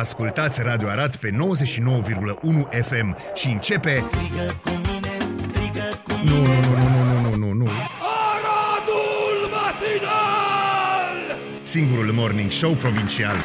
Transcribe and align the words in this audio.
Ascultați 0.00 0.62
Radio 0.62 0.88
Arat 0.88 1.16
pe 1.16 1.30
99,1 1.30 1.36
FM 2.82 3.16
și 3.34 3.48
începe... 3.48 4.04
Strigă 4.10 4.60
cu 4.62 4.70
mine, 4.70 5.16
strigă 5.36 5.88
cu 6.04 6.12
Nu, 6.24 6.36
nu, 6.36 6.52
nu, 6.52 6.88
nu, 6.88 7.20
nu, 7.20 7.28
nu, 7.28 7.36
nu, 7.36 7.52
nu. 7.52 7.70
Aradul 8.30 9.38
matinal! 9.54 11.38
Singurul 11.62 12.12
morning 12.12 12.50
show 12.50 12.72
provincial. 12.72 13.36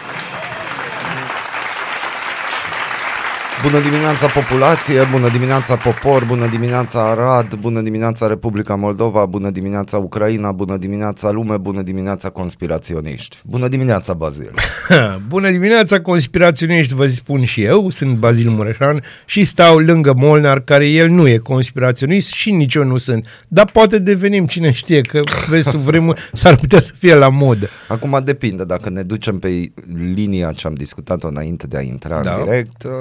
Bună 3.66 3.82
dimineața 3.82 4.28
populație, 4.28 5.00
bună 5.12 5.30
dimineața 5.30 5.76
popor, 5.76 6.26
bună 6.26 6.48
dimineața 6.48 7.10
Arad, 7.10 7.56
bună 7.56 7.82
dimineața 7.82 8.28
Republica 8.28 8.76
Moldova, 8.76 9.26
bună 9.26 9.50
dimineața 9.50 9.98
Ucraina, 9.98 10.52
bună 10.52 10.78
dimineața 10.78 11.32
lume, 11.32 11.58
bună 11.58 11.82
dimineața 11.82 12.30
conspiraționiști. 12.30 13.40
Bună 13.46 13.68
dimineața 13.68 14.14
Bazil. 14.14 14.52
Bună 15.28 15.52
dimineața, 15.52 16.02
conspiraționiști, 16.02 16.94
vă 16.94 17.08
spun 17.08 17.44
și 17.44 17.64
eu, 17.64 17.90
sunt 17.90 18.18
Bazil 18.18 18.50
Mureșan 18.50 19.04
și 19.26 19.44
stau 19.44 19.78
lângă 19.78 20.14
Molnar, 20.14 20.60
care 20.60 20.90
el 20.90 21.10
nu 21.10 21.28
e 21.28 21.38
conspiraționist 21.38 22.28
și 22.28 22.52
nici 22.52 22.74
eu 22.74 22.84
nu 22.84 22.98
sunt. 22.98 23.46
Dar 23.48 23.70
poate 23.72 24.00
devenim, 24.00 24.46
cine 24.46 24.72
știe, 24.72 25.02
că 25.02 25.20
vezi 25.50 25.70
tu 25.70 25.78
vremuri 25.78 26.30
s-ar 26.34 26.56
putea 26.56 26.82
să 26.82 26.92
fie 26.98 27.16
la 27.16 27.30
modă. 27.30 27.70
Acum 27.88 28.22
depinde, 28.24 28.64
dacă 28.64 28.90
ne 28.90 29.04
ducem 29.04 29.40
pe 29.40 29.72
linia 30.14 30.52
ce 30.52 30.68
am 30.68 30.74
discutat-o 30.74 31.28
înainte 31.28 31.68
de 31.68 31.78
a 31.78 31.82
intra 31.82 32.22
Da. 32.22 32.34
în 32.34 32.44
direct, 32.44 32.84
uh, 32.84 32.92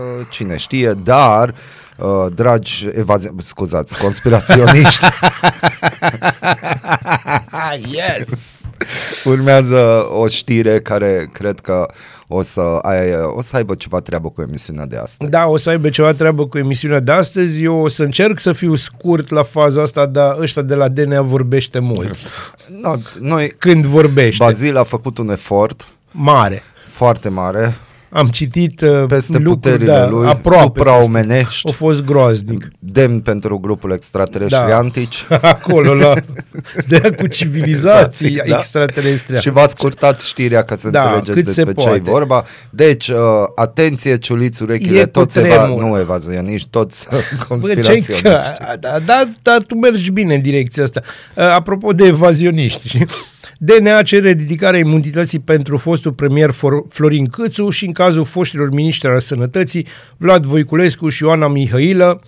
cine 0.56 0.80
știe, 0.90 0.92
dar, 1.02 1.54
uh, 1.98 2.26
dragi 2.34 2.88
evazi... 2.92 3.30
scuzați, 3.42 3.98
conspiraționiști, 3.98 5.04
yes! 7.96 8.60
urmează 9.24 10.06
o 10.10 10.28
știre 10.28 10.80
care 10.80 11.28
cred 11.32 11.60
că 11.60 11.86
o 12.26 12.42
să, 12.42 12.78
ai, 12.82 13.14
o 13.36 13.42
să 13.42 13.56
aibă 13.56 13.74
ceva 13.74 14.00
treabă 14.00 14.28
cu 14.30 14.42
emisiunea 14.42 14.86
de 14.86 14.96
astăzi. 14.96 15.30
Da, 15.30 15.46
o 15.46 15.56
să 15.56 15.70
aibă 15.70 15.90
ceva 15.90 16.12
treabă 16.12 16.46
cu 16.46 16.58
emisiunea 16.58 17.00
de 17.00 17.12
astăzi. 17.12 17.64
Eu 17.64 17.76
o 17.76 17.88
să 17.88 18.02
încerc 18.02 18.38
să 18.38 18.52
fiu 18.52 18.74
scurt 18.74 19.30
la 19.30 19.42
faza 19.42 19.82
asta, 19.82 20.06
dar 20.06 20.38
ăștia 20.38 20.62
de 20.62 20.74
la 20.74 20.88
DNA 20.88 21.20
vorbește 21.20 21.78
mult. 21.78 22.16
No, 22.80 22.94
noi, 23.30 23.54
Când 23.58 23.84
vorbește. 23.84 24.44
Bazil 24.44 24.76
a 24.76 24.82
făcut 24.82 25.18
un 25.18 25.30
efort 25.30 25.88
Mare. 26.10 26.62
foarte 26.88 27.28
mare 27.28 27.74
Am 28.16 28.26
citit 28.26 28.80
uh, 28.80 29.04
peste 29.08 29.32
lucruri, 29.38 29.54
puterile 29.56 29.92
da, 29.92 30.06
lui, 30.08 30.26
aproape. 30.28 30.62
supraomenești, 30.64 31.68
A 31.70 31.72
fost 31.72 32.04
groaznic. 32.04 32.68
demn 32.78 33.20
pentru 33.20 33.58
grupul 33.58 33.90
extraterestri 33.92 34.68
Da. 34.68 34.76
antici. 34.76 35.24
Acolo, 35.40 35.94
la, 35.94 36.14
de 36.88 37.00
aia 37.02 37.14
cu 37.14 37.26
civilizații 37.26 38.36
Da. 38.48 38.56
extraterestre. 38.56 39.38
Și 39.38 39.50
v-ați 39.50 39.70
scurtat 39.72 40.20
știrea 40.20 40.62
ca 40.62 40.76
să 40.76 40.90
Da, 40.90 41.02
înțelegeți 41.02 41.32
cât 41.44 41.54
se 41.54 41.64
despre 41.64 41.82
ce 41.82 41.88
e 41.88 41.90
poate. 41.90 42.10
vorba. 42.10 42.44
Deci, 42.70 43.08
uh, 43.08 43.16
atenție, 43.54 44.16
ciuliți 44.18 44.62
urechile, 44.62 44.98
E 44.98 45.06
toți 45.06 45.38
eva- 45.38 45.48
cutremur. 45.48 45.82
nu 45.82 45.98
evazioniști, 45.98 46.68
toți 46.70 47.06
Bă, 47.10 47.16
ce 47.16 47.44
conspiraționiști. 47.48 48.22
că, 48.22 48.40
da, 48.80 48.98
da, 49.06 49.22
da, 49.42 49.56
tu 49.66 49.74
mergi 49.74 50.10
bine 50.10 50.34
în 50.34 50.40
direcția 50.42 50.82
asta. 50.82 51.00
Uh, 51.36 51.44
Apropo 51.44 51.92
de 51.92 52.04
evazioniști, 52.06 52.88
știi? 52.88 53.06
DNA 53.64 54.02
cere 54.02 54.30
ridicarea 54.30 54.80
imunității 54.80 55.38
pentru 55.38 55.76
fostul 55.76 56.12
premier 56.12 56.50
For- 56.52 56.88
Florin 56.88 57.26
Câțu 57.26 57.70
și 57.70 57.86
în 57.86 57.92
cazul 57.92 58.24
foștilor 58.24 58.70
miniștri 58.70 59.08
al 59.08 59.20
sănătății 59.20 59.86
Vlad 60.16 60.44
Voiculescu 60.44 61.08
și 61.08 61.22
Ioana 61.22 61.48
Mihailă 61.48 62.20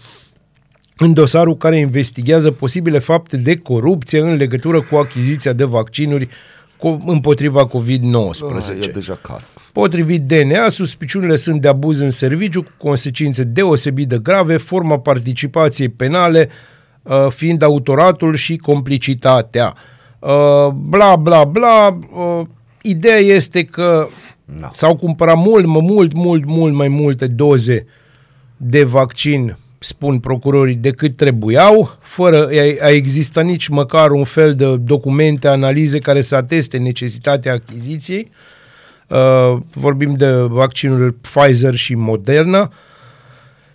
în 0.97 1.13
dosarul 1.13 1.57
care 1.57 1.79
investigează 1.79 2.51
posibile 2.51 2.99
fapte 2.99 3.37
de 3.37 3.57
corupție 3.57 4.21
în 4.21 4.35
legătură 4.37 4.81
cu 4.81 4.97
achiziția 4.97 5.53
de 5.53 5.65
vaccinuri 5.65 6.27
co- 6.77 7.05
împotriva 7.07 7.69
COVID-19. 7.69 8.57
Ah, 8.57 8.69
E 8.83 8.91
deja 8.93 9.19
casă. 9.23 9.51
Potrivit 9.73 10.23
DNA, 10.23 10.69
suspiciunile 10.69 11.37
sunt 11.37 11.61
de 11.61 11.69
abuz 11.69 12.01
în 12.01 12.11
serviciu 12.11 12.63
cu 12.63 12.71
consecințe 12.77 13.43
deosebit 13.45 14.09
de 14.09 14.19
grave, 14.23 14.57
forma 14.57 14.99
participației 14.99 15.89
penale 15.89 16.49
uh, 17.03 17.27
fiind 17.31 17.63
autoratul 17.63 18.35
și 18.35 18.57
complicitatea. 18.57 19.75
Uh, 20.27 20.73
Bla, 20.75 21.17
bla, 21.17 21.45
bla. 21.45 21.99
uh, 22.17 22.47
Ideea 22.83 23.17
este 23.19 23.65
că 23.65 24.09
Da. 24.61 24.71
s-au 24.75 24.97
cumpărat 24.97 25.37
mult, 25.37 25.67
mă, 25.67 25.81
mult, 25.81 26.13
mult, 26.13 26.45
mult 26.45 26.75
mai 26.75 26.89
multe 26.89 27.27
doze 27.27 27.87
de 28.57 28.85
vaccin, 28.85 29.57
spun 29.79 30.19
procurorii, 30.19 30.75
decât 30.75 31.17
trebuiau, 31.17 31.97
fără 32.01 32.47
a- 32.47 32.85
a 32.85 32.89
exista 32.91 33.41
nici 33.41 33.69
măcar 33.69 34.11
un 34.11 34.25
fel 34.25 34.55
de 34.55 34.77
documente, 34.77 35.49
analize 35.49 35.99
care 35.99 36.21
să 36.21 36.37
ateste 36.37 36.77
necesitatea 36.79 37.53
achiziției. 37.53 38.31
Uh, 39.09 39.59
vorbim 39.73 40.15
de 40.15 40.31
vaccinuri 40.31 41.13
Pfizer 41.13 41.75
și 41.75 41.95
Moderna 41.95 42.73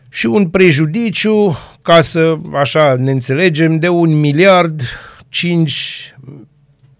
și 0.09 0.25
un 0.25 0.47
prejudiciu, 0.49 1.57
ca 1.81 2.01
să 2.01 2.35
așa 2.53 2.95
ne 2.99 3.11
înțelegem, 3.11 3.79
de 3.79 3.87
un 3.89 4.19
miliard 4.19 4.81
5 5.31 6.15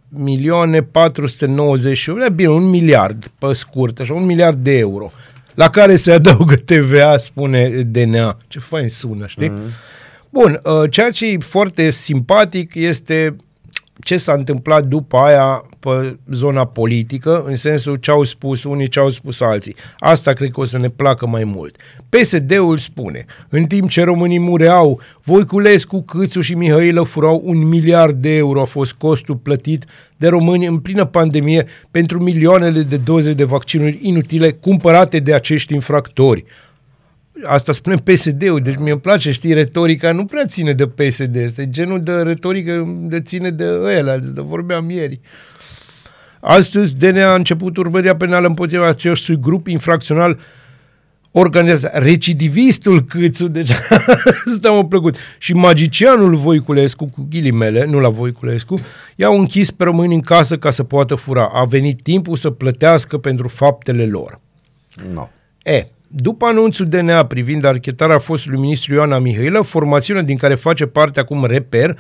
milioane 0.10 0.82
490, 0.82 2.30
bine, 2.34 2.50
un 2.50 2.70
miliard 2.70 3.32
pe 3.40 3.54
scurt, 3.54 4.00
așa, 4.00 4.14
un 4.14 4.26
miliard 4.26 4.64
de 4.64 4.78
euro, 4.78 5.12
la 5.54 5.70
care 5.70 5.96
se 5.96 6.12
adaugă 6.12 6.56
TVA, 6.72 7.18
spune 7.18 7.70
DNA. 7.70 8.38
Ce 8.48 8.60
fain 8.60 8.90
sună, 8.90 9.28
știi? 9.28 9.50
Mm-hmm. 9.50 9.90
Bun, 10.30 10.60
uh, 10.64 10.90
ceea 10.90 11.12
ce 11.12 11.28
e 11.28 11.38
foarte 11.38 11.90
simpatic 11.90 12.76
este 12.76 13.36
ce 14.04 14.18
s-a 14.18 14.34
întâmplat 14.34 14.86
după 14.86 15.18
aia 15.18 15.64
pe 15.80 16.18
zona 16.32 16.66
politică, 16.66 17.44
în 17.46 17.56
sensul 17.56 17.96
ce 17.96 18.12
au 18.12 18.24
spus 18.24 18.64
unii, 18.64 18.88
ce 18.88 19.00
au 19.00 19.10
spus 19.10 19.42
alții. 19.42 19.76
Asta 20.00 20.34
cred 20.34 20.50
că 20.52 20.60
o 20.60 20.64
să 20.64 20.78
ne 20.78 20.90
placă 20.90 21.28
mai 21.28 21.44
mult. 21.44 21.76
PSD-ul 22.10 22.78
spune, 22.78 23.26
în 23.50 23.64
timp 23.64 23.90
ce 23.90 24.04
românii 24.04 24.40
mureau, 24.40 25.00
Voiculescu, 25.24 26.02
Câțu 26.02 26.42
și 26.42 26.54
Mihailă 26.54 27.04
furau 27.04 27.42
un 27.46 27.68
miliard 27.68 28.22
de 28.22 28.36
euro 28.36 28.62
a 28.62 28.66
fost 28.66 28.94
costul 28.94 29.36
plătit 29.36 29.86
de 30.18 30.28
români 30.28 30.66
în 30.66 30.80
plină 30.80 31.06
pandemie 31.06 31.66
pentru 31.92 32.24
milioanele 32.24 32.82
de 32.82 32.98
doze 32.98 33.34
de 33.34 33.44
vaccinuri 33.44 34.00
inutile 34.02 34.52
cumpărate 34.52 35.20
de 35.20 35.34
acești 35.34 35.74
infractori 35.74 36.46
asta 37.44 37.72
spune 37.72 37.96
PSD-ul, 37.96 38.60
deci 38.60 38.78
mi-e 38.78 38.98
place, 38.98 39.32
știi, 39.32 39.54
retorica 39.54 40.12
nu 40.12 40.26
prea 40.26 40.46
ține 40.46 40.74
de 40.74 40.88
PSD, 40.88 41.36
este 41.36 41.70
genul 41.70 42.02
de 42.02 42.12
retorică 42.12 42.98
de 43.02 43.22
ține 43.22 43.50
de 43.50 43.66
ăla, 43.66 44.18
de 44.18 44.42
vorbeam 44.42 44.90
ieri. 44.90 45.20
Astăzi, 46.40 46.98
DNA 46.98 47.32
a 47.32 47.36
început 47.36 47.78
urmărirea 47.78 48.16
penală 48.16 48.48
împotriva 48.48 48.88
acestui 48.88 49.40
grup 49.40 49.68
infracțional 49.68 50.40
organizează 51.32 51.92
recidivistul 51.94 53.04
Câțu, 53.04 53.48
deci 53.48 53.72
asta 54.54 54.72
m-a 54.72 54.86
plăcut, 54.86 55.16
și 55.38 55.54
magicianul 55.54 56.36
Voiculescu, 56.36 57.06
cu 57.06 57.28
ghilimele, 57.30 57.86
nu 57.86 58.00
la 58.00 58.10
Voiculescu, 58.10 58.80
i-au 59.16 59.40
închis 59.40 59.72
pe 59.72 59.84
români 59.84 60.14
în 60.14 60.22
casă 60.22 60.58
ca 60.58 60.70
să 60.70 60.84
poată 60.84 61.16
fura. 61.16 61.50
A 61.54 61.66
venit 61.66 62.02
timpul 62.02 62.36
să 62.36 62.50
plătească 62.50 63.18
pentru 63.18 63.48
faptele 63.48 64.06
lor. 64.06 64.40
No. 65.14 65.30
E, 65.64 65.88
după 66.14 66.46
anunțul 66.46 66.86
DNA 66.86 67.26
privind 67.26 67.64
archetarea 67.64 68.18
fostului 68.18 68.60
ministru 68.60 68.94
Ioana 68.94 69.20
Mihailă, 69.20 69.62
formațiunea 69.62 70.24
din 70.24 70.38
care 70.38 70.56
face 70.56 70.86
parte 70.86 71.20
acum 71.20 71.46
Reper 71.46 72.00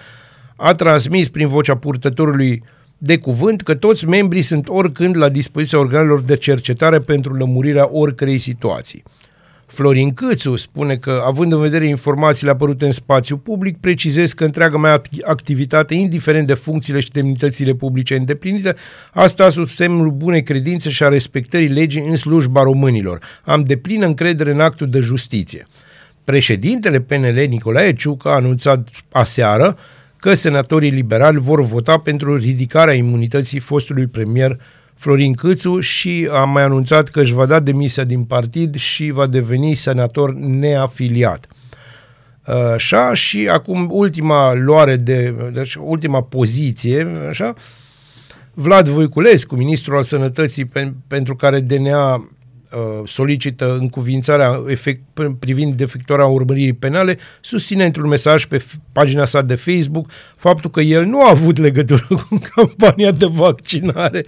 a 0.55 0.75
transmis 0.75 1.29
prin 1.29 1.47
vocea 1.47 1.75
purtătorului 1.75 2.63
de 2.97 3.17
cuvânt 3.17 3.61
că 3.61 3.75
toți 3.75 4.07
membrii 4.07 4.41
sunt 4.41 4.69
oricând 4.69 5.17
la 5.17 5.29
dispoziția 5.29 5.79
organelor 5.79 6.21
de 6.21 6.35
cercetare 6.35 6.99
pentru 6.99 7.33
lămurirea 7.33 7.89
oricărei 7.91 8.37
situații. 8.37 9.03
Florin 9.71 10.13
Câțu 10.13 10.55
spune 10.55 10.95
că, 10.95 11.21
având 11.25 11.51
în 11.51 11.59
vedere 11.59 11.87
informațiile 11.87 12.51
apărute 12.51 12.85
în 12.85 12.91
spațiu 12.91 13.37
public, 13.37 13.77
precizez 13.77 14.33
că 14.33 14.43
întreaga 14.43 14.77
mea 14.77 15.01
act- 15.01 15.23
activitate, 15.23 15.93
indiferent 15.93 16.47
de 16.47 16.53
funcțiile 16.53 16.99
și 16.99 17.11
demnitățile 17.11 17.73
publice 17.73 18.15
îndeplinite, 18.15 18.75
asta 19.13 19.49
sub 19.49 19.67
semnul 19.67 20.11
bunei 20.11 20.43
credințe 20.43 20.89
și 20.89 21.03
a 21.03 21.07
respectării 21.07 21.67
legii 21.67 22.05
în 22.07 22.15
slujba 22.15 22.63
românilor. 22.63 23.19
Am 23.43 23.63
deplină 23.63 24.05
încredere 24.05 24.51
în 24.51 24.59
actul 24.59 24.89
de 24.89 24.99
justiție. 24.99 25.67
Președintele 26.23 26.99
PNL, 26.99 27.45
Nicolae 27.49 27.93
Ciucă, 27.93 28.29
a 28.29 28.35
anunțat 28.35 28.89
aseară 29.11 29.77
că 30.17 30.33
senatorii 30.33 30.89
liberali 30.89 31.37
vor 31.37 31.61
vota 31.61 31.97
pentru 31.97 32.37
ridicarea 32.37 32.93
imunității 32.93 33.59
fostului 33.59 34.07
premier 34.07 34.57
Florin 35.01 35.33
Câțu 35.33 35.79
și 35.79 36.27
a 36.31 36.43
mai 36.43 36.63
anunțat 36.63 37.09
că 37.09 37.21
își 37.21 37.33
va 37.33 37.45
da 37.45 37.59
demisia 37.59 38.03
din 38.03 38.23
partid 38.23 38.75
și 38.75 39.11
va 39.11 39.27
deveni 39.27 39.73
senator 39.73 40.33
neafiliat. 40.33 41.47
Așa, 42.73 43.13
și 43.13 43.47
acum 43.47 43.87
ultima 43.91 44.53
luare 44.53 44.95
de, 44.95 45.35
deci 45.53 45.75
ultima 45.75 46.21
poziție, 46.23 47.07
așa, 47.29 47.53
Vlad 48.53 48.87
Voiculescu, 48.87 49.55
ministrul 49.55 49.97
al 49.97 50.03
sănătății 50.03 50.65
pe, 50.65 50.93
pentru 51.07 51.35
care 51.35 51.59
DNA 51.59 52.15
uh, 52.15 52.21
solicită 53.05 53.77
încuvințarea 53.79 54.63
efect, 54.67 55.01
privind 55.39 55.79
efectuarea 55.79 56.25
urmăririi 56.25 56.73
penale, 56.73 57.17
susține 57.41 57.85
într-un 57.85 58.07
mesaj 58.07 58.45
pe 58.45 58.57
f- 58.57 58.91
pagina 58.91 59.25
sa 59.25 59.41
de 59.41 59.55
Facebook 59.55 60.09
faptul 60.35 60.69
că 60.69 60.81
el 60.81 61.05
nu 61.05 61.21
a 61.25 61.29
avut 61.29 61.57
legătură 61.57 62.07
cu 62.29 62.39
campania 62.55 63.11
de 63.11 63.25
vaccinare. 63.25 64.25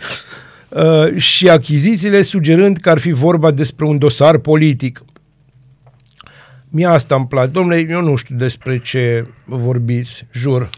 Uh, 0.75 1.15
și 1.17 1.49
achizițiile, 1.49 2.21
sugerând 2.21 2.77
că 2.77 2.89
ar 2.89 2.97
fi 2.99 3.11
vorba 3.11 3.51
despre 3.51 3.85
un 3.85 3.97
dosar 3.97 4.37
politic. 4.37 5.03
Mie 6.69 6.85
asta 6.85 7.15
îmi 7.15 7.27
place. 7.27 7.47
Domnule, 7.51 7.85
eu 7.89 8.01
nu 8.01 8.15
știu 8.15 8.35
despre 8.35 8.79
ce 8.79 9.27
vorbiți, 9.45 10.27
jur. 10.31 10.69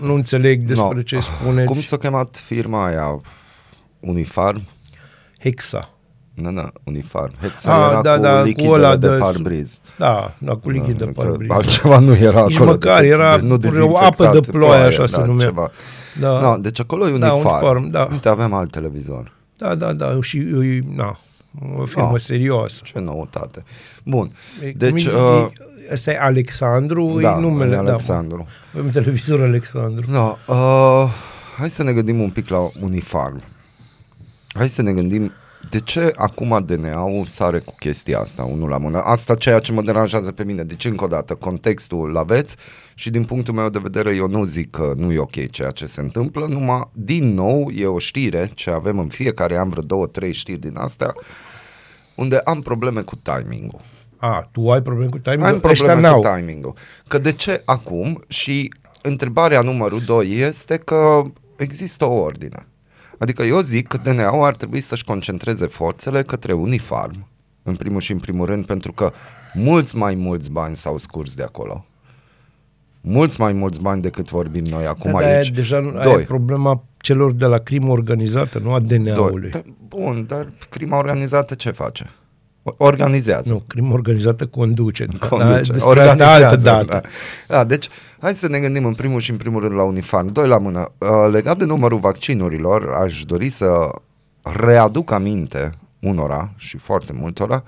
Nu 0.00 0.14
înțeleg 0.14 0.62
despre 0.62 0.94
No. 0.96 1.02
ce 1.02 1.18
spuneți. 1.20 1.66
Cum 1.66 1.80
s-a 1.80 1.96
chemat 1.96 2.42
firma 2.46 2.86
aia? 2.86 3.20
Unifarm? 4.00 4.62
Hexa. 5.40 5.88
Nu, 6.34 6.50
nu, 6.50 6.68
Unifarm. 6.84 7.32
Hexa 7.40 7.72
Ah, 7.84 7.90
era 7.90 8.02
da, 8.02 8.14
cu 8.16 8.22
da, 8.22 8.38
cu 8.40 8.44
lichidele 8.46 8.74
ăla 8.74 8.96
de, 8.96 9.08
de- 9.08 9.16
parbriz. 9.16 9.78
Da, 9.98 10.34
da, 10.38 10.52
cu 10.54 10.70
lichid 10.70 10.98
de 10.98 11.04
Că 11.04 11.10
parbriz. 11.10 11.50
Altceva 11.50 11.98
nu 11.98 12.14
era 12.16 12.44
Nici 12.44 12.54
acolo. 12.54 12.70
măcar, 12.70 13.00
decât 13.00 13.14
era 13.18 13.38
de- 13.38 13.46
nu 13.46 13.52
o 13.52 13.96
apă 13.96 14.22
de 14.24 14.28
dezinfectat, 14.28 14.50
ploaie, 14.50 14.82
așa 14.84 15.06
se 15.06 15.16
da, 15.16 15.24
numea. 15.24 15.46
Ceva. 15.46 15.70
Da. 16.20 16.40
No, 16.40 16.56
deci 16.56 16.80
acolo 16.80 17.08
e 17.08 17.18
Da, 17.18 17.32
Unifarm. 17.32 17.64
Unifarm, 17.64 17.88
da. 17.88 18.08
Uite, 18.10 18.28
avem 18.28 18.52
alt 18.52 18.70
televizor. 18.70 19.32
Da, 19.58 19.74
da, 19.74 19.92
da, 19.92 20.18
și 20.22 20.38
e, 20.38 20.82
na, 20.94 21.18
o 21.78 21.84
firmă 21.84 22.10
Da. 22.10 22.18
serioasă. 22.18 22.80
Ce 22.84 22.98
noutate. 22.98 23.64
Bun. 24.04 24.30
E, 24.64 24.70
Deci, 24.70 25.06
cum 25.08 25.18
îi 25.20 25.22
uh, 25.42 25.46
zice, 25.48 25.62
Ăsta 25.92 26.10
e 26.10 26.18
Alexandru, 26.20 27.18
da, 27.20 27.34
e 27.38 27.40
numele. 27.40 27.76
Alexandru. 27.76 28.46
Da, 28.72 28.78
avem 28.78 28.90
televizor 28.90 29.40
Alexandru. 29.40 30.10
No, 30.10 30.36
uh, 30.46 31.08
hai 31.58 31.70
să 31.70 31.82
ne 31.82 31.92
gândim 31.92 32.20
un 32.20 32.30
pic 32.30 32.48
la 32.48 32.70
Unifarm. 32.80 33.42
Hai 34.54 34.68
să 34.68 34.82
ne 34.82 34.92
gândim 34.92 35.32
de 35.70 35.80
ce 35.80 36.12
acum 36.16 36.64
DNA-ul 36.66 37.24
sare 37.24 37.58
cu 37.58 37.74
chestia 37.78 38.18
asta, 38.18 38.42
unul 38.44 38.68
la 38.68 38.78
mână. 38.78 39.02
Asta 39.02 39.34
ceea 39.34 39.58
ce 39.58 39.72
mă 39.72 39.82
deranjează 39.82 40.32
pe 40.32 40.44
mine. 40.44 40.62
Deci, 40.62 40.84
încă 40.84 41.04
o 41.04 41.06
dată, 41.06 41.34
contextul 41.34 42.08
îl 42.08 42.16
aveți 42.16 42.56
și 42.94 43.10
din 43.10 43.24
punctul 43.24 43.54
meu 43.54 43.68
de 43.68 43.78
vedere 43.82 44.14
eu 44.14 44.28
nu 44.28 44.44
zic 44.44 44.70
că 44.70 44.92
nu 44.96 45.12
e 45.12 45.18
ok 45.18 45.50
ceea 45.50 45.70
ce 45.70 45.86
se 45.86 46.00
întâmplă, 46.00 46.46
numai, 46.46 46.88
din 46.92 47.34
nou, 47.34 47.70
e 47.70 47.86
o 47.86 47.98
știre 47.98 48.50
ce 48.54 48.70
avem 48.70 48.98
în 48.98 49.08
fiecare 49.08 49.58
an 49.58 49.68
vreo 49.68 49.82
două, 49.82 50.06
trei 50.06 50.32
știri 50.32 50.60
din 50.60 50.76
astea, 50.76 51.14
unde 52.14 52.40
am 52.44 52.60
probleme 52.60 53.00
cu 53.00 53.16
timingul. 53.16 53.80
A, 54.16 54.48
tu 54.52 54.70
ai 54.70 54.82
probleme 54.82 55.10
cu 55.10 55.18
timing? 55.18 55.42
Am 55.44 55.54
Ăștia 55.54 55.70
probleme 55.70 56.00
n-au. 56.00 56.20
cu 56.20 56.28
timingul. 56.36 56.74
Că 57.08 57.18
de 57.18 57.32
ce 57.32 57.62
acum? 57.64 58.24
Și 58.28 58.72
întrebarea 59.02 59.60
numărul 59.60 60.00
2 60.00 60.30
este 60.30 60.76
că 60.76 61.22
există 61.56 62.04
o 62.04 62.14
ordine. 62.14 62.66
Adică 63.18 63.42
eu 63.42 63.60
zic 63.60 63.86
că 63.88 63.96
DNA-ul 63.96 64.44
ar 64.44 64.56
trebui 64.56 64.80
să-și 64.80 65.04
concentreze 65.04 65.66
forțele 65.66 66.22
către 66.22 66.52
Unifarm, 66.52 67.26
în 67.62 67.76
primul 67.76 68.00
și 68.00 68.12
în 68.12 68.18
primul 68.18 68.46
rând, 68.46 68.66
pentru 68.66 68.92
că 68.92 69.10
mulți 69.54 69.96
mai 69.96 70.14
mulți 70.14 70.50
bani 70.50 70.76
s-au 70.76 70.98
scurs 70.98 71.34
de 71.34 71.42
acolo. 71.42 71.84
Mulți 73.00 73.40
mai 73.40 73.52
mulți 73.52 73.80
bani 73.80 74.02
decât 74.02 74.28
vorbim 74.30 74.62
noi 74.70 74.86
acum 74.86 75.10
Da, 75.10 75.16
aici. 75.18 75.46
dar 75.48 75.54
deja 75.56 75.78
nu- 75.80 75.88
aia 75.98 76.02
Doi. 76.12 76.22
e 76.22 76.24
problema 76.24 76.82
celor 76.98 77.32
de 77.32 77.44
la 77.46 77.58
crimă 77.58 77.90
organizată, 77.90 78.58
nu 78.58 78.72
a 78.72 78.80
Doi. 78.80 78.98
DNA-ului. 78.98 79.50
Da, 79.50 79.62
bun, 79.88 80.24
dar 80.28 80.48
crima 80.68 80.96
organizată 80.98 81.54
ce 81.54 81.70
face? 81.70 82.10
O- 82.66 82.74
Organizează. 82.76 83.48
Nu, 83.48 83.62
crimă 83.66 83.92
organizată 83.92 84.46
conduce. 84.46 85.06
Conduce. 85.28 85.52
Da, 85.52 85.72
despre 85.72 86.00
asta 86.00 86.32
altă 86.32 86.56
dată. 86.56 86.84
Da. 86.84 87.00
da, 87.56 87.64
deci 87.64 87.88
hai 88.20 88.34
să 88.34 88.48
ne 88.48 88.58
gândim 88.58 88.84
în 88.84 88.94
primul 88.94 89.20
și 89.20 89.30
în 89.30 89.36
primul 89.36 89.60
rând 89.60 89.74
la 89.74 89.82
Unifarm. 89.82 90.32
Doi 90.32 90.48
la 90.48 90.58
mână. 90.58 90.88
Uh, 90.98 91.08
legat 91.30 91.58
de 91.58 91.64
numărul 91.64 91.98
vaccinurilor, 91.98 92.92
aș 92.92 93.24
dori 93.24 93.48
să 93.48 93.88
readuc 94.42 95.10
aminte 95.10 95.72
unora 96.00 96.50
și 96.56 96.76
foarte 96.78 97.12
multora, 97.12 97.62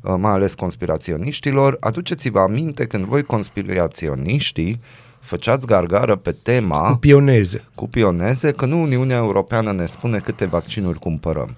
uh, 0.00 0.14
mai 0.18 0.30
ales 0.32 0.54
conspiraționiștilor, 0.54 1.76
aduceți-vă 1.80 2.38
aminte 2.38 2.86
când 2.86 3.04
voi 3.04 3.22
conspiraționiștii 3.22 4.80
făceați 5.20 5.66
gargară 5.66 6.16
pe 6.16 6.36
tema 6.42 6.90
Cu 6.90 6.96
pioneze. 6.96 7.64
cu 7.74 7.88
pioneze 7.88 8.52
că 8.52 8.66
nu 8.66 8.80
Uniunea 8.82 9.16
Europeană 9.16 9.72
ne 9.72 9.86
spune 9.86 10.18
câte 10.18 10.44
vaccinuri 10.44 10.98
cumpărăm. 10.98 11.56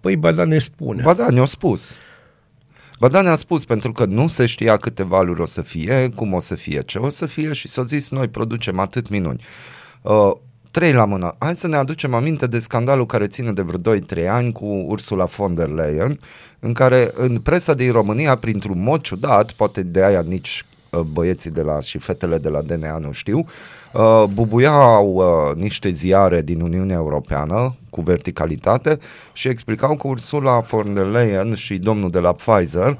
Păi, 0.00 0.16
ba 0.16 0.32
da, 0.32 0.44
ne 0.44 0.58
spune. 0.58 1.02
Ba 1.02 1.14
da, 1.14 1.30
ne-a 1.30 1.44
spus. 1.44 1.92
Ba 2.98 3.08
da, 3.08 3.20
ne-a 3.22 3.36
spus 3.36 3.64
pentru 3.64 3.92
că 3.92 4.04
nu 4.04 4.28
se 4.28 4.46
știa 4.46 4.76
câte 4.76 5.04
valuri 5.04 5.40
o 5.40 5.46
să 5.46 5.62
fie, 5.62 6.08
cum 6.14 6.32
o 6.32 6.40
să 6.40 6.54
fie, 6.54 6.82
ce 6.82 6.98
o 6.98 7.08
să 7.08 7.26
fie 7.26 7.52
și 7.52 7.68
s-a 7.68 7.82
zis 7.82 8.10
noi 8.10 8.28
producem 8.28 8.78
atât 8.78 9.08
minuni. 9.08 9.44
Uh, 10.02 10.32
trei 10.70 10.92
la 10.92 11.04
mână. 11.04 11.34
Hai 11.38 11.56
să 11.56 11.68
ne 11.68 11.76
aducem 11.76 12.14
aminte 12.14 12.46
de 12.46 12.58
scandalul 12.58 13.06
care 13.06 13.26
ține 13.26 13.52
de 13.52 13.62
vreo 13.62 13.96
2-3 13.96 14.28
ani 14.28 14.52
cu 14.52 14.64
Ursula 14.64 15.24
von 15.24 15.54
der 15.54 15.68
Leyen, 15.68 16.20
în 16.58 16.72
care 16.72 17.10
în 17.14 17.40
presa 17.40 17.74
din 17.74 17.92
România, 17.92 18.36
printr-un 18.36 18.82
mod 18.82 19.00
ciudat, 19.00 19.52
poate 19.52 19.82
de 19.82 20.04
aia 20.04 20.20
nici 20.20 20.64
uh, 20.64 20.71
băieții 21.00 21.50
de 21.50 21.62
la 21.62 21.80
și 21.80 21.98
fetele 21.98 22.38
de 22.38 22.48
la 22.48 22.62
DNA 22.62 22.98
nu 22.98 23.12
știu, 23.12 23.44
uh, 23.92 24.24
bubuiau 24.32 25.14
uh, 25.14 25.56
niște 25.56 25.90
ziare 25.90 26.42
din 26.42 26.60
Uniunea 26.60 26.96
Europeană 26.96 27.74
cu 27.90 28.00
verticalitate 28.00 28.98
și 29.32 29.48
explicau 29.48 29.96
că 29.96 30.08
Ursula 30.08 30.58
von 30.58 30.94
der 30.94 31.04
Leyen 31.04 31.54
și 31.54 31.78
domnul 31.78 32.10
de 32.10 32.18
la 32.18 32.32
Pfizer 32.32 32.98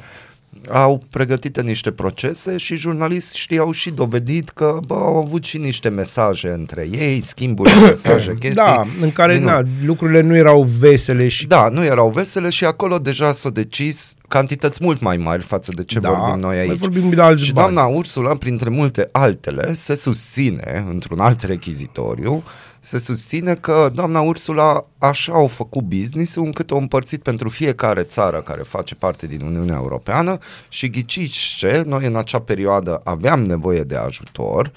au 0.70 1.02
pregătit 1.10 1.60
niște 1.62 1.90
procese 1.90 2.56
și 2.56 2.76
jurnaliștii 2.76 3.58
au 3.58 3.70
și 3.72 3.90
dovedit 3.90 4.48
că 4.48 4.78
bă, 4.86 4.94
au 4.94 5.16
avut 5.16 5.44
și 5.44 5.58
niște 5.58 5.88
mesaje 5.88 6.48
între 6.48 6.88
ei, 6.92 7.20
schimburi 7.20 7.72
de 7.74 7.86
mesaje, 7.86 8.28
chestii. 8.38 8.52
Da, 8.64 8.82
în 9.00 9.12
care 9.12 9.32
Minuni. 9.34 9.50
na, 9.52 9.62
lucrurile 9.84 10.20
nu 10.20 10.36
erau 10.36 10.62
vesele 10.78 11.28
și 11.28 11.46
Da, 11.46 11.68
nu 11.68 11.84
erau 11.84 12.10
vesele 12.10 12.48
și 12.48 12.64
acolo 12.64 12.98
deja 12.98 13.32
s-a 13.32 13.50
decis 13.50 14.14
cantități 14.28 14.78
mult 14.84 15.00
mai 15.00 15.16
mari 15.16 15.42
față 15.42 15.72
de 15.74 15.84
ce 15.84 15.98
Da, 15.98 16.08
vorbim 16.10 16.40
noi 16.40 16.56
mai 16.56 16.58
aici. 16.68 16.78
vorbim 16.78 17.10
de 17.10 17.20
alți 17.20 17.44
și 17.44 17.52
bani. 17.52 17.72
doamna 17.74 17.96
Ursula, 17.96 18.34
printre 18.36 18.68
multe 18.70 19.08
altele, 19.12 19.74
se 19.74 19.94
susține, 19.94 20.84
într-un 20.90 21.20
alt 21.20 21.40
rechizitoriu, 21.42 22.42
se 22.84 22.98
susține 22.98 23.54
că 23.54 23.90
doamna 23.94 24.20
Ursula 24.20 24.86
așa 24.98 25.32
au 25.32 25.46
făcut 25.46 25.82
business 25.82 26.34
încât 26.34 26.70
o 26.70 26.76
împărțit 26.76 27.22
pentru 27.22 27.48
fiecare 27.48 28.02
țară 28.02 28.40
care 28.40 28.62
face 28.62 28.94
parte 28.94 29.26
din 29.26 29.40
Uniunea 29.40 29.74
Europeană 29.74 30.38
și 30.68 30.90
ghiciți 30.90 31.54
ce, 31.56 31.82
noi 31.86 32.06
în 32.06 32.16
acea 32.16 32.38
perioadă 32.40 33.00
aveam 33.04 33.42
nevoie 33.44 33.82
de 33.82 33.96
ajutor 33.96 34.72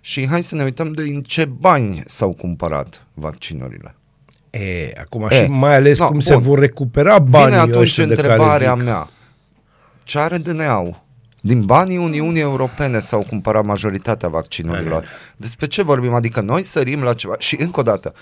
și 0.00 0.26
hai 0.28 0.42
să 0.42 0.54
ne 0.54 0.62
uităm 0.62 0.92
de 0.92 1.02
în 1.02 1.22
ce 1.22 1.44
bani 1.44 2.02
s-au 2.06 2.32
cumpărat 2.32 3.02
vaccinurile. 3.14 3.94
E, 4.50 4.90
acum 5.00 5.26
E, 5.30 5.44
și 5.44 5.50
mai 5.50 5.74
ales 5.74 5.98
no, 5.98 6.08
cum 6.08 6.20
se 6.20 6.32
bun. 6.34 6.42
vor 6.42 6.58
recupera 6.58 7.18
banii 7.18 7.48
Vine 7.48 7.60
atunci 7.60 7.76
ăștia 7.82 8.04
de 8.04 8.14
care 8.14 8.26
întrebarea 8.28 8.74
zic. 8.74 8.84
mea. 8.84 9.08
Ce 10.04 10.18
are 10.18 10.36
DNA-ul? 10.36 11.04
Din 11.46 11.64
banii 11.64 11.96
Uniunii 11.96 12.40
Europene 12.40 12.98
s-au 12.98 13.24
cumpărat 13.28 13.64
majoritatea 13.64 14.28
vaccinurilor. 14.28 15.04
Despre 15.36 15.66
ce 15.66 15.82
vorbim? 15.82 16.14
Adică 16.14 16.40
noi 16.40 16.62
sărim 16.62 17.02
la 17.02 17.12
ceva. 17.12 17.34
Și 17.38 17.56
încă 17.60 17.80
o 17.80 17.82
dată, 17.82 18.14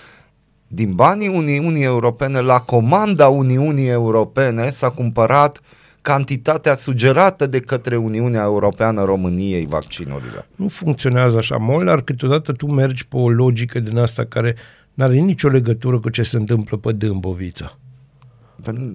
din 0.66 0.94
banii 0.94 1.28
Uniunii 1.28 1.82
Europene, 1.82 2.40
la 2.40 2.60
comanda 2.60 3.28
Uniunii 3.28 3.88
Europene 3.88 4.70
s-a 4.70 4.90
cumpărat 4.90 5.60
cantitatea 6.02 6.74
sugerată 6.74 7.46
de 7.46 7.60
către 7.60 7.96
Uniunea 7.96 8.42
Europeană 8.42 9.04
României 9.04 9.66
vaccinurile. 9.66 10.46
Nu 10.56 10.68
funcționează 10.68 11.36
așa, 11.36 11.56
Molnar, 11.56 12.00
câteodată 12.00 12.52
tu 12.52 12.66
mergi 12.66 13.06
pe 13.06 13.16
o 13.16 13.30
logică 13.30 13.80
din 13.80 13.98
asta 13.98 14.24
care 14.24 14.56
nu 14.94 15.04
are 15.04 15.14
nicio 15.14 15.48
legătură 15.48 15.98
cu 15.98 16.08
ce 16.08 16.22
se 16.22 16.36
întâmplă 16.36 16.76
pe 16.76 16.92
Dâmbovița. 16.92 17.78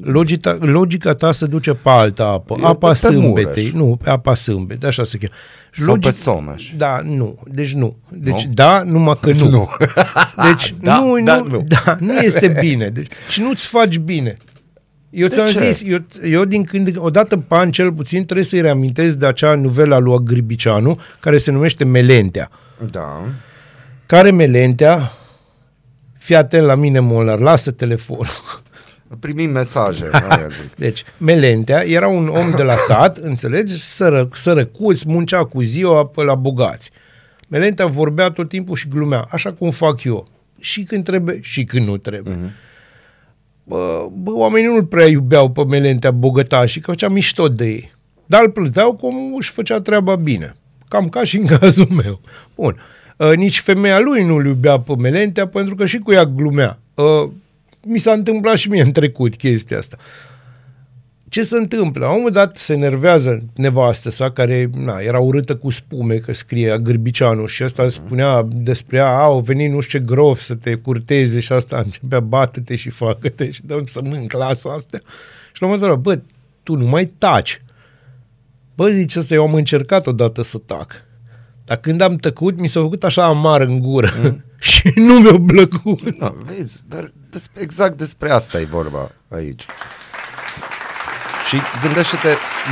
Logica, 0.01 0.57
logica 0.61 1.13
ta 1.13 1.31
se 1.31 1.45
duce 1.45 1.71
pe 1.73 1.89
alta 1.89 2.23
apă, 2.25 2.55
E 2.59 2.65
apa 2.65 2.89
pe 2.89 2.95
sâmbetei, 2.95 3.71
Mureș. 3.73 3.88
nu, 3.88 3.99
pe 4.03 4.09
apa 4.09 4.33
sâmbetei, 4.33 4.89
așa 4.89 5.03
se 5.03 5.17
cheamă. 5.17 5.33
Și 5.71 5.81
Sau 5.83 5.97
pe 5.97 6.11
Someș. 6.11 6.71
Da, 6.77 7.01
nu, 7.03 7.38
deci 7.47 7.73
nu. 7.73 7.97
Deci 8.09 8.43
Nu? 8.45 8.51
da, 8.53 8.81
numai 8.85 9.17
că 9.21 9.31
nu. 9.31 9.49
Nu. 9.49 9.69
Deci 10.49 10.75
Da, 10.81 10.99
nu, 10.99 11.23
da, 11.23 11.38
nu, 11.38 11.47
nu. 11.47 11.65
da, 11.67 11.95
nu 11.99 12.17
este 12.19 12.57
bine. 12.59 12.88
Deci, 12.88 13.07
și 13.29 13.41
nu-ți 13.41 13.67
faci 13.67 13.97
bine. 13.97 14.38
Eu 15.09 15.27
De 15.27 15.33
ți-am 15.33 15.47
ce? 15.47 15.71
zis, 15.71 15.83
eu, 15.88 15.97
eu 16.23 16.45
din 16.45 16.63
când, 16.63 16.95
odată 16.97 17.38
pe 17.38 17.55
an 17.55 17.71
cel 17.71 17.93
puțin, 17.93 18.23
trebuie 18.25 18.45
să-i 18.45 18.61
reamintesc 18.61 19.15
de 19.15 19.25
acea 19.25 19.55
novela 19.55 19.97
lui 19.97 20.13
Agribicianu, 20.13 20.99
care 21.19 21.38
se 21.38 21.51
numește 21.51 21.83
Melentea. 21.85 22.49
Da. 22.91 23.21
Care 24.05 24.31
Melentea, 24.31 25.11
fii 26.17 26.35
atent 26.35 26.65
la 26.65 26.75
mine, 26.75 26.99
Molar, 26.99 27.39
lasă 27.39 27.71
telefonul. 27.71 28.25
Primim 29.19 29.51
mesaje. 29.51 30.09
aia 30.13 30.47
zic. 30.61 30.75
Deci, 30.75 31.03
Melentea 31.17 31.83
era 31.87 32.07
un 32.07 32.27
om 32.27 32.51
de 32.55 32.63
la 32.63 32.75
sat, 32.75 33.17
înțelegi, 33.31 33.83
sără, 33.83 34.29
sărăcuț, 34.33 35.01
muncea 35.01 35.45
cu 35.45 35.61
ziua 35.61 36.05
pe 36.05 36.23
la 36.23 36.35
bogați. 36.35 36.91
Melentea 37.47 37.85
vorbea 37.85 38.29
tot 38.29 38.49
timpul 38.49 38.75
și 38.75 38.87
glumea, 38.87 39.27
așa 39.31 39.53
cum 39.53 39.71
fac 39.71 40.03
eu. 40.03 40.27
Și 40.59 40.83
când 40.83 41.03
trebuie, 41.03 41.39
și 41.41 41.63
când 41.63 41.87
nu 41.87 41.97
trebuie. 41.97 42.33
Mhm. 42.33 42.47
Uh-huh. 42.47 42.67
Bă, 43.63 44.07
bă, 44.13 44.31
oamenii 44.33 44.67
nu-l 44.69 44.83
prea 44.83 45.07
iubeau 45.07 45.49
pe 45.49 45.63
Melentea 45.65 46.11
bogătașii, 46.11 46.81
că 46.81 46.91
făcea 46.91 47.09
mișto 47.09 47.47
de 47.47 47.65
ei. 47.65 47.91
Dar 48.25 48.41
îl 48.43 48.49
plăteau 48.51 48.93
cum 48.93 49.35
își 49.37 49.51
făcea 49.51 49.81
treaba 49.81 50.15
bine. 50.15 50.55
Cam 50.87 51.09
ca 51.09 51.23
și 51.23 51.37
în 51.37 51.45
cazul 51.57 51.87
meu. 52.03 52.19
Bun. 52.55 52.77
Uh, 53.17 53.33
nici 53.35 53.59
femeia 53.59 53.99
lui 53.99 54.23
nu-l 54.23 54.45
iubea 54.45 54.79
pe 54.79 54.95
Melentea 54.95 55.47
pentru 55.47 55.75
că 55.75 55.85
și 55.85 55.97
cu 55.97 56.11
ea 56.11 56.25
glumea. 56.25 56.79
Uh, 56.93 57.29
mi 57.86 57.98
s-a 57.98 58.12
întâmplat 58.12 58.57
și 58.57 58.69
mie 58.69 58.81
în 58.81 58.91
trecut 58.91 59.36
chestia 59.36 59.77
asta. 59.77 59.98
ce 61.29 61.43
se 61.43 61.57
întâmplă? 61.57 62.05
La 62.05 62.12
un 62.12 62.17
moment 62.17 62.33
dat 62.33 62.57
se 62.57 62.75
nervează 62.75 63.43
nevastă 63.55 64.09
sa, 64.09 64.31
care 64.31 64.69
na, 64.74 65.00
era 65.00 65.19
urâtă 65.19 65.55
cu 65.55 65.69
spume, 65.69 66.15
că 66.15 66.33
scrie 66.33 66.79
Gârbiceanu 66.83 67.45
și 67.45 67.63
ăsta 67.63 67.89
spunea 67.89 68.48
despre 68.51 68.98
ea, 68.98 69.07
a, 69.07 69.24
au 69.24 69.39
venit 69.39 69.71
nu 69.71 69.79
știu 69.79 70.00
ce 70.00 70.05
grof 70.05 70.39
să 70.39 70.55
te 70.55 70.75
curteze 70.75 71.39
și 71.39 71.53
asta 71.53 71.77
începea, 71.77 72.19
bată-te 72.19 72.75
și 72.75 72.89
facă-te 72.89 73.51
și 73.51 73.65
dă 73.65 73.81
să 73.86 74.01
mânc 74.03 74.27
clasa 74.27 74.74
astea. 74.74 75.00
Și 75.53 75.62
la 75.62 75.67
un 75.67 75.74
moment 75.74 75.91
dat, 75.91 76.01
bă, 76.01 76.21
tu 76.63 76.75
nu 76.75 76.86
mai 76.86 77.05
taci. 77.05 77.62
Bă, 78.75 78.88
zice 78.88 79.19
ăsta, 79.19 79.33
eu 79.33 79.43
am 79.43 79.53
încercat 79.53 80.07
odată 80.07 80.41
să 80.41 80.57
tac. 80.57 81.07
Dar 81.69 81.77
când 81.77 82.01
am 82.01 82.15
tăcut, 82.15 82.59
mi 82.59 82.67
s-a 82.67 82.79
făcut 82.79 83.03
așa 83.03 83.25
amar 83.25 83.61
în 83.61 83.79
gură 83.79 84.13
mm. 84.21 84.43
și 84.71 84.91
nu 84.95 85.19
mi-a 85.19 85.39
plăcut. 85.47 86.17
Da, 86.19 86.35
vezi, 86.45 86.79
dar 86.88 87.11
despre, 87.29 87.61
exact 87.61 87.97
despre 87.97 88.31
asta 88.31 88.59
e 88.59 88.63
vorba 88.63 89.11
aici. 89.27 89.65
Și 91.47 91.55
gândește-te, 91.81 92.27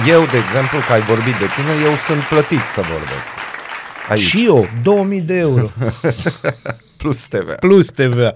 eu, 0.10 0.20
de 0.20 0.38
exemplu, 0.38 0.78
că 0.88 0.94
ai 0.94 1.02
vorbit 1.02 1.36
de 1.36 1.46
tine, 1.56 1.90
eu 1.90 1.96
sunt 1.96 2.22
plătit 2.22 2.66
să 2.76 2.82
vorbesc. 2.82 3.30
Aici. 4.10 4.22
Și 4.22 4.46
eu, 4.46 4.68
2000 4.84 5.22
de 5.22 5.36
euro. 5.36 5.70
Plus 6.98 7.26
TVA. 7.28 7.54
Plus 7.54 7.92
TVA. 7.92 8.34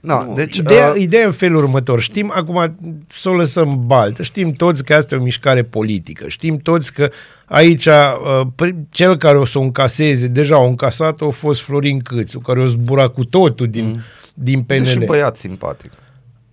No, 0.00 0.24
Nu, 0.24 0.34
deci, 0.34 0.56
ideea, 0.56 0.90
uh, 0.90 1.00
ideea 1.00 1.26
în 1.26 1.32
felul 1.32 1.62
următor. 1.62 2.00
Știm, 2.00 2.32
acum 2.34 2.76
să 3.08 3.28
o 3.28 3.34
lăsăm 3.34 3.82
baltă, 3.86 4.22
știm 4.22 4.52
toți 4.52 4.84
că 4.84 4.94
asta 4.94 5.14
e 5.14 5.18
o 5.18 5.22
mișcare 5.22 5.62
politică. 5.62 6.24
Știm 6.28 6.56
toți 6.56 6.92
că 6.92 7.10
aici 7.44 7.86
uh, 7.86 8.40
pr- 8.62 8.76
cel 8.90 9.16
care 9.16 9.38
o 9.38 9.44
să 9.44 9.58
o 9.58 9.62
încaseze, 9.62 10.26
deja 10.26 10.58
o 10.58 10.66
încasat, 10.66 11.20
a 11.20 11.28
fost 11.28 11.60
Florin 11.60 11.98
Câțu, 11.98 12.38
care 12.38 12.60
o 12.60 12.66
zbura 12.66 13.08
cu 13.08 13.24
totul 13.24 13.68
din, 13.68 13.84
mm. 13.84 14.00
din 14.34 14.62
PNL. 14.62 14.78
Deși 14.78 14.98
băiat 14.98 15.36
simpatic. 15.36 15.92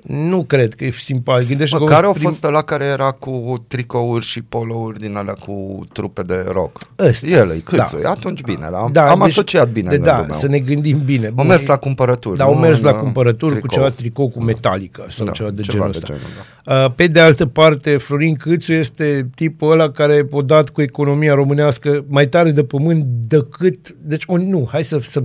Nu 0.07 0.43
cred 0.43 0.73
că 0.73 0.85
e 0.85 0.91
simpatic. 0.91 1.47
Gândește 1.47 1.77
Mă, 1.77 1.85
că 1.85 1.91
care 1.93 2.05
a 2.05 2.11
prim- 2.11 2.21
fost 2.21 2.43
ăla 2.43 2.61
care 2.61 2.85
era 2.85 3.11
cu 3.11 3.63
tricouri 3.67 4.25
și 4.25 4.41
polouri 4.41 4.99
din 4.99 5.15
alea 5.15 5.33
cu 5.33 5.85
trupe 5.93 6.21
de 6.21 6.45
rock? 6.51 6.77
Ăsta. 6.99 7.27
El 7.27 7.49
e 7.51 7.59
câțu. 7.59 7.97
Da. 8.01 8.09
Atunci 8.09 8.41
bine, 8.41 8.65
am, 8.65 8.89
da, 8.91 9.09
am 9.09 9.21
asociat 9.21 9.69
bine 9.69 9.89
de, 9.89 9.95
în 9.95 10.01
da, 10.01 10.09
rândul 10.09 10.29
meu. 10.29 10.39
să 10.39 10.47
ne 10.47 10.59
gândim 10.59 11.01
bine. 11.05 11.31
Am 11.35 11.47
mers 11.47 11.65
la 11.65 11.77
cumpărături. 11.77 12.37
Da, 12.37 12.43
nu 12.45 12.49
au 12.53 12.59
mers 12.59 12.79
în, 12.79 12.85
la 12.85 12.91
uh, 12.93 12.99
cumpărături 12.99 13.53
cu 13.59 13.67
tricou. 13.67 13.77
ceva 13.83 13.95
tricou 13.95 14.29
cu 14.29 14.43
Metallica 14.43 15.05
sau 15.09 15.25
Da, 15.25 15.31
ceva 15.31 15.49
de 15.49 15.61
ceva 15.61 15.77
genul 15.77 15.91
de 15.91 15.97
ăsta. 15.97 16.07
genul, 16.13 16.83
Uh, 16.85 16.91
Pe 16.95 17.07
de 17.07 17.19
altă 17.19 17.45
parte, 17.45 17.97
Florin 17.97 18.35
Câțu 18.35 18.73
este 18.73 19.29
tipul 19.35 19.71
ăla 19.71 19.91
care 19.91 20.27
a 20.33 20.41
dat 20.41 20.69
cu 20.69 20.81
economia 20.81 21.33
românească 21.33 22.05
mai 22.07 22.27
tare 22.27 22.51
de 22.51 22.63
pământ 22.63 23.03
decât... 23.27 23.95
Deci, 24.01 24.23
o, 24.27 24.37
nu, 24.37 24.67
hai 24.71 24.83
să, 24.83 24.99
să... 25.01 25.23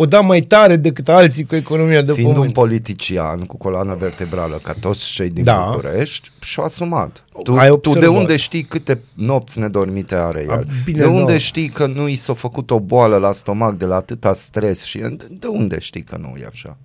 O 0.00 0.06
da 0.06 0.20
mai 0.20 0.40
tare 0.40 0.76
decât 0.76 1.08
alții 1.08 1.44
cu 1.44 1.54
economia 1.54 2.02
de 2.02 2.12
Fiind 2.12 2.28
un 2.28 2.34
pământ. 2.34 2.52
politician 2.52 3.38
cu 3.44 3.56
coloană 3.56 3.94
vertebrală, 3.94 4.58
ca 4.62 4.72
toți 4.80 5.04
cei 5.12 5.30
din 5.30 5.44
Da. 5.44 5.68
București, 5.72 6.30
și-a 6.40 6.62
asumat. 6.62 7.24
Tu, 7.42 7.52
Ai 7.56 7.66
tu 7.68 7.72
observat. 7.74 8.02
de 8.02 8.06
unde 8.16 8.36
știi 8.36 8.62
câte 8.62 8.98
nopți 9.14 9.58
nedormite 9.58 10.14
are 10.14 10.46
A, 10.48 10.54
el? 10.54 10.66
bine, 10.84 10.98
de 10.98 11.04
unde 11.04 11.32
nu. 11.32 11.38
știi 11.38 11.68
că 11.68 11.86
nu 11.86 12.08
i 12.08 12.16
s-a 12.16 12.32
făcut 12.34 12.70
o 12.70 12.80
boală 12.80 13.16
la 13.16 13.32
stomac 13.32 13.76
de 13.76 13.84
la 13.84 13.94
atâta 13.94 14.32
stres? 14.32 14.84
și 14.84 14.98
De 15.30 15.46
unde 15.46 15.78
știi 15.80 16.02
că 16.02 16.16
nu 16.20 16.32
e 16.40 16.46
așa? 16.50 16.76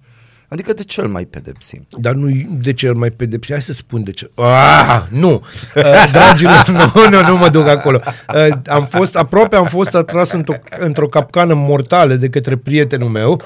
Adică 0.53 0.73
de 0.73 0.83
ce 0.83 1.01
îl 1.01 1.07
mai 1.07 1.23
pedepsim? 1.23 1.85
Dar 1.89 2.13
nu 2.13 2.27
de 2.61 2.73
ce 2.73 2.87
îl 2.87 2.95
mai 2.95 3.09
pedepsi? 3.09 3.51
Hai 3.51 3.61
să 3.61 3.73
spun 3.73 4.03
de 4.03 4.11
ce. 4.11 4.29
Ah, 4.35 5.01
nu! 5.09 5.41
Uh, 5.75 5.83
dragilor, 6.11 6.65
nu, 6.95 7.09
nu, 7.09 7.27
nu 7.27 7.37
mă 7.37 7.49
duc 7.49 7.67
acolo. 7.67 7.99
Uh, 8.35 8.47
am 8.67 8.83
fost, 8.89 9.15
aproape 9.15 9.55
am 9.55 9.65
fost 9.65 9.95
atras 9.95 10.31
într-o, 10.31 10.53
într-o 10.79 11.07
capcană 11.07 11.53
mortală 11.53 12.13
de 12.13 12.27
către 12.29 12.55
prietenul 12.55 13.09
meu, 13.09 13.41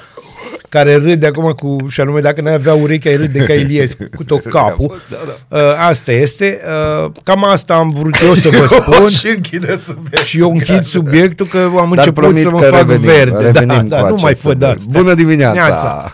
care 0.69 0.95
râde 0.95 1.25
acum 1.27 1.51
cu, 1.51 1.75
și 1.89 2.01
anume 2.01 2.19
dacă 2.19 2.41
n-ai 2.41 2.53
avea 2.53 2.73
urechi, 2.73 3.07
ai 3.07 3.15
râde 3.15 3.39
ca 3.39 3.53
Iliescu, 3.53 4.03
cu 4.15 4.23
tot 4.23 4.45
capul. 4.57 4.99
Uh, 5.47 5.59
asta 5.89 6.11
este. 6.11 6.59
Uh, 7.05 7.11
cam 7.23 7.43
asta 7.45 7.73
am 7.73 7.89
vrut 7.89 8.15
eu 8.23 8.33
să 8.33 8.49
vă 8.49 8.65
spun. 8.81 9.09
și 9.09 9.27
închide 9.27 9.79
subiectul. 9.85 10.23
și 10.23 10.39
eu 10.39 10.49
închid 10.51 10.83
subiectul 10.83 11.45
că 11.45 11.57
am 11.57 11.71
Dar 11.73 11.83
început 11.89 12.13
promit 12.13 12.43
să 12.43 12.49
mă 12.49 12.59
că 12.59 12.65
fac 12.65 12.77
revenim, 12.79 13.05
verde. 13.05 13.37
revenim 13.45 13.87
da, 13.87 13.97
cu 13.97 14.03
da, 14.03 14.09
nu 14.09 14.15
mai 14.15 14.23
acest 14.23 14.41
fă 14.41 14.53
de 14.53 14.65
subiect. 14.65 14.77
asta. 14.79 14.99
Bună 15.01 15.13
dimineața! 15.13 15.53
Neața. 15.67 16.13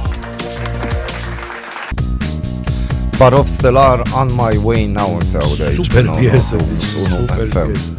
Barov 3.21 3.47
Stelar, 3.47 4.01
On 4.19 4.27
My 4.35 4.59
Way 4.63 4.85
Now 4.85 5.17
se 5.23 5.37
aude 5.37 5.63
aici. 5.63 5.85
Super 5.85 6.05
pe 6.05 6.17
piesă, 6.19 6.55
99.1 6.55 6.59
deci, 6.77 6.83
super 6.83 7.47
FM. 7.47 7.71
piesă. 7.71 7.89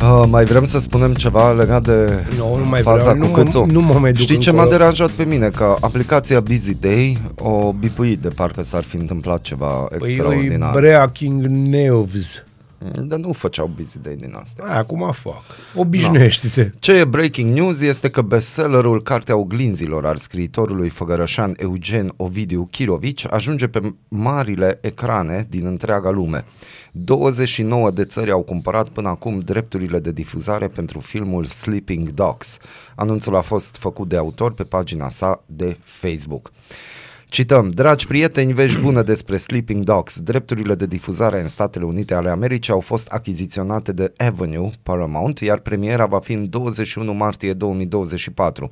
Uh, 0.00 0.24
mai 0.30 0.44
vrem 0.44 0.64
să 0.64 0.78
spunem 0.78 1.14
ceva 1.14 1.52
legat 1.52 1.82
de 1.82 2.10
Nu, 2.38 2.56
nu 2.56 2.64
mai 2.64 2.80
faza 2.82 3.02
vreau, 3.02 3.14
cu 3.16 3.20
nu 3.20 3.28
mă- 3.30 3.42
câțu? 3.42 3.66
nu 3.70 3.80
mă 3.80 3.94
mai 3.98 4.12
duc 4.12 4.20
Știi 4.22 4.38
ce 4.38 4.48
încolo. 4.50 4.68
m-a 4.70 4.76
deranjat 4.76 5.10
pe 5.10 5.24
mine? 5.24 5.48
Că 5.48 5.74
aplicația 5.80 6.40
Busy 6.40 6.74
Day 6.80 7.18
o 7.38 7.72
bipuit 7.72 8.18
de 8.18 8.28
parcă 8.28 8.62
s-ar 8.62 8.82
fi 8.82 8.96
întâmplat 8.96 9.40
ceva 9.40 9.66
Păi 9.66 9.98
e 10.00 10.10
extraordinar. 10.12 10.72
Breaking 10.72 11.44
News. 11.46 12.24
Dar 12.78 13.18
nu 13.18 13.32
făceau 13.32 13.70
Busy 13.76 13.98
Day 13.98 14.16
din 14.16 14.34
astea. 14.40 14.64
A, 14.64 14.76
acum 14.76 15.12
fac. 15.12 15.42
Obișnuiește-te. 15.74 16.70
Ce 16.78 16.92
e 16.92 17.04
breaking 17.04 17.50
news 17.50 17.80
este 17.80 18.10
că 18.10 18.22
bestsellerul 18.22 19.02
Cartea 19.02 19.36
Oglinzilor 19.36 20.06
al 20.06 20.16
scriitorului 20.16 20.88
făgărășan 20.88 21.54
Eugen 21.56 22.12
Ovidiu 22.16 22.68
Chirovici 22.70 23.26
ajunge 23.30 23.66
pe 23.66 23.94
marile 24.08 24.78
ecrane 24.80 25.46
din 25.50 25.66
întreaga 25.66 26.10
lume. 26.10 26.44
29 26.92 27.90
de 27.90 28.04
țări 28.04 28.30
au 28.30 28.42
cumpărat 28.42 28.88
până 28.88 29.08
acum 29.08 29.38
drepturile 29.38 29.98
de 29.98 30.12
difuzare 30.12 30.66
pentru 30.66 31.00
filmul 31.00 31.44
Sleeping 31.44 32.10
Dogs. 32.10 32.58
Anunțul 32.94 33.36
a 33.36 33.40
fost 33.40 33.76
făcut 33.76 34.08
de 34.08 34.16
autor 34.16 34.52
pe 34.52 34.62
pagina 34.62 35.08
sa 35.08 35.42
de 35.46 35.76
Facebook. 35.84 36.52
Cităm, 37.30 37.70
dragi 37.70 38.06
prieteni, 38.06 38.52
vești 38.52 38.80
bună 38.80 39.02
despre 39.02 39.36
Sleeping 39.36 39.84
Dogs. 39.84 40.20
Drepturile 40.20 40.74
de 40.74 40.86
difuzare 40.86 41.40
în 41.40 41.48
Statele 41.48 41.84
Unite 41.84 42.14
ale 42.14 42.28
Americii 42.30 42.72
au 42.72 42.80
fost 42.80 43.08
achiziționate 43.08 43.92
de 43.92 44.12
Avenue 44.16 44.70
Paramount, 44.82 45.38
iar 45.38 45.58
premiera 45.58 46.06
va 46.06 46.18
fi 46.18 46.32
în 46.32 46.50
21 46.50 47.12
martie 47.12 47.52
2024. 47.52 48.70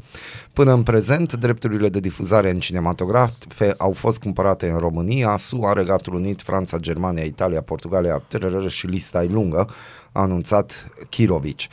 Până 0.52 0.72
în 0.72 0.82
prezent, 0.82 1.32
drepturile 1.32 1.88
de 1.88 2.00
difuzare 2.00 2.50
în 2.50 2.58
cinematografe 2.58 3.75
au 3.76 3.92
fost 3.92 4.18
cumpărate 4.18 4.68
în 4.68 4.78
România, 4.78 5.36
SUA, 5.36 5.72
Regatul 5.72 6.14
Unit, 6.14 6.42
Franța, 6.42 6.78
Germania, 6.78 7.25
Italia, 7.25 7.60
Portugalia, 7.60 8.22
trrr, 8.28 8.66
și 8.68 8.86
lista 8.86 9.22
e 9.22 9.26
lungă, 9.26 9.68
a 10.12 10.20
anunțat 10.20 10.86
Chirovici. 11.08 11.68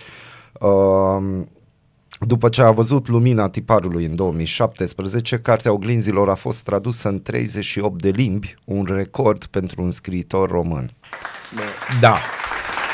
Um, 0.60 1.48
după 2.26 2.50
ce 2.50 2.62
a 2.62 2.72
văzut 2.72 3.08
lumina 3.08 3.50
tiparului 3.50 4.06
în 4.06 4.16
2017, 4.16 5.40
Cartea 5.40 5.72
Oglinzilor 5.72 6.30
a 6.30 6.36
fost 6.36 6.64
tradusă 6.64 7.08
în 7.08 7.22
38 7.22 8.02
de 8.02 8.10
limbi, 8.10 8.56
un 8.66 8.88
record 8.90 9.46
pentru 9.46 9.82
un 9.82 9.92
scriitor 9.92 10.50
român. 10.50 10.92
Da. 12.00 12.18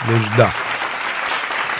Deci 0.07 0.37
da. 0.37 0.68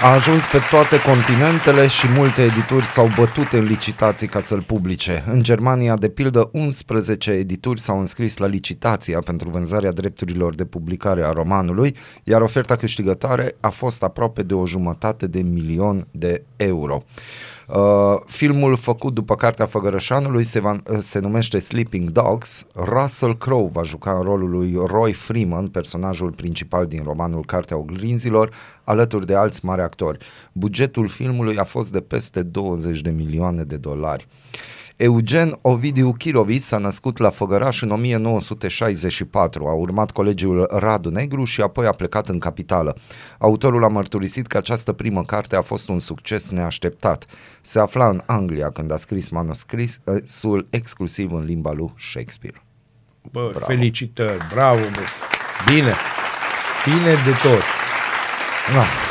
A 0.02 0.14
ajuns 0.14 0.46
pe 0.52 0.58
toate 0.70 1.02
continentele 1.02 1.88
și 1.88 2.08
multe 2.08 2.42
edituri 2.42 2.86
s-au 2.86 3.08
bătut 3.18 3.52
în 3.52 3.64
licitații 3.64 4.28
ca 4.28 4.40
să-l 4.40 4.62
publice. 4.62 5.24
În 5.28 5.44
Germania, 5.44 5.96
de 5.96 6.10
pildă, 6.10 6.50
11 6.52 7.32
edituri 7.32 7.80
s-au 7.80 8.00
înscris 8.00 8.38
la 8.38 8.46
licitația 8.46 9.20
pentru 9.20 9.50
vânzarea 9.50 9.92
drepturilor 9.92 10.56
de 10.56 10.66
publicare 10.66 11.24
a 11.24 11.32
romanului, 11.32 11.96
iar 12.24 12.42
oferta 12.42 12.76
câștigătoare 12.76 13.56
a 13.60 13.70
fost 13.70 14.04
aproape 14.04 14.44
de 14.44 14.54
o 14.54 14.68
jumătate 14.68 15.28
de 15.28 15.42
milion 15.42 16.08
de 16.12 16.44
euro. 16.56 17.04
Uh, 17.74 18.20
filmul 18.26 18.76
făcut 18.76 19.14
după 19.14 19.36
cartea 19.36 19.66
Făgărășanului 19.66 20.44
se, 20.44 20.60
va, 20.60 20.72
uh, 20.72 20.98
se 21.02 21.20
numește 21.20 21.60
Sleeping 21.60 22.10
Dogs. 22.10 22.66
Russell 22.76 23.38
Crowe 23.38 23.70
va 23.72 23.84
juca 23.84 24.12
în 24.12 24.22
rolul 24.22 24.50
lui 24.50 24.78
Roy 24.86 25.14
Freeman, 25.14 25.68
personajul 25.68 26.32
principal 26.32 26.86
din 26.86 27.04
romanul 27.04 27.46
Cartea 27.46 27.78
Oglinzilor, 27.78 28.54
alături 28.84 29.26
de 29.26 29.36
alți 29.36 29.66
mari 29.66 29.82
actori. 29.82 30.26
Bugetul 30.52 31.08
filmului 31.08 31.58
a 31.58 31.64
fost 31.64 31.92
de 31.92 32.00
peste 32.00 32.44
20 32.44 33.02
de 33.02 33.10
milioane 33.10 33.64
de 33.64 33.78
dolari. 33.78 34.28
Eugen 35.00 35.58
Ovidiu 35.62 36.14
Chirovis 36.14 36.66
s-a 36.66 36.78
născut 36.78 37.18
la 37.18 37.30
Făgăraș 37.30 37.82
în 37.82 37.92
1964, 37.92 39.68
a 39.68 39.74
urmat 39.74 40.12
colegiul 40.12 40.68
Radu 40.72 41.10
Negru 41.10 41.44
și 41.44 41.62
apoi 41.62 41.86
a 41.86 41.92
plecat 41.92 42.30
în 42.30 42.40
capitală. 42.40 42.96
Autorul 43.38 43.84
a 43.84 43.88
mărturisit 43.88 44.48
că 44.48 44.58
această 44.58 44.92
primă 44.92 45.24
carte 45.24 45.56
a 45.56 45.62
fost 45.62 45.90
un 45.90 46.00
succes 46.00 46.50
neașteptat. 46.50 47.26
Se 47.62 47.80
afla 47.80 48.10
în 48.10 48.22
Anglia 48.26 48.70
când 48.72 48.92
a 48.92 48.96
scris 48.98 49.30
manuscrisul 49.30 50.68
exclusiv 50.70 51.34
în 51.34 51.44
limba 51.44 51.72
lui 51.72 51.94
Shakespeare. 51.98 52.64
Bă, 53.22 53.30
Bravo. 53.32 53.50
bravo. 53.50 53.66
felicitări, 53.66 54.48
bravo, 54.54 54.80
bă. 54.80 55.02
Bine. 55.74 55.94
Bine 56.86 57.14
de 57.26 57.32
tot. 57.44 57.64
Da. 58.74 59.09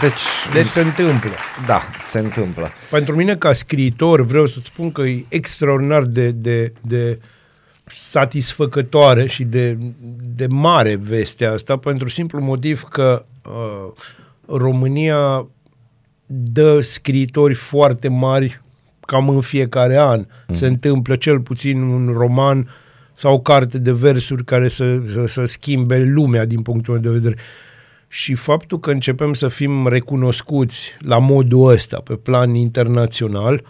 Deci, 0.00 0.52
Deci 0.52 0.66
se 0.66 0.80
întâmplă. 0.80 1.30
da, 1.66 1.82
se 2.10 2.16
se 2.18 2.24
întâmplă. 2.24 2.70
Pentru 2.90 3.16
mine, 3.16 3.36
ca 3.36 3.52
scriitor, 3.52 4.20
vreau 4.20 4.46
să 4.46 4.60
spun 4.60 4.92
că 4.92 5.02
e 5.02 5.24
extraordinar 5.28 6.02
de, 6.02 6.30
de, 6.30 6.72
de 6.80 7.18
satisfăcătoare 7.86 9.26
și 9.26 9.44
de, 9.44 9.78
de 10.36 10.46
mare 10.46 10.94
vestea 10.94 11.52
asta, 11.52 11.76
pentru 11.76 12.08
simplu 12.08 12.40
motiv 12.40 12.82
că 12.82 13.24
uh, 13.44 13.92
România 14.46 15.46
dă 16.26 16.80
scriitori 16.80 17.54
foarte 17.54 18.08
mari 18.08 18.60
cam 19.00 19.28
în 19.28 19.40
fiecare 19.40 19.98
an. 19.98 20.26
Mm. 20.48 20.54
Se 20.54 20.66
întâmplă 20.66 21.16
cel 21.16 21.40
puțin 21.40 21.82
un 21.82 22.12
roman 22.16 22.68
sau 23.14 23.34
o 23.34 23.40
carte 23.40 23.78
de 23.78 23.92
versuri 23.92 24.44
care 24.44 24.68
să, 24.68 24.98
să, 25.12 25.26
să 25.26 25.44
schimbe 25.44 25.98
lumea 25.98 26.44
din 26.44 26.62
punctul 26.62 26.92
meu 26.92 27.02
de 27.02 27.18
vedere. 27.18 27.36
Și 28.08 28.34
faptul 28.34 28.80
că 28.80 28.90
începem 28.90 29.34
să 29.34 29.48
fim 29.48 29.86
recunoscuți 29.86 30.96
la 30.98 31.18
modul 31.18 31.68
ăsta, 31.68 32.00
pe 32.04 32.14
plan 32.14 32.54
internațional, 32.54 33.64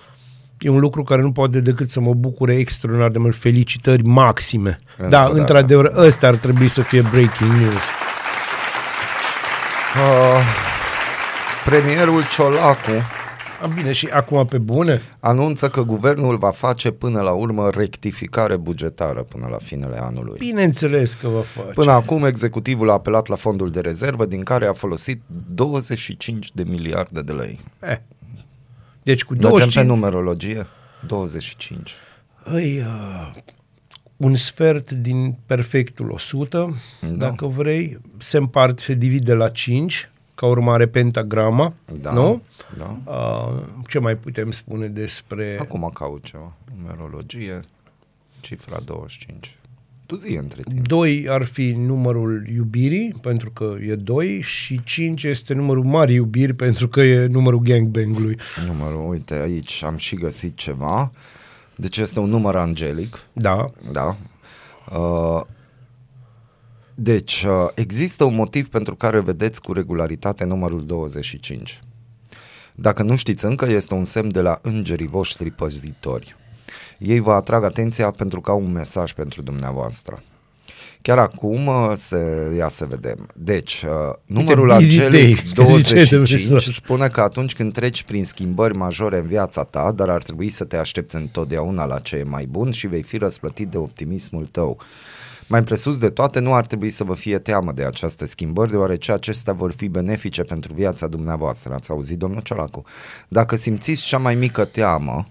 e 0.59 0.69
un 0.69 0.79
lucru 0.79 1.03
care 1.03 1.23
nu 1.23 1.33
poate 1.33 1.61
decât 1.61 1.91
să 1.91 2.01
mă 2.01 2.15
bucure 2.15 2.55
extraordinar 2.57 3.11
de 3.11 3.19
mult. 3.19 3.37
Felicitări 3.37 4.03
maxime. 4.03 4.79
Încă 4.97 5.11
da, 5.11 5.23
o 5.23 5.27
dată. 5.27 5.39
într-adevăr, 5.39 5.93
ăsta 5.97 6.27
ar 6.27 6.35
trebui 6.35 6.69
să 6.69 6.83
fie 6.83 7.01
breaking 7.01 7.53
news. 7.53 7.83
Uh, 9.97 10.43
premierul 11.65 12.23
Ciolacu 12.35 12.91
A, 12.91 13.26
bine, 13.75 13.93
și 13.93 14.07
acum 14.07 14.47
pe 14.47 14.59
bune? 14.59 15.01
anunță 15.21 15.69
că 15.69 15.83
guvernul 15.83 16.37
va 16.37 16.51
face 16.51 16.91
până 16.91 17.21
la 17.21 17.31
urmă 17.33 17.71
rectificare 17.71 18.57
bugetară 18.57 19.23
până 19.23 19.47
la 19.51 19.57
finele 19.57 19.99
anului. 20.01 20.39
Bineînțeles 20.39 21.15
că 21.15 21.29
va 21.29 21.41
face. 21.41 21.73
Până 21.73 21.91
acum, 21.91 22.25
executivul 22.25 22.91
a 22.91 22.93
apelat 22.93 23.27
la 23.27 23.37
fondul 23.37 23.71
de 23.71 23.81
rezervă, 23.81 24.27
din 24.27 24.43
care 24.43 24.67
a 24.67 24.73
folosit 24.73 25.23
25 25.55 26.51
de 26.55 26.63
miliarde 26.63 27.21
de 27.23 27.33
lei. 27.33 27.61
Eh. 27.81 27.97
Deci 29.03 29.25
cu 29.25 29.33
Mergem 29.33 29.49
25... 29.51 29.87
pe 29.87 29.93
numerologie? 29.93 30.67
25. 31.07 31.93
Îi, 32.45 32.79
uh, 32.79 33.31
un 34.17 34.35
sfert 34.35 34.91
din 34.91 35.37
perfectul 35.47 36.11
100, 36.11 36.77
Da. 37.01 37.07
da. 37.09 37.15
dacă 37.15 37.47
vrei, 37.47 37.99
se 38.17 38.37
împarte, 38.37 38.83
se 38.83 38.95
divide 38.95 39.33
la 39.33 39.49
5, 39.49 40.11
ca 40.37 40.47
urmare 40.47 40.87
pentagrama, 40.87 41.73
Da. 42.01 42.13
nu? 42.13 42.43
Da. 42.79 42.97
Uh, 43.05 43.63
ce 43.89 43.99
mai 43.99 44.17
putem 44.17 44.51
spune 44.51 44.87
despre... 44.87 45.57
Acum 45.61 45.91
caut 45.95 46.25
ceva. 46.25 46.53
Numerologie, 46.81 47.61
cifra 48.41 48.79
25. 48.85 49.57
Tu 50.07 50.17
zi 50.17 50.33
între 50.35 50.63
timp. 50.63 50.87
2 50.89 51.27
ar 51.29 51.43
fi 51.45 51.73
numărul 51.73 52.47
iubirii, 52.55 53.15
pentru 53.21 53.51
că 53.51 53.75
e 53.87 53.95
2, 53.95 54.41
și 54.41 54.81
5 54.85 55.23
este 55.23 55.55
numărul 55.55 55.85
mari 55.85 56.15
iubiri, 56.15 56.53
pentru 56.53 56.89
că 56.89 57.01
e 57.01 57.27
numărul 57.27 57.59
gangbang-ului. 57.59 58.39
Numărul, 58.67 59.09
uite, 59.11 59.35
aici 59.35 59.83
am 59.85 59.97
și 59.97 60.15
găsit 60.17 60.57
ceva. 60.57 61.13
Deci 61.77 61.97
este 61.97 62.19
un 62.21 62.29
număr 62.29 62.57
angelic, 62.57 63.19
Da, 63.33 63.71
da. 63.93 64.17
Uh, 64.99 65.41
deci, 66.99 67.45
uh, 67.49 67.69
există 67.75 68.25
un 68.25 68.35
motiv 68.35 68.69
pentru 68.69 68.95
care 68.95 69.21
vedeți 69.21 69.61
cu 69.61 69.73
regularitate 69.73 70.45
numărul 70.45 70.87
25. 70.87 71.81
Dacă 72.75 73.03
nu 73.03 73.17
știți 73.17 73.45
încă, 73.45 73.67
este 73.67 73.95
un 73.95 74.05
semn 74.05 74.33
de 74.33 74.41
la 74.41 74.59
îngerii 74.63 75.07
voștri 75.07 75.51
păzitori. 75.51 76.37
Ei 76.99 77.21
vă 77.21 77.33
atrag 77.33 77.65
atenția 77.65 78.11
pentru 78.11 78.41
că 78.41 78.51
au 78.51 78.61
un 78.61 78.73
mesaj 78.73 79.13
pentru 79.13 79.43
dumneavoastră. 79.43 80.23
Chiar 81.03 81.19
acum 81.19 81.67
uh, 81.67 81.93
se, 81.97 82.53
ia 82.57 82.69
să 82.69 82.85
vedem. 82.85 83.27
Deci, 83.35 83.83
uh, 83.83 84.15
numărul 84.27 84.73
busy 84.75 84.97
day, 84.97 85.07
angelic 85.07 85.37
că 85.37 85.65
zice 85.65 85.95
de 85.95 86.05
25 86.05 86.51
mesaj. 86.51 86.75
spune 86.75 87.09
că 87.09 87.21
atunci 87.21 87.55
când 87.55 87.73
treci 87.73 88.03
prin 88.03 88.25
schimbări 88.25 88.77
majore 88.77 89.19
în 89.19 89.27
viața 89.27 89.65
ta, 89.65 89.93
dar 89.93 90.09
ar 90.09 90.23
trebui 90.23 90.49
să 90.49 90.65
te 90.65 90.77
aștepți 90.77 91.17
întotdeauna 91.17 91.85
la 91.85 91.99
ce 91.99 92.17
e 92.17 92.23
mai 92.23 92.47
bun 92.47 92.71
și 92.71 92.87
vei 92.87 93.03
fi 93.03 93.17
răsplătit 93.17 93.69
de 93.69 93.79
optimismul 93.79 94.47
tău. 94.47 94.81
Mai 95.49 95.63
presus 95.65 95.99
de 95.99 96.11
toate, 96.11 96.41
nu 96.41 96.55
ar 96.55 96.67
trebui 96.67 96.91
să 96.91 97.05
vă 97.05 97.15
fie 97.15 97.39
teamă 97.39 97.73
de 97.73 97.85
aceste 97.85 98.27
schimbări, 98.27 98.71
deoarece 98.71 99.13
acestea 99.13 99.53
vor 99.53 99.73
fi 99.73 99.89
benefice 99.89 100.43
pentru 100.43 100.75
viața 100.75 101.07
dumneavoastră. 101.07 101.75
Ați 101.75 101.91
auzit, 101.91 102.19
domnul 102.19 102.41
Ciolacu? 102.41 102.85
Dacă 103.29 103.57
simțiți 103.57 104.03
cea 104.03 104.19
mai 104.19 104.35
mică 104.35 104.65
teamă, 104.65 105.29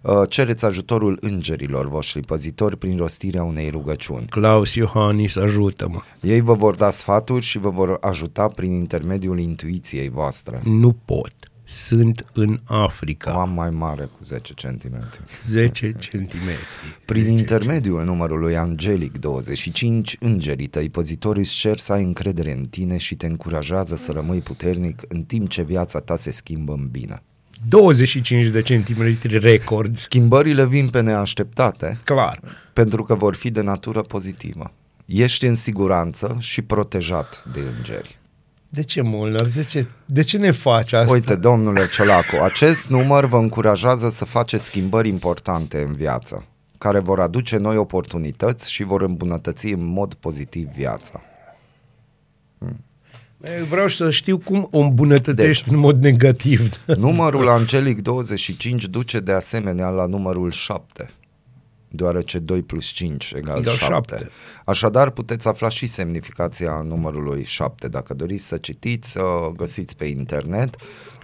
uh, 0.00 0.22
cereți 0.28 0.64
ajutorul 0.64 1.18
îngerilor 1.20 1.88
voștri 1.88 2.20
păzitori 2.20 2.76
prin 2.76 2.96
rostirea 2.96 3.42
unei 3.42 3.70
rugăciuni. 3.70 4.26
Claus 4.26 4.74
Iohannis, 4.74 5.36
ajută-mă. 5.36 6.00
Ei 6.20 6.40
vă 6.40 6.54
vor 6.54 6.76
da 6.76 6.90
sfaturi 6.90 7.44
și 7.44 7.58
vă 7.58 7.70
vor 7.70 7.98
ajuta 8.00 8.46
prin 8.46 8.72
intermediul 8.72 9.38
intuiției 9.38 10.08
voastre. 10.08 10.60
Nu 10.64 10.96
pot. 11.04 11.32
Sunt 11.64 12.24
în 12.32 12.58
O 12.68 12.74
Africa. 12.74 13.30
am 13.30 13.50
mai 13.50 13.70
mare 13.70 14.02
cu 14.02 14.18
10 14.24 14.54
cm. 14.54 15.04
10 15.46 15.94
centimetri. 15.98 16.66
Prin 17.06 17.28
intermediul 17.28 18.04
numărului 18.04 18.56
angelic 18.56 19.18
25, 19.18 20.16
îngerii 20.20 20.66
tăi 20.66 20.88
păzitori 20.88 21.38
îți 21.38 21.54
cer 21.54 21.78
să 21.78 21.92
ai 21.92 22.02
încredere 22.02 22.52
în 22.52 22.66
tine 22.66 22.96
și 22.96 23.14
te 23.14 23.26
încurajează 23.26 23.96
să 23.96 24.12
rămâi 24.12 24.40
puternic 24.40 25.02
în 25.08 25.22
timp 25.22 25.48
ce 25.48 25.62
viața 25.62 25.98
ta 25.98 26.16
se 26.16 26.30
schimbă 26.30 26.72
în 26.72 26.88
bine. 26.90 27.22
25 27.68 28.46
de 28.46 28.62
centimetri 28.62 29.38
record. 29.38 29.96
Schimbările 29.96 30.66
vin 30.66 30.88
pe 30.88 31.00
neașteptate 31.00 31.98
Clar. 32.04 32.40
pentru 32.72 33.02
că 33.02 33.14
vor 33.14 33.34
fi 33.34 33.50
de 33.50 33.60
natură 33.60 34.02
pozitivă. 34.02 34.72
Ești 35.06 35.46
în 35.46 35.54
siguranță 35.54 36.36
și 36.40 36.62
protejat 36.62 37.44
de 37.52 37.60
îngeri. 37.76 38.18
De 38.74 38.82
ce, 38.82 39.02
Molnar? 39.02 39.46
De 39.46 39.64
ce, 39.64 39.86
de 40.04 40.22
ce 40.22 40.36
ne 40.36 40.50
faci 40.50 40.92
asta? 40.92 41.12
Uite, 41.12 41.34
domnule 41.34 41.88
Ciolacu, 41.88 42.36
acest 42.42 42.90
număr 42.90 43.24
vă 43.24 43.36
încurajează 43.36 44.08
să 44.08 44.24
faceți 44.24 44.64
schimbări 44.64 45.08
importante 45.08 45.82
în 45.82 45.94
viață, 45.94 46.44
care 46.78 46.98
vor 46.98 47.20
aduce 47.20 47.56
noi 47.56 47.76
oportunități 47.76 48.72
și 48.72 48.82
vor 48.82 49.02
îmbunătăți 49.02 49.66
în 49.66 49.84
mod 49.84 50.14
pozitiv 50.14 50.68
viața. 50.76 51.22
Vreau 53.68 53.88
să 53.88 54.10
știu 54.10 54.38
cum 54.38 54.68
o 54.70 54.78
îmbunătățești 54.78 55.64
Deci. 55.64 55.74
în 55.74 55.80
mod 55.80 56.02
negativ. 56.02 56.80
Numărul 56.86 57.48
angelic 57.48 58.02
25 58.02 58.84
duce 58.84 59.20
de 59.20 59.32
asemenea 59.32 59.88
la 59.88 60.06
numărul 60.06 60.50
7, 60.50 61.10
deoarece 61.94 62.38
2 62.38 62.62
plus 62.62 62.84
5 62.86 63.32
egal, 63.36 63.58
Egal 63.58 63.74
7. 63.74 63.92
șapte. 63.92 64.30
Așadar, 64.64 65.10
puteți 65.10 65.48
afla 65.48 65.68
și 65.68 65.86
semnificația 65.86 66.82
numărului 66.86 67.44
7. 67.44 67.88
Dacă 67.88 68.14
doriți 68.14 68.46
să 68.46 68.56
citiți, 68.56 69.18
uh, 69.18 69.24
găsiți 69.56 69.96
pe 69.96 70.04
internet. 70.04 70.76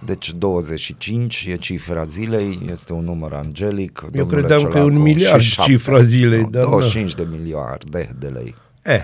Deci 0.05 0.33
25 0.33 1.45
e 1.49 1.55
cifra 1.55 2.05
zilei, 2.05 2.59
este 2.71 2.93
un 2.93 3.03
număr 3.03 3.33
angelic. 3.33 3.99
Eu 4.03 4.09
domnule 4.11 4.37
credeam 4.41 4.71
că 4.71 4.77
e 4.77 4.81
un 4.81 4.87
Ciolacu, 4.87 5.03
miliard 5.03 5.41
și 5.41 5.49
șapte. 5.51 5.71
cifra 5.71 6.03
zilei, 6.03 6.41
Nu, 6.41 6.49
dar 6.49 6.63
nu. 6.63 6.69
25 6.69 7.15
de 7.15 7.27
miliarde 7.31 8.15
de 8.19 8.27
lei. 8.27 8.55
Eh, 8.83 9.03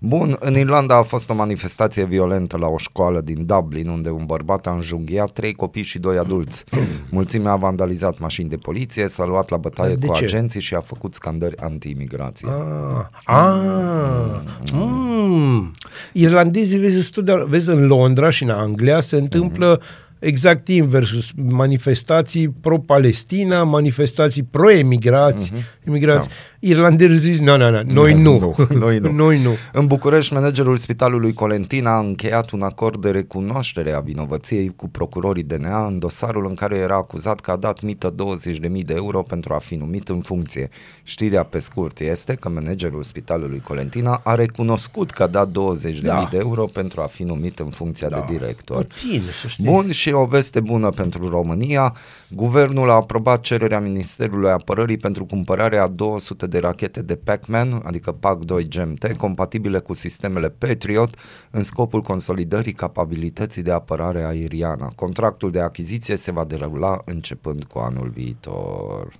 Bun, 0.00 0.36
în 0.40 0.56
Irlanda 0.56 0.96
a 0.96 1.02
fost 1.02 1.30
o 1.30 1.34
manifestație 1.34 2.04
violentă 2.04 2.56
la 2.56 2.66
o 2.66 2.76
școală 2.76 3.20
din 3.20 3.46
Dublin, 3.46 3.88
unde 3.88 4.10
un 4.10 4.24
bărbat 4.26 4.66
a 4.66 4.70
înjunghiat 4.70 5.30
trei 5.32 5.52
copii 5.54 5.82
și 5.82 5.98
doi 5.98 6.18
adulți. 6.18 6.64
Mulțimea 7.10 7.52
a 7.52 7.56
vandalizat 7.56 8.18
mașini 8.18 8.48
de 8.48 8.56
poliție, 8.56 9.08
s-a 9.08 9.24
luat 9.24 9.48
la 9.50 9.56
bătaie 9.56 9.94
De 9.94 10.06
cu 10.06 10.14
ce? 10.14 10.24
agenții 10.24 10.60
și 10.60 10.74
a 10.74 10.80
făcut 10.80 11.14
scandări 11.14 11.56
anti-imigrație. 11.56 12.48
ah, 12.48 13.04
ah, 13.24 14.40
mm. 14.72 15.70
Irlandezii, 16.12 16.78
vezi, 16.78 17.02
studia, 17.02 17.36
vezi, 17.36 17.68
în 17.68 17.86
Londra 17.86 18.30
și 18.30 18.42
în 18.42 18.50
Anglia 18.50 19.00
se 19.00 19.16
întâmplă 19.16 19.80
exact 20.18 20.68
inversul. 20.68 21.22
Manifestații 21.48 22.48
pro-Palestina, 22.48 23.62
manifestații 23.64 24.42
pro-emigrați, 24.42 25.52
emigrați. 25.84 26.28
Irlandezii 26.58 27.32
zic, 27.32 27.40
nu, 27.40 27.56
nu, 27.56 27.70
nu, 27.70 27.82
noi 27.92 28.14
nu. 28.14 28.54
Nu, 28.68 28.76
noi 28.78 28.98
nu. 28.98 29.12
noi 29.12 29.42
nu. 29.42 29.50
În 29.72 29.86
București, 29.86 30.32
managerul 30.32 30.76
Spitalului 30.76 31.32
Colentina 31.32 31.96
a 31.96 31.98
încheiat 31.98 32.50
un 32.50 32.62
acord 32.62 33.00
de 33.00 33.10
recunoaștere 33.10 33.92
a 33.92 34.00
vinovăției 34.00 34.72
cu 34.76 34.88
procurorii 34.88 35.42
DNA 35.42 35.86
în 35.86 35.98
dosarul 35.98 36.46
în 36.48 36.54
care 36.54 36.76
era 36.76 36.94
acuzat 36.94 37.40
că 37.40 37.50
a 37.50 37.56
dat 37.56 37.82
mită 37.82 38.14
20.000 38.14 38.84
de 38.84 38.94
euro 38.94 39.22
pentru 39.22 39.54
a 39.54 39.58
fi 39.58 39.74
numit 39.74 40.08
în 40.08 40.20
funcție. 40.20 40.68
Știrea 41.02 41.42
pe 41.42 41.58
scurt 41.58 42.00
este 42.00 42.34
că 42.34 42.48
managerul 42.48 43.02
Spitalului 43.02 43.60
Colentina 43.60 44.20
a 44.24 44.34
recunoscut 44.34 45.10
că 45.10 45.22
a 45.22 45.26
dat 45.26 45.48
20.000 45.48 46.00
Da. 46.02 46.28
de 46.30 46.36
euro 46.36 46.64
pentru 46.64 47.00
a 47.00 47.06
fi 47.06 47.22
numit 47.22 47.58
în 47.58 47.70
funcția 47.70 48.08
de 48.08 48.24
director. 48.30 48.82
Puțin, 48.82 49.22
să 49.42 49.48
știi. 49.48 49.64
Bun, 49.64 49.90
și 49.90 50.05
o 50.12 50.24
veste 50.24 50.60
bună 50.60 50.90
pentru 50.90 51.28
România. 51.28 51.96
Guvernul 52.30 52.90
a 52.90 52.94
aprobat 52.94 53.40
cererea 53.40 53.80
Ministerului 53.80 54.50
Apărării 54.50 54.96
pentru 54.96 55.24
cumpărarea 55.24 55.82
a 55.82 55.88
200 55.88 56.46
de 56.46 56.58
rachete 56.58 57.02
de 57.02 57.16
Pac-Man, 57.16 57.80
adică 57.84 58.12
PAC-2 58.12 58.68
GMT, 58.68 59.12
compatibile 59.16 59.78
cu 59.78 59.92
sistemele 59.94 60.48
Patriot, 60.48 61.14
în 61.50 61.62
scopul 61.62 62.02
consolidării 62.02 62.72
capabilității 62.72 63.62
de 63.62 63.72
apărare 63.72 64.24
aeriană. 64.24 64.88
Contractul 64.94 65.50
de 65.50 65.60
achiziție 65.60 66.16
se 66.16 66.32
va 66.32 66.44
derula 66.44 66.98
începând 67.04 67.64
cu 67.64 67.78
anul 67.78 68.08
viitor. 68.08 69.18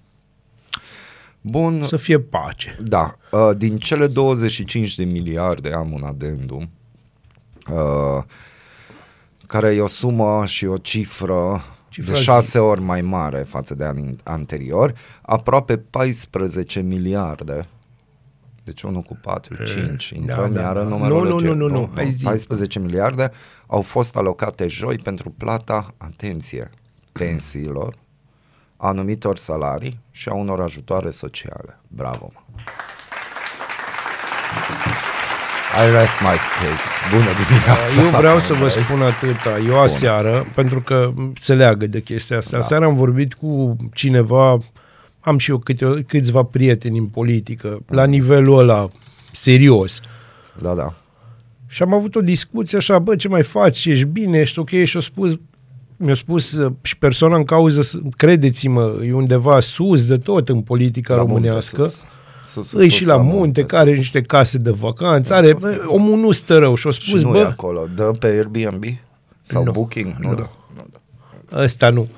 Bun, 1.40 1.84
Să 1.84 1.96
fie 1.96 2.20
pace. 2.20 2.76
da, 2.82 3.16
uh, 3.30 3.50
din 3.56 3.78
cele 3.78 4.06
25 4.06 4.94
de 4.94 5.04
miliarde 5.04 5.72
am 5.72 5.92
un 5.92 6.02
adendum, 6.02 6.70
uh, 7.70 8.22
care 9.46 9.74
e 9.74 9.80
o 9.80 9.86
sumă 9.86 10.44
și 10.46 10.66
o 10.66 10.76
cifră 10.76 11.64
Și 11.88 12.00
de 12.00 12.06
frații- 12.06 12.24
șase 12.24 12.58
ori 12.58 12.80
mai 12.80 13.00
mare 13.00 13.38
față 13.38 13.74
de 13.74 13.84
anii 13.84 14.16
anterior, 14.24 14.94
aproape 15.22 15.76
14 15.76 16.80
miliarde. 16.80 17.66
Deci 18.64 18.82
1 18.82 19.02
cu 19.02 19.18
4, 19.22 19.64
5, 19.64 20.08
intrăm 20.10 20.52
da, 20.52 20.60
iară 20.60 20.78
da. 20.78 20.84
în 20.84 20.88
Nu, 20.90 20.96
numerologie. 20.96 21.48
nu, 21.48 21.54
nu, 21.54 21.68
nu, 21.68 21.78
nu, 21.80 21.90
hai 21.94 22.10
zi. 22.10 22.24
14 22.24 22.78
miliarde 22.78 23.30
au 23.66 23.80
fost 23.82 24.16
alocate 24.16 24.66
joi 24.66 24.98
pentru 24.98 25.30
plata, 25.30 25.86
atenție, 25.96 26.70
pensiilor, 27.12 27.94
anumitor 28.76 29.36
salarii 29.36 30.00
și 30.10 30.28
a 30.28 30.34
unor 30.34 30.60
ajutoare 30.60 31.10
sociale. 31.10 31.80
Bravo, 31.88 32.32
mă! 32.34 32.40
I 35.84 35.90
rest 35.90 36.20
my 36.20 36.36
case. 36.58 36.84
Bună 37.12 37.30
dimineața! 37.40 38.02
Eu 38.02 38.18
vreau 38.18 38.38
să 38.38 38.52
vă 38.54 38.68
spun 38.68 39.02
atâta. 39.02 39.58
Eu 39.66 39.80
aseară, 39.80 40.46
pentru 40.54 40.80
că 40.80 41.12
se 41.40 41.54
leagă 41.54 41.86
de 41.86 42.00
chestia 42.00 42.36
asta, 42.36 42.50
da. 42.50 42.58
aseară 42.58 42.84
am 42.84 42.96
vorbit 42.96 43.34
cu 43.34 43.76
cineva, 43.92 44.58
am 45.20 45.38
și 45.38 45.50
eu 45.50 45.58
câte, 45.58 46.04
câțiva 46.08 46.42
prieteni 46.42 46.98
în 46.98 47.06
politică, 47.06 47.78
la 47.88 48.04
nivelul 48.04 48.58
ăla 48.58 48.88
serios. 49.32 50.00
Da, 50.62 50.74
da. 50.74 50.94
Și 51.66 51.82
am 51.82 51.94
avut 51.94 52.14
o 52.14 52.20
discuție 52.20 52.78
așa, 52.78 52.98
bă, 52.98 53.16
ce 53.16 53.28
mai 53.28 53.42
faci, 53.42 53.84
ești 53.84 54.04
bine, 54.04 54.38
ești 54.38 54.58
ok? 54.58 54.68
Și 54.84 54.96
a 54.96 55.00
spus, 55.00 55.38
mi-a 55.96 56.14
spus 56.14 56.52
uh, 56.52 56.72
și 56.82 56.98
persoana 56.98 57.36
în 57.36 57.44
cauză, 57.44 57.82
s- 57.82 57.98
credeți-mă, 58.16 58.94
e 59.04 59.12
undeva 59.12 59.60
sus 59.60 60.06
de 60.06 60.16
tot 60.18 60.48
în 60.48 60.60
politica 60.60 61.14
La 61.14 61.22
munte, 61.22 61.34
românească. 61.34 61.82
sus. 61.84 62.00
Sus, 62.62 62.68
sus, 62.68 62.80
Îi 62.80 62.88
sus, 62.88 62.98
și 62.98 63.04
la 63.06 63.16
munte, 63.16 63.60
sus. 63.60 63.70
care 63.70 63.82
are 63.90 63.96
niște 63.98 64.20
case 64.20 64.58
de 64.58 64.70
vacanță, 64.70 65.34
are, 65.34 65.54
bă, 65.54 65.82
omul 65.86 66.18
nu 66.18 66.30
stă 66.32 66.58
rău 66.58 66.74
și 66.74 66.86
a 66.86 66.90
Și 66.90 67.08
spus, 67.08 67.22
nu 67.22 67.28
e 67.28 67.42
bă, 67.42 67.46
acolo. 67.46 67.86
Dă 67.94 68.02
pe 68.18 68.26
Airbnb? 68.26 68.84
Sau 69.42 69.64
Nu. 69.64 69.72
Booking? 69.72 70.14
Nu, 70.18 70.28
Nu. 70.28 70.34
dă. 70.34 70.46
Nu 70.76 70.86
dă. 71.50 71.62
ăsta 71.62 71.90
nu. 71.90 72.08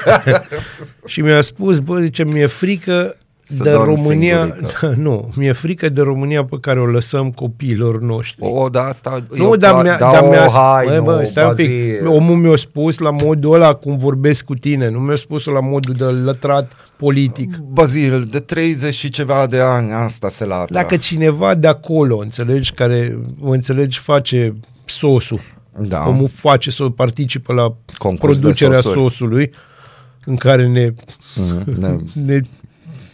și 1.06 1.20
mi-a 1.20 1.40
spus, 1.40 1.78
bă, 1.78 1.98
zice, 2.00 2.24
mi-e 2.24 2.46
frică 2.46 3.16
Să 3.56 3.62
de 3.62 3.70
dorm 3.70 3.84
România, 3.84 4.44
singurică. 4.44 4.94
nu, 5.06 5.30
mi-e 5.36 5.52
frică 5.52 5.88
de 5.88 6.00
România 6.00 6.44
pe 6.44 6.56
care 6.60 6.80
o 6.80 6.84
lăsăm 6.86 7.30
copiilor 7.30 8.00
noștri. 8.00 8.46
O, 8.46 8.68
da, 8.68 8.82
asta... 8.82 9.18
nu, 9.30 9.44
eu 9.44 9.56
dar 9.56 9.74
pla- 9.74 9.82
mi-a, 9.82 9.96
da, 9.98 10.10
dar 10.10 10.22
o, 10.22 10.28
mi-a 10.28 10.48
hai, 10.50 10.86
bă, 10.86 10.94
nu, 10.96 11.02
bă, 11.02 11.22
stai 11.24 11.44
un 11.48 11.54
pic. 11.54 11.66
Bazil. 11.66 12.06
Omul 12.06 12.36
mi-a 12.36 12.56
spus 12.56 12.98
la 12.98 13.10
modul 13.10 13.54
ăla 13.54 13.74
cum 13.74 13.96
vorbesc 13.96 14.44
cu 14.44 14.54
tine, 14.54 14.88
nu 14.90 14.98
mi-a 14.98 15.16
spus 15.16 15.44
la 15.44 15.60
modul 15.60 15.94
de 15.94 16.04
lătrat 16.04 16.72
politic. 16.96 17.56
Bazil, 17.56 18.26
de 18.30 18.38
30 18.38 18.94
și 18.94 19.08
ceva 19.10 19.46
de 19.46 19.60
ani 19.60 19.92
asta 19.92 20.28
se 20.28 20.44
lată. 20.44 20.72
Dacă 20.72 20.96
cineva 20.96 21.54
de 21.54 21.66
acolo, 21.68 22.16
înțelegi, 22.16 22.72
care, 22.72 23.18
înțelegi, 23.42 23.98
face 23.98 24.54
sosul, 24.84 25.40
da. 25.78 26.04
omul 26.08 26.28
face 26.34 26.70
să 26.70 26.84
participă 26.84 27.52
la 27.52 27.74
Concurs 27.98 28.34
de 28.34 28.40
producerea 28.40 28.80
sosuri. 28.80 29.00
sosului, 29.00 29.50
în 30.24 30.36
care 30.36 30.66
ne 30.66 30.92
Mm, 31.36 31.62
ne- 31.78 31.96
ne... 32.26 32.40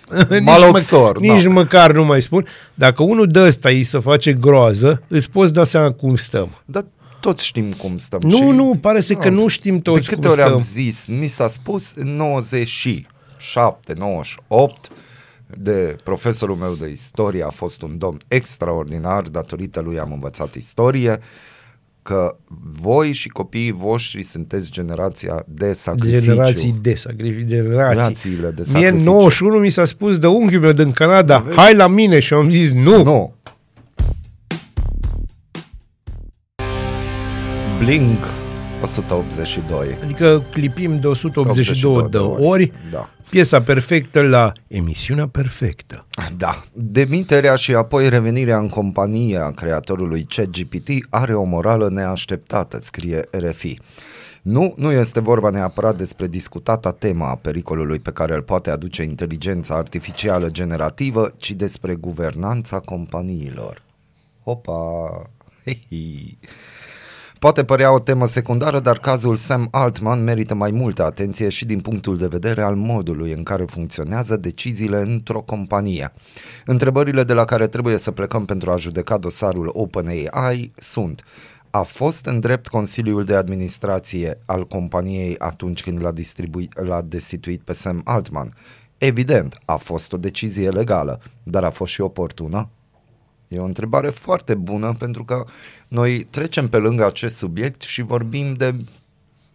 nici, 0.31 0.43
Maloxor, 0.43 1.19
mă, 1.19 1.33
nici 1.33 1.43
da. 1.43 1.51
măcar 1.51 1.93
nu 1.93 2.05
mai 2.05 2.23
spun. 2.23 2.47
Dacă 2.75 3.03
unul 3.03 3.27
de 3.27 3.41
ăsta 3.41 3.69
îi 3.69 3.85
să 3.85 3.99
face 3.99 4.33
groază, 4.33 5.03
îți 5.09 5.31
poți 5.31 5.53
da 5.53 5.65
seama 5.65 5.91
cum 5.93 6.17
stăm. 6.17 6.63
Dar 6.65 6.85
toți 7.21 7.45
știm 7.47 7.73
cum 7.73 7.97
stăm. 7.99 8.21
Nu, 8.23 8.37
și- 8.37 8.43
nu, 8.43 8.79
pare 8.81 9.01
să 9.01 9.15
că 9.15 9.29
nu 9.29 9.49
știm 9.49 9.81
toți 9.81 10.01
De 10.01 10.07
câte 10.09 10.21
cum 10.21 10.31
ori 10.31 10.41
stăm. 10.41 10.53
am 10.53 10.59
zis, 10.59 11.07
mi 11.07 11.27
s-a 11.27 11.49
spus 11.49 11.93
în 11.95 12.17
97, 12.17 13.95
98, 13.97 14.89
de 15.57 15.97
profesorul 16.05 16.57
meu 16.57 16.75
de 16.75 16.89
istorie, 16.89 17.43
a 17.43 17.51
fost 17.51 17.83
un 17.83 17.99
domn 17.99 18.19
extraordinar, 18.29 19.23
datorită 19.23 19.81
lui 19.81 19.99
am 19.99 20.13
învățat 20.13 20.55
istorie, 20.55 21.21
că 22.09 22.37
voi 22.81 23.13
și 23.13 23.29
copiii 23.29 23.73
voștri 23.73 24.23
sunteți 24.23 24.71
generația 24.71 25.45
de 25.47 25.73
sacrificiu. 25.73 26.21
Generații 26.21 26.79
de 26.83 26.95
sacrificii, 26.95 27.47
generații. 27.47 27.95
Generațiile 27.95 28.51
de 28.51 28.63
Mie 28.73 28.89
în 28.89 28.95
sacrificiu. 28.95 29.11
91 29.11 29.59
mi 29.59 29.71
s-a 29.71 29.85
spus 29.85 30.19
de 30.19 30.27
unchiul 30.27 30.61
meu 30.61 30.73
din 30.73 30.93
Canada, 30.93 31.45
hai 31.55 31.75
la 31.75 31.87
mine 31.87 32.21
și 32.21 32.33
eu 32.33 32.39
am 32.39 32.51
zis 32.51 32.73
nu. 32.73 33.03
Nu. 33.03 33.35
Blink 37.79 38.38
182. 38.83 39.99
Adică 40.03 40.43
clipim 40.51 41.01
de 41.01 41.07
182 41.07 42.09
de 42.11 42.17
ori 42.19 42.73
Da. 42.91 43.11
piesa 43.31 43.63
perfectă 43.63 44.21
la 44.21 44.53
emisiunea 44.67 45.29
perfectă. 45.29 46.07
Da. 46.37 46.65
Demiterea 46.73 47.55
și 47.55 47.75
apoi 47.75 48.09
revenirea 48.09 48.59
în 48.59 48.69
companie 48.69 49.39
a 49.39 49.51
creatorului 49.51 50.27
ChatGPT 50.29 50.89
are 51.11 51.35
o 51.35 51.45
morală 51.45 51.89
neașteptată, 51.89 52.79
scrie 52.83 53.29
RFI. 53.31 53.79
Nu, 54.43 54.75
nu 54.77 54.91
este 54.93 55.21
vorba 55.21 55.51
neapărat 55.51 55.97
despre 55.97 56.27
discutata 56.27 56.93
tema 56.93 57.31
a 57.31 57.35
pericolului 57.35 57.99
pe 57.99 58.11
care 58.11 58.35
îl 58.35 58.43
poate 58.43 58.71
aduce 58.71 59.03
inteligența 59.03 59.75
artificială 59.75 60.49
generativă, 60.51 61.33
ci 61.37 61.51
despre 61.51 61.95
guvernanța 61.95 62.79
companiilor. 62.79 63.83
Hopa! 64.45 65.23
Hei. 65.65 66.39
Poate 67.39 67.65
părea 67.65 67.93
o 67.93 67.99
temă 67.99 68.27
secundară, 68.27 68.81
dar 68.81 68.99
cazul 68.99 69.37
Sam 69.37 69.69
Altman 69.71 70.25
merită 70.25 70.55
mai 70.55 70.71
multă 70.71 71.05
atenție 71.05 71.49
și 71.49 71.65
din 71.65 71.81
punctul 71.81 72.17
de 72.17 72.27
vedere 72.27 72.63
al 72.63 72.75
modului 72.75 73.33
în 73.33 73.43
care 73.43 73.65
funcționează 73.65 74.37
deciziile 74.37 75.01
într-o 75.01 75.41
companie. 75.41 76.13
Întrebările 76.65 77.25
de 77.25 77.33
la 77.33 77.45
care 77.45 77.67
trebuie 77.67 77.97
să 77.97 78.11
plecăm 78.11 78.45
pentru 78.45 78.71
a 78.71 78.77
judeca 78.77 79.19
dosarul 79.19 79.71
OpenAI 79.73 80.73
sunt 80.77 81.25
a 81.71 81.83
fost 81.83 82.27
în 82.27 82.41
drept 82.41 82.69
Consiliul 82.69 83.25
de 83.25 83.35
Administrație 83.35 84.39
al 84.45 84.67
companiei 84.67 85.39
atunci 85.39 85.83
când 85.83 86.03
l-a, 86.03 86.13
distribui- 86.13 86.69
l-a 86.75 87.03
destituit 87.03 87.61
pe 87.61 87.73
Sam 87.73 88.01
Altman? 88.05 88.55
Evident, 88.99 89.59
a 89.65 89.77
fost 89.77 90.13
o 90.13 90.17
decizie 90.17 90.69
legală, 90.69 91.21
dar 91.43 91.65
a 91.65 91.71
fost 91.71 91.93
și 91.93 92.01
oportună? 92.01 92.69
E 93.49 93.59
o 93.59 93.65
întrebare 93.65 94.11
foarte 94.11 94.55
bună 94.55 94.93
pentru 94.99 95.25
că 95.25 95.45
noi 95.89 96.25
trecem 96.25 96.69
pe 96.69 96.77
lângă 96.77 97.07
acest 97.07 97.37
subiect 97.37 97.83
și 97.83 98.03
vorbim 98.03 98.55
de 98.55 98.75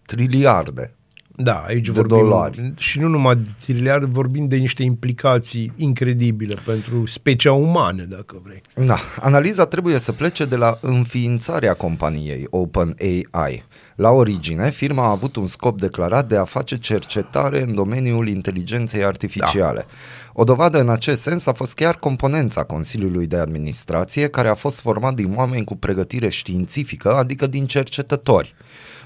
triliarde. 0.05 0.95
Da, 1.35 1.63
aici 1.67 1.85
De 1.85 1.91
vorbim 1.91 2.17
dolari. 2.17 2.73
și 2.77 2.99
nu 2.99 3.07
numai 3.07 3.35
de 3.35 3.49
triliarde, 3.63 4.05
vorbim 4.05 4.47
de 4.47 4.55
niște 4.55 4.83
implicații 4.83 5.71
incredibile 5.75 6.55
pentru 6.65 7.05
specia 7.05 7.53
umană, 7.53 8.03
dacă 8.03 8.41
vrei. 8.43 8.61
Da, 8.87 8.97
analiza 9.19 9.65
trebuie 9.65 9.97
să 9.99 10.11
plece 10.11 10.45
de 10.45 10.55
la 10.55 10.77
înființarea 10.81 11.73
companiei 11.73 12.47
OpenAI. 12.49 13.63
La 13.95 14.09
origine, 14.09 14.69
firma 14.69 15.03
a 15.03 15.09
avut 15.09 15.35
un 15.35 15.47
scop 15.47 15.79
declarat 15.79 16.27
de 16.27 16.37
a 16.37 16.43
face 16.45 16.77
cercetare 16.77 17.61
în 17.61 17.73
domeniul 17.75 18.27
inteligenței 18.27 19.03
artificiale. 19.03 19.79
Da. 19.79 19.85
O 20.33 20.43
dovadă 20.43 20.79
în 20.79 20.89
acest 20.89 21.21
sens 21.21 21.45
a 21.45 21.53
fost 21.53 21.73
chiar 21.73 21.95
componența 21.97 22.63
Consiliului 22.63 23.27
de 23.27 23.37
Administrație, 23.37 24.27
care 24.27 24.47
a 24.47 24.53
fost 24.55 24.79
format 24.79 25.13
din 25.13 25.33
oameni 25.35 25.63
cu 25.63 25.75
pregătire 25.75 26.29
științifică, 26.29 27.15
adică 27.15 27.47
din 27.47 27.65
cercetători. 27.65 28.55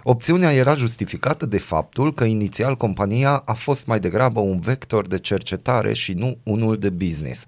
Opțiunea 0.09 0.53
era 0.53 0.75
justificată 0.75 1.45
de 1.45 1.57
faptul 1.57 2.13
că 2.13 2.23
inițial 2.23 2.75
compania 2.75 3.41
a 3.45 3.53
fost 3.53 3.85
mai 3.85 3.99
degrabă 3.99 4.39
un 4.39 4.59
vector 4.59 5.07
de 5.07 5.17
cercetare 5.17 5.93
și 5.93 6.13
nu 6.13 6.37
unul 6.43 6.77
de 6.77 6.89
business. 6.89 7.45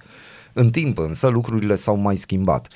În 0.54 0.70
timp 0.70 0.98
însă 0.98 1.28
lucrurile 1.28 1.76
s-au 1.76 1.96
mai 1.96 2.16
schimbat. 2.16 2.68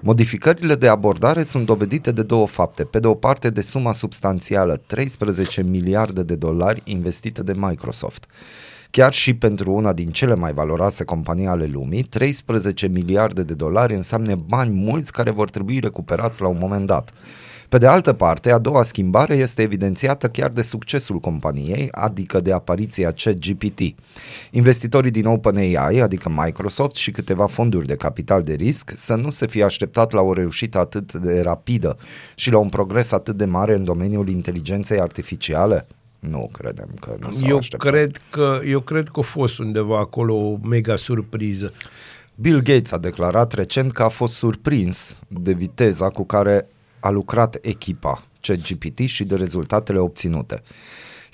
Modificările 0.00 0.74
de 0.74 0.88
abordare 0.88 1.42
sunt 1.42 1.66
dovedite 1.66 2.12
de 2.12 2.22
două 2.22 2.46
fapte. 2.46 2.84
Pe 2.84 2.98
de 2.98 3.06
o 3.06 3.14
parte 3.14 3.50
de 3.50 3.60
suma 3.60 3.92
substanțială 3.92 4.82
13 4.86 5.62
miliarde 5.62 6.22
de 6.22 6.34
dolari 6.34 6.82
investite 6.84 7.42
de 7.42 7.52
Microsoft. 7.56 8.26
Chiar 8.90 9.12
și 9.12 9.34
pentru 9.34 9.72
una 9.72 9.92
din 9.92 10.10
cele 10.10 10.34
mai 10.34 10.52
valoroase 10.52 11.04
companii 11.04 11.46
ale 11.46 11.66
lumii, 11.66 12.02
13 12.02 12.86
miliarde 12.86 13.42
de 13.42 13.54
dolari 13.54 13.94
înseamnă 13.94 14.34
bani 14.34 14.74
mulți 14.74 15.12
care 15.12 15.30
vor 15.30 15.50
trebui 15.50 15.78
recuperați 15.80 16.42
la 16.42 16.48
un 16.48 16.58
moment 16.60 16.86
dat. 16.86 17.12
Pe 17.68 17.78
de 17.78 17.86
altă 17.86 18.12
parte, 18.12 18.50
a 18.50 18.58
doua 18.58 18.82
schimbare 18.82 19.36
este 19.36 19.62
evidențiată 19.62 20.28
chiar 20.28 20.50
de 20.50 20.62
succesul 20.62 21.18
companiei, 21.18 21.88
adică 21.90 22.40
de 22.40 22.52
apariția 22.52 23.12
ChatGPT. 23.12 23.80
Investitorii 24.50 25.10
din 25.10 25.26
OpenAI, 25.26 25.98
adică 26.00 26.28
Microsoft 26.28 26.94
și 26.94 27.10
câteva 27.10 27.46
fonduri 27.46 27.86
de 27.86 27.96
capital 27.96 28.42
de 28.42 28.54
risc, 28.54 28.92
să 28.94 29.14
nu 29.14 29.30
se 29.30 29.46
fie 29.46 29.64
așteptat 29.64 30.12
la 30.12 30.20
o 30.20 30.32
reușită 30.32 30.78
atât 30.78 31.12
de 31.12 31.40
rapidă 31.40 31.96
și 32.34 32.50
la 32.50 32.58
un 32.58 32.68
progres 32.68 33.12
atât 33.12 33.36
de 33.36 33.44
mare 33.44 33.74
în 33.74 33.84
domeniul 33.84 34.28
inteligenței 34.28 35.00
artificiale? 35.00 35.86
Nu 36.18 36.48
credem 36.52 36.88
că 37.00 37.16
nu 37.20 37.32
s-au 37.32 37.48
Eu 37.48 37.56
așteptat. 37.56 37.90
cred, 37.90 38.20
că, 38.30 38.60
eu 38.66 38.80
cred 38.80 39.08
că 39.08 39.20
a 39.20 39.22
fost 39.22 39.58
undeva 39.58 39.98
acolo 39.98 40.34
o 40.34 40.58
mega 40.62 40.96
surpriză. 40.96 41.72
Bill 42.34 42.62
Gates 42.62 42.92
a 42.92 42.98
declarat 42.98 43.52
recent 43.52 43.92
că 43.92 44.02
a 44.02 44.08
fost 44.08 44.34
surprins 44.34 45.18
de 45.28 45.52
viteza 45.52 46.08
cu 46.08 46.24
care 46.24 46.68
a 47.04 47.10
lucrat 47.10 47.58
echipa 47.62 48.22
ChatGPT 48.40 48.98
și 48.98 49.24
de 49.24 49.36
rezultatele 49.36 49.98
obținute. 49.98 50.62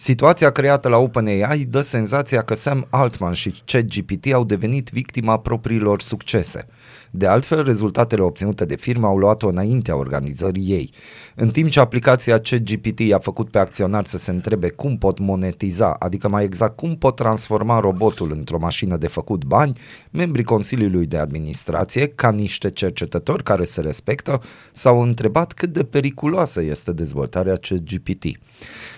Situația 0.02 0.50
creată 0.50 0.88
la 0.88 0.96
OpenAI 0.96 1.66
dă 1.68 1.80
senzația 1.80 2.42
că 2.42 2.54
Sam 2.54 2.86
Altman 2.90 3.32
și 3.32 3.54
ChatGPT 3.64 4.32
au 4.32 4.44
devenit 4.44 4.90
victima 4.90 5.38
propriilor 5.38 6.00
succese. 6.00 6.66
De 7.10 7.26
altfel, 7.26 7.64
rezultatele 7.64 8.22
obținute 8.22 8.64
de 8.64 8.76
firmă 8.76 9.06
au 9.06 9.16
luat-o 9.16 9.48
înaintea 9.48 9.96
organizării 9.96 10.70
ei. 10.70 10.92
În 11.34 11.50
timp 11.50 11.70
ce 11.70 11.80
aplicația 11.80 12.38
ChatGPT 12.38 12.98
i-a 12.98 13.18
făcut 13.18 13.50
pe 13.50 13.58
acționari 13.58 14.08
să 14.08 14.18
se 14.18 14.30
întrebe 14.30 14.68
cum 14.68 14.98
pot 14.98 15.18
monetiza, 15.18 15.96
adică 15.98 16.28
mai 16.28 16.44
exact 16.44 16.76
cum 16.76 16.96
pot 16.96 17.16
transforma 17.16 17.80
robotul 17.80 18.30
într-o 18.32 18.58
mașină 18.58 18.96
de 18.96 19.06
făcut 19.06 19.44
bani, 19.44 19.78
membrii 20.10 20.44
Consiliului 20.44 21.06
de 21.06 21.16
Administrație, 21.16 22.06
ca 22.06 22.30
niște 22.30 22.70
cercetători 22.70 23.42
care 23.42 23.64
se 23.64 23.80
respectă, 23.80 24.40
s-au 24.72 25.02
întrebat 25.02 25.52
cât 25.52 25.72
de 25.72 25.84
periculoasă 25.84 26.62
este 26.62 26.92
dezvoltarea 26.92 27.56
ChatGPT. 27.56 28.24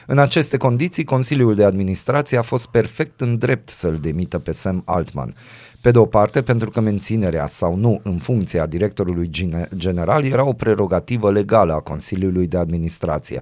În 0.06 0.18
aceste 0.18 0.56
condiții, 0.56 0.91
Consiliul 1.00 1.54
de 1.54 1.64
Administrație 1.64 2.38
a 2.38 2.42
fost 2.42 2.66
perfect 2.66 3.20
în 3.20 3.38
drept 3.38 3.68
să-l 3.68 3.96
demită 3.96 4.38
pe 4.38 4.52
Sam 4.52 4.82
Altman. 4.84 5.34
Pe 5.80 5.90
de 5.90 5.98
o 5.98 6.06
parte, 6.06 6.42
pentru 6.42 6.70
că 6.70 6.80
menținerea 6.80 7.46
sau 7.46 7.76
nu 7.76 8.00
în 8.02 8.18
funcția 8.18 8.66
directorului 8.66 9.28
gene- 9.30 9.68
general 9.76 10.24
era 10.24 10.44
o 10.44 10.52
prerogativă 10.52 11.30
legală 11.30 11.72
a 11.72 11.80
Consiliului 11.80 12.46
de 12.46 12.56
Administrație. 12.56 13.40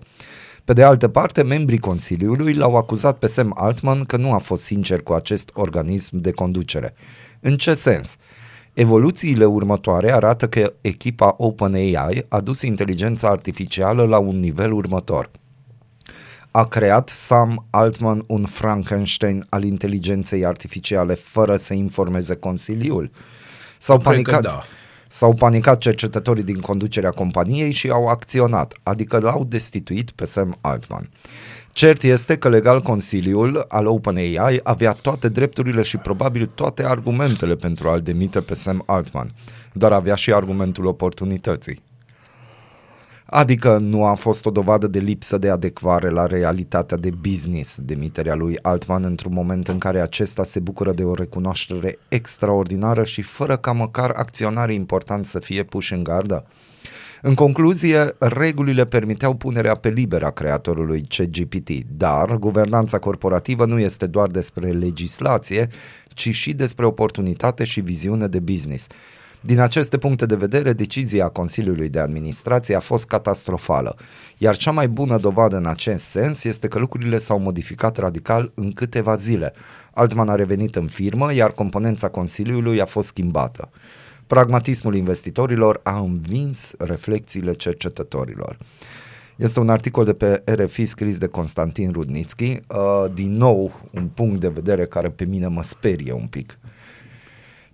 Pe 0.65 0.73
de 0.73 0.83
altă 0.83 1.09
parte, 1.09 1.43
membrii 1.43 1.79
Consiliului 1.79 2.55
l-au 2.55 2.77
acuzat 2.77 3.19
pe 3.19 3.27
Sam 3.27 3.55
Altman 3.57 4.05
că 4.05 4.17
nu 4.17 4.33
a 4.33 4.39
fost 4.39 4.63
sincer 4.63 5.03
cu 5.03 5.13
acest 5.13 5.51
organism 5.55 6.17
de 6.21 6.31
conducere. 6.31 6.95
În 7.41 7.57
ce 7.57 7.75
sens? 7.75 8.17
Evoluțiile 8.75 9.45
următoare 9.45 10.13
arată 10.13 10.49
că 10.49 10.73
echipa 10.81 11.35
OpenAI 11.39 12.25
a 12.29 12.41
dus 12.41 12.63
inteligența 12.63 13.29
artificială 13.29 14.05
la 14.05 14.19
un 14.19 14.41
nivel 14.41 14.73
următor 14.73 15.31
a 16.51 16.65
creat 16.65 17.09
Sam 17.09 17.67
Altman 17.71 18.25
un 18.27 18.45
Frankenstein 18.45 19.47
al 19.49 19.65
inteligenței 19.65 20.45
artificiale 20.45 21.15
fără 21.15 21.57
să 21.57 21.75
informeze 21.75 22.35
Consiliul? 22.35 23.11
S-au 23.79 23.99
Cred 23.99 24.23
că 24.23 24.31
panicat, 24.31 24.53
da. 24.53 24.63
s-au 25.09 25.35
panicat 25.35 25.79
cercetătorii 25.79 26.43
din 26.43 26.61
conducerea 26.61 27.11
companiei 27.11 27.73
și 27.73 27.91
au 27.91 28.07
acționat, 28.07 28.75
adică 28.83 29.19
l-au 29.19 29.45
destituit 29.45 30.11
pe 30.11 30.25
Sam 30.25 30.57
Altman. 30.61 31.09
Cert 31.73 32.03
este 32.03 32.39
că 32.39 32.49
legal 32.49 32.83
Consiliul 32.83 33.65
al 33.69 33.87
OpenAI 33.87 34.61
avea 34.63 34.93
toate 34.93 35.29
drepturile 35.29 35.83
și 35.83 35.97
probabil 35.97 36.47
toate 36.47 36.85
argumentele 36.85 37.55
pentru 37.55 37.89
a-l 37.89 38.01
demite 38.01 38.41
pe 38.41 38.55
Sam 38.55 38.83
Altman, 38.87 39.31
dar 39.73 39.93
avea 39.93 40.15
și 40.15 40.33
argumentul 40.33 40.87
oportunității. 40.87 41.83
Adică 43.33 43.79
nu 43.79 44.05
a 44.05 44.15
fost 44.15 44.47
o 44.47 44.51
dovadă 44.51 44.87
de 44.87 44.99
lipsă 44.99 45.39
de 45.39 45.51
adecvare 45.51 46.11
la 46.11 46.27
realitatea 46.27 46.97
de 46.97 47.11
business 47.21 47.79
demiterea 47.81 48.35
lui 48.35 48.59
Altman 48.63 49.05
într-un 49.05 49.33
moment 49.33 49.69
în 49.69 49.79
care 49.79 50.01
acesta 50.01 50.45
se 50.45 50.61
bucură 50.61 50.93
de 50.93 51.05
o 51.05 51.15
recunoaștere 51.15 51.99
extraordinară 52.09 53.05
și 53.05 53.23
fără 53.23 53.57
ca 53.57 53.73
măcar 53.73 54.11
acționarii 54.11 54.77
importanți 54.77 55.31
să 55.31 55.39
fie 55.39 55.63
puși 55.63 55.93
în 55.93 56.03
gardă. 56.03 56.45
În 57.23 57.35
concluzie, 57.35 58.15
regulile 58.19 58.85
permiteau 58.85 59.35
punerea 59.35 59.75
pe 59.75 59.89
liber 59.89 60.23
a 60.23 60.31
creatorului 60.31 61.07
CGPT, 61.09 61.71
dar 61.97 62.37
guvernanța 62.37 62.99
corporativă 62.99 63.67
nu 63.67 63.79
este 63.79 64.07
doar 64.07 64.29
despre 64.29 64.69
legislație, 64.69 65.69
ci 66.09 66.35
și 66.35 66.53
despre 66.53 66.87
oportunitate 66.87 67.65
și 67.65 67.81
viziune 67.81 68.27
de 68.27 68.41
business. 68.41 68.87
Din 69.41 69.59
aceste 69.59 69.99
puncte 69.99 70.27
de 70.27 70.35
vedere, 70.35 70.73
decizia 70.73 71.29
Consiliului 71.29 71.89
de 71.89 71.99
Administrație 71.99 72.75
a 72.75 72.81
fost 72.81 73.07
catastrofală, 73.07 73.97
iar 74.39 74.57
cea 74.57 74.71
mai 74.71 74.89
bună 74.89 75.17
dovadă 75.17 75.57
în 75.57 75.67
acest 75.67 76.05
sens 76.05 76.45
este 76.45 76.69
că 76.69 76.79
lucrurile 76.79 77.19
s-au 77.19 77.39
modificat 77.39 77.97
radical 77.97 78.53
în 78.55 78.73
câteva 78.73 79.17
zile. 79.17 79.53
Altman 79.95 80.29
a 80.29 80.35
revenit 80.35 80.77
în 80.77 80.87
firmă, 80.87 81.35
iar 81.35 81.53
componența 81.53 82.09
Consiliului 82.09 82.81
a 82.81 82.85
fost 82.85 83.09
schimbată. 83.09 83.71
Pragmatismul 84.27 84.95
investitorilor 84.95 85.81
a 85.83 85.99
învins 85.99 86.73
reflexiile 86.79 87.53
cercetătorilor. 87.53 88.59
Este 89.37 89.61
un 89.61 89.69
articol 89.69 90.05
de 90.05 90.13
pe 90.13 90.43
RFI 90.45 90.85
scris 90.85 91.19
de 91.19 91.27
Constantin 91.27 91.93
Rudnitski, 91.93 92.45
uh, 92.45 93.05
din 93.15 93.37
nou 93.37 93.89
un 93.91 94.09
punct 94.15 94.41
de 94.41 94.49
vedere 94.49 94.85
care 94.85 95.09
pe 95.09 95.25
mine 95.25 95.47
mă 95.47 95.63
sperie 95.63 96.13
un 96.13 96.27
pic. 96.27 96.59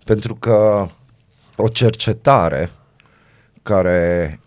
Pentru 0.03 0.35
că 0.35 0.87
o 1.57 1.67
cercetare 1.67 2.69
care, 3.63 4.39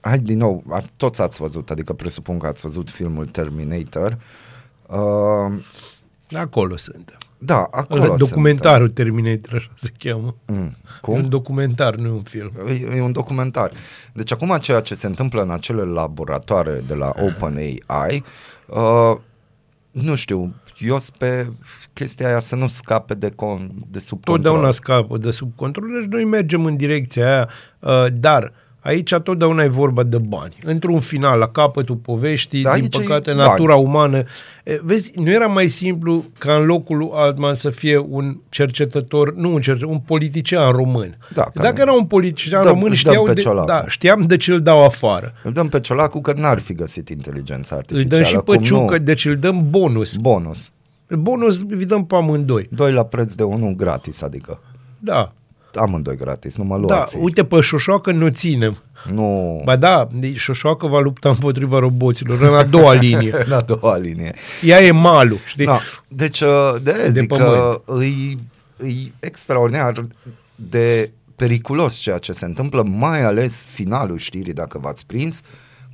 hai 0.00 0.18
din 0.18 0.38
nou, 0.38 0.62
a- 0.68 0.84
toți 0.96 1.20
ați 1.22 1.40
văzut, 1.40 1.70
adică 1.70 1.92
presupun 1.92 2.38
că 2.38 2.46
ați 2.46 2.60
văzut 2.62 2.90
filmul 2.90 3.26
Terminator, 3.26 4.18
uh, 4.86 5.62
Acolo 6.38 6.76
suntem. 6.76 7.18
da, 7.38 7.56
acolo 7.70 8.02
Acolo 8.02 8.16
Documentarul 8.16 8.88
Terminator, 8.88 9.54
așa 9.54 9.70
se 9.74 9.90
cheamă. 9.98 10.34
suntem. 10.46 10.62
Mm, 10.64 10.76
Cum? 11.00 11.14
Un 11.14 11.20
cum? 11.20 11.28
documentar, 11.28 11.94
nu 11.94 12.06
e 12.06 12.10
un 12.10 12.22
film. 12.22 12.50
E, 12.68 12.96
e 12.96 13.00
un 13.02 13.12
documentar. 13.12 13.72
Deci 14.12 14.32
acum 14.32 14.58
ceea 14.60 14.80
ce 14.80 14.94
se 14.94 15.06
întâmplă 15.06 15.42
în 15.42 15.50
acele 15.50 15.82
laboratoare 15.82 16.80
de 16.86 16.94
la 16.94 17.12
OpenAI, 17.16 18.24
uh, 18.66 19.16
nu 19.90 20.14
știu, 20.14 20.54
eu 20.78 20.98
pe 21.18 21.50
chestia 21.92 22.26
aia 22.26 22.38
să 22.38 22.56
nu 22.56 22.68
scape 22.68 23.14
de, 23.14 23.30
con, 23.36 23.70
de 23.90 23.98
sub 23.98 24.24
Totdeauna 24.24 24.60
control. 24.60 24.72
scapă 24.72 25.18
de 25.18 25.30
sub 25.30 25.52
control, 25.56 25.86
deci 26.00 26.10
noi 26.10 26.24
mergem 26.24 26.64
în 26.64 26.76
direcția 26.76 27.26
aia, 27.26 27.48
uh, 27.78 28.06
dar 28.12 28.52
aici 28.82 29.14
totdeauna 29.14 29.62
e 29.62 29.68
vorba 29.68 30.02
de 30.02 30.18
bani. 30.18 30.56
Într-un 30.64 31.00
final, 31.00 31.38
la 31.38 31.48
capătul 31.48 31.96
poveștii, 31.96 32.62
Da, 32.62 32.72
din 32.74 32.82
aici 32.82 32.96
e 32.96 33.00
păcate, 33.00 33.32
bani. 33.32 33.48
natura 33.48 33.74
umană. 33.74 34.22
E, 34.64 34.80
Vezi, 34.82 35.12
nu 35.20 35.30
era 35.30 35.46
mai 35.46 35.68
simplu 35.68 36.24
ca 36.38 36.54
în 36.54 36.64
locul 36.64 36.96
lui 36.96 37.08
Altman 37.12 37.54
să 37.54 37.70
fie 37.70 37.98
un 38.08 38.36
cercetător, 38.48 39.34
nu 39.34 39.48
un 39.54 39.60
cercetător, 39.60 39.94
un 39.94 40.00
politician 40.00 40.72
român. 40.72 41.16
Da, 41.34 41.42
care- 41.42 41.68
Dacă 41.68 41.80
era 41.80 41.92
un 41.92 42.04
politician 42.06 42.62
Dăm- 42.64 42.68
român, 42.68 42.84
dăm 42.86 42.94
știau 42.94 43.24
pe 43.24 43.32
de, 43.32 43.40
ciolacul. 43.40 43.66
da, 43.74 43.84
știam 43.88 44.26
de 44.26 44.36
ce 44.36 44.52
îl 44.52 44.60
dau 44.60 44.84
afară. 44.84 45.32
Îl 45.42 45.52
dăm 45.52 45.68
pe 45.68 45.80
Ciolacu 45.80 46.20
că 46.20 46.32
n-ar 46.36 46.58
fi 46.58 46.72
găsit 46.72 47.08
inteligența 47.08 47.74
Îl 47.74 47.80
artificială. 47.80 48.14
dăm 48.22 48.24
și 48.24 48.34
pe 48.44 48.54
cum 48.54 48.62
Ciucă, 48.64 48.96
nu. 48.96 49.04
deci 49.04 49.24
îl 49.24 49.36
dăm 49.36 49.70
bonus. 49.70 50.16
Bonus. 50.16 50.70
Bonus 51.18 51.60
îi 51.68 51.84
dăm 51.84 52.06
pe 52.06 52.14
amândoi. 52.14 52.68
Doi 52.70 52.92
la 52.92 53.04
preț 53.04 53.32
de 53.34 53.42
unul 53.42 53.74
gratis, 53.74 54.22
adică 54.22 54.60
Da. 54.98 55.32
amândoi 55.74 56.16
gratis, 56.16 56.56
nu 56.56 56.64
mă 56.64 56.74
Da, 56.74 56.80
luați. 56.80 57.16
uite, 57.16 57.44
pe 57.44 57.60
șoșoacă 57.60 58.12
nu 58.12 58.28
ținem. 58.28 58.82
Nu, 59.12 59.60
Ba 59.64 59.76
da, 59.76 60.08
deci 60.12 60.38
șoșoacă 60.38 60.86
va 60.86 61.00
lupta 61.00 61.28
împotriva 61.28 61.78
roboților 61.78 62.40
în 62.42 62.54
a 62.54 62.62
doua 62.62 62.92
linie. 63.04 63.34
în 63.46 63.52
a 63.52 63.60
doua 63.60 63.96
linie. 63.96 64.34
Ea 64.62 64.80
e 64.82 64.90
malu, 64.90 65.36
știi? 65.46 65.64
Da. 65.64 65.80
Deci, 66.08 66.40
uh, 66.40 66.74
de 66.82 66.92
aia 66.92 67.02
De 67.04 67.10
zic 67.10 67.28
pământ. 67.28 67.48
că 67.50 67.82
îi, 67.84 68.38
îi 68.76 69.12
extraordinar 69.20 69.92
de 70.54 71.10
periculos 71.36 71.94
ceea 71.96 72.18
ce 72.18 72.32
se 72.32 72.44
întâmplă, 72.44 72.82
mai 72.82 73.22
ales 73.22 73.66
finalul 73.70 74.18
știrii, 74.18 74.52
dacă 74.52 74.78
v-ați 74.78 75.06
prins. 75.06 75.40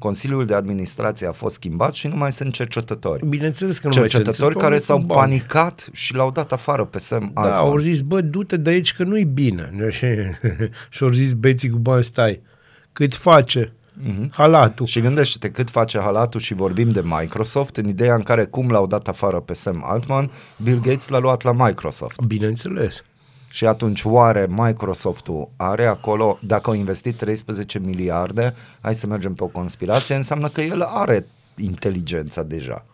Consiliul 0.07 0.45
de 0.47 0.55
administrație 0.55 1.27
a 1.27 1.33
fost 1.33 1.55
schimbat 1.55 1.95
și 1.95 2.07
nu 2.07 2.17
mai 2.17 2.33
sunt 2.33 2.53
cercetători. 2.53 3.27
Bineînțeles 3.27 3.79
că 3.79 3.89
nu 3.89 3.93
mai 3.99 4.09
sunt. 4.09 4.11
Cercetători 4.25 4.53
Sunt 4.53 4.63
care 4.63 4.65
oameni 4.65 4.83
s-au 4.83 4.99
cu 4.99 5.05
bani. 5.07 5.21
panicat 5.21 5.89
și 5.93 6.15
l-au 6.15 6.31
dat 6.31 6.53
afară 6.53 6.85
pe 6.85 6.99
Sam 6.99 7.31
Da, 7.35 7.41
Altman. 7.41 7.59
au 7.61 7.79
zis, 7.79 8.01
bă, 8.01 8.21
du-te 8.21 8.57
de 8.57 8.71
aici 8.71 8.95
că 8.95 9.05
nu-i 9.05 9.25
bine. 9.25 9.73
Și, 9.91 10.07
și 10.95 11.03
au 11.03 11.11
zis 11.11 11.33
beții 11.33 11.71
cu 11.71 11.79
bani, 11.79 12.05
stai, 12.05 12.41
cât 12.93 13.15
face 13.15 13.73
Mhm. 14.05 14.31
halatul. 14.33 14.87
Și 14.87 15.01
gândește-te 15.01 15.51
cât 15.51 15.71
face 15.71 15.99
halatul 15.99 16.41
și 16.41 16.55
vorbim 16.55 16.91
de 16.91 17.03
Microsoft 17.05 17.77
în 17.77 17.89
ideea 17.89 18.15
în 18.15 18.23
care 18.23 18.45
cum 18.45 18.71
l-au 18.71 18.87
dat 18.87 19.09
afară 19.09 19.41
pe 19.41 19.55
Sam 19.55 19.83
Altman, 19.87 20.31
Bill 20.63 20.81
Gates 20.81 21.09
l-a 21.09 21.19
luat 21.19 21.43
la 21.43 21.53
Microsoft. 21.53 22.21
Bineînțeles. 22.23 23.03
Și 23.57 23.67
atunci 23.67 24.05
oare 24.05 24.47
Microsoft-ul 24.51 25.49
are 25.57 25.85
acolo, 25.87 26.39
dacă 26.43 26.71
au 26.71 26.77
investit 26.77 27.17
13 27.17 27.79
miliarde, 27.79 28.55
hai 28.81 28.95
să 28.95 29.07
mergem 29.07 29.35
pe 29.35 29.45
o 29.45 29.47
conspirație, 29.47 30.15
înseamnă 30.15 30.49
că 30.49 30.61
el 30.61 30.83
are 30.83 31.27
inteligența 31.57 32.43
deja. 32.43 32.85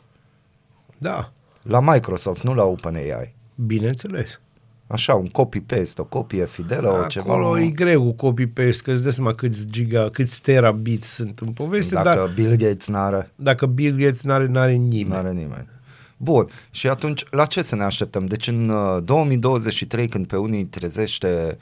Da, 0.99 1.33
La 1.63 1.81
Microsoft, 1.81 2.43
nu 2.43 2.55
la 2.55 2.65
OpenAI. 2.65 3.35
bineînțeles. 3.55 4.41
Așa, 4.87 5.15
un 5.15 5.27
copy-paste, 5.27 6.01
o 6.01 6.05
copie 6.05 6.47
fidelă, 6.47 6.91
o 6.91 7.07
ceva. 7.07 7.33
Acolo 7.33 7.59
e 7.59 7.67
greu 7.67 8.03
cu 8.03 8.13
copy-paste, 8.13 8.83
că 8.83 8.91
îți 8.91 9.03
dai 9.03 9.13
seama 9.13 9.35
câți 9.35 9.67
giga, 9.67 10.11
câți 10.11 10.43
terabits 10.43 11.07
sunt 11.07 11.39
în 11.39 11.53
poveste, 11.53 11.95
Dacă 11.95 12.09
dar 12.09 12.33
Bill 12.35 12.57
Gates 12.57 12.87
n-are, 12.87 13.31
dacă 13.35 13.67
Bill 13.67 13.97
Gates 13.97 14.23
n-are, 14.23 14.47
n-are 14.47 14.73
nimeni. 14.73 15.09
n-are 15.09 15.33
nimeni. 15.33 15.69
Bun, 16.25 16.49
și 16.71 16.89
atunci 16.89 17.25
la 17.31 17.45
ce 17.45 17.63
să 17.63 17.77
ne 17.77 17.85
așteptăm? 17.85 18.27
Deci 18.27 18.49
în 18.49 18.69
uh, 18.69 19.03
2023 19.05 20.09
când 20.09 20.27
pe 20.27 20.37
unii 20.37 20.65
trezește 20.65 21.59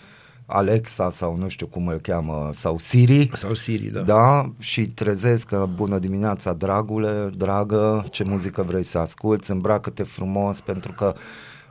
Alexa 0.47 1.11
sau 1.11 1.37
nu 1.37 1.49
știu 1.49 1.67
cum 1.67 1.87
îl 1.87 1.97
cheamă, 1.97 2.51
sau 2.53 2.79
Siri, 2.79 3.31
Sau 3.35 3.55
Siri, 3.55 3.93
da. 3.93 4.01
Da, 4.01 4.53
și 4.59 4.89
trezesc 4.89 5.47
că 5.47 5.69
bună 5.75 5.99
dimineața, 5.99 6.53
dragule, 6.53 7.31
dragă, 7.37 8.05
ce 8.11 8.25
muzică 8.25 8.63
vrei 8.63 8.83
să 8.83 8.99
asculti, 8.99 9.51
îmbracă-te 9.51 10.03
frumos 10.03 10.61
pentru 10.61 10.93
că 10.93 11.15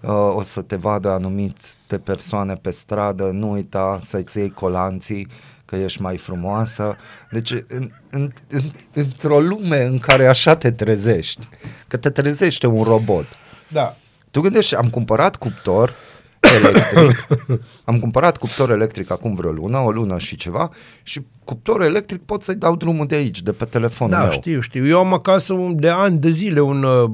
uh, 0.02 0.36
o 0.36 0.42
să 0.42 0.62
te 0.62 0.76
vadă 0.76 1.10
anumite 1.10 1.98
persoane 2.04 2.56
pe 2.56 2.70
stradă, 2.70 3.30
nu 3.32 3.52
uita 3.52 4.00
să-ți 4.04 4.38
iei 4.38 4.50
colanții 4.50 5.28
că 5.70 5.76
ești 5.76 6.02
mai 6.02 6.18
frumoasă. 6.18 6.98
Deci 7.32 7.52
în, 7.52 7.92
în, 8.10 8.32
în, 8.50 8.62
într-o 8.94 9.40
lume 9.40 9.84
în 9.84 10.00
care 10.00 10.28
așa 10.28 10.56
te 10.56 10.72
trezești, 10.72 11.48
că 11.88 11.98
te 11.98 12.10
trezește 12.10 12.68
un 12.68 12.84
robot, 12.84 13.26
Da. 13.68 13.96
tu 14.32 14.42
gândești, 14.42 14.76
am 14.76 14.90
cumpărat 14.90 15.36
cuptor, 15.36 15.94
electric. 16.66 17.28
Am 17.84 17.98
cumpărat 18.00 18.38
cuptor 18.38 18.70
electric 18.72 19.12
acum 19.12 19.34
vreo 19.34 19.52
lună, 19.52 19.78
o 19.78 19.92
lună 19.92 20.18
și 20.18 20.36
ceva 20.36 20.70
și 21.04 21.22
cuptorul 21.44 21.84
electric 21.86 22.22
pot 22.22 22.44
să-i 22.44 22.56
dau 22.56 22.76
drumul 22.76 23.06
de 23.08 23.16
aici, 23.16 23.42
de 23.42 23.52
pe 23.52 23.66
telefonul 23.66 24.14
Da, 24.14 24.22
meu. 24.22 24.32
știu, 24.32 24.60
știu. 24.60 24.88
Eu 24.88 25.00
am 25.00 25.14
acasă 25.14 25.54
un, 25.54 25.80
de 25.80 25.90
ani 25.90 26.18
de 26.20 26.30
zile 26.30 26.60
un 26.62 26.84
uh, 26.84 27.10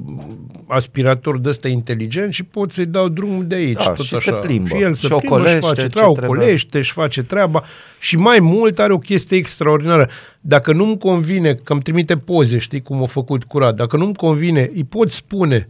aspirator 0.67 1.39
de 1.39 1.49
ăsta 1.49 1.67
inteligent 1.67 2.33
și 2.33 2.43
pot 2.43 2.71
să-i 2.71 2.85
dau 2.85 3.07
drumul 3.09 3.45
de 3.47 3.55
aici. 3.55 3.83
Da, 3.83 3.89
tot 3.89 4.05
și 4.05 4.15
așa. 4.15 4.31
se 4.41 4.47
plimbă. 4.47 4.67
Și 4.67 4.81
el 4.81 4.93
se 4.93 5.07
Și 5.07 5.13
plimbă, 5.13 5.25
șocolește 5.27 5.59
și 5.59 5.67
face 5.67 5.81
ce 5.81 5.88
treaba, 5.89 6.11
trebuie. 6.11 6.39
ocolește, 6.39 6.81
și 6.81 6.91
face 6.91 7.23
treaba. 7.23 7.63
Și 7.99 8.17
mai 8.17 8.39
mult 8.39 8.79
are 8.79 8.93
o 8.93 8.97
chestie 8.97 9.38
extraordinară. 9.38 10.09
Dacă 10.41 10.73
nu-mi 10.73 10.97
convine, 10.97 11.53
că 11.53 11.73
îmi 11.73 11.81
trimite 11.81 12.17
poze, 12.17 12.57
știi 12.57 12.81
cum 12.81 13.03
a 13.03 13.05
făcut 13.05 13.43
curat, 13.43 13.75
dacă 13.75 13.97
nu-mi 13.97 14.15
convine, 14.15 14.69
îi 14.73 14.83
pot 14.83 15.11
spune, 15.11 15.67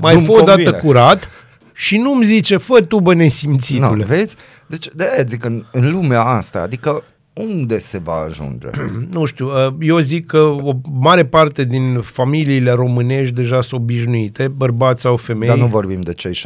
mai 0.00 0.14
nu-mi 0.14 0.26
fă 0.26 0.32
o 0.32 0.36
dată 0.36 0.52
convine. 0.52 0.70
curat 0.78 1.28
și 1.74 1.98
nu-mi 1.98 2.24
zice, 2.24 2.56
fă 2.56 2.80
tu 2.80 3.00
bă 3.00 3.12
No, 3.12 3.18
nesimțitule. 3.22 4.04
vezi? 4.04 4.34
Deci 4.66 4.88
de 4.94 5.08
aia 5.12 5.24
zic 5.24 5.44
în, 5.44 5.64
în 5.72 5.90
lumea 5.90 6.22
asta, 6.22 6.60
adică 6.60 7.04
unde 7.34 7.78
se 7.78 7.98
va 7.98 8.12
ajunge? 8.14 8.68
Nu 9.10 9.24
știu, 9.24 9.46
uh, 9.66 9.74
eu 9.80 9.98
zic 9.98 10.26
că 10.26 10.38
o 10.40 10.72
mare 10.92 11.24
parte 11.24 11.64
din 11.64 12.00
familiile 12.00 12.70
românești 12.70 13.34
deja 13.34 13.60
sunt 13.60 13.80
obișnuite, 13.80 14.48
bărbați 14.48 15.00
sau 15.00 15.16
femei. 15.16 15.48
Dar 15.48 15.56
nu 15.58 15.66
vorbim 15.66 16.00
de 16.00 16.12
cei 16.14 16.32
6,5 16.34 16.38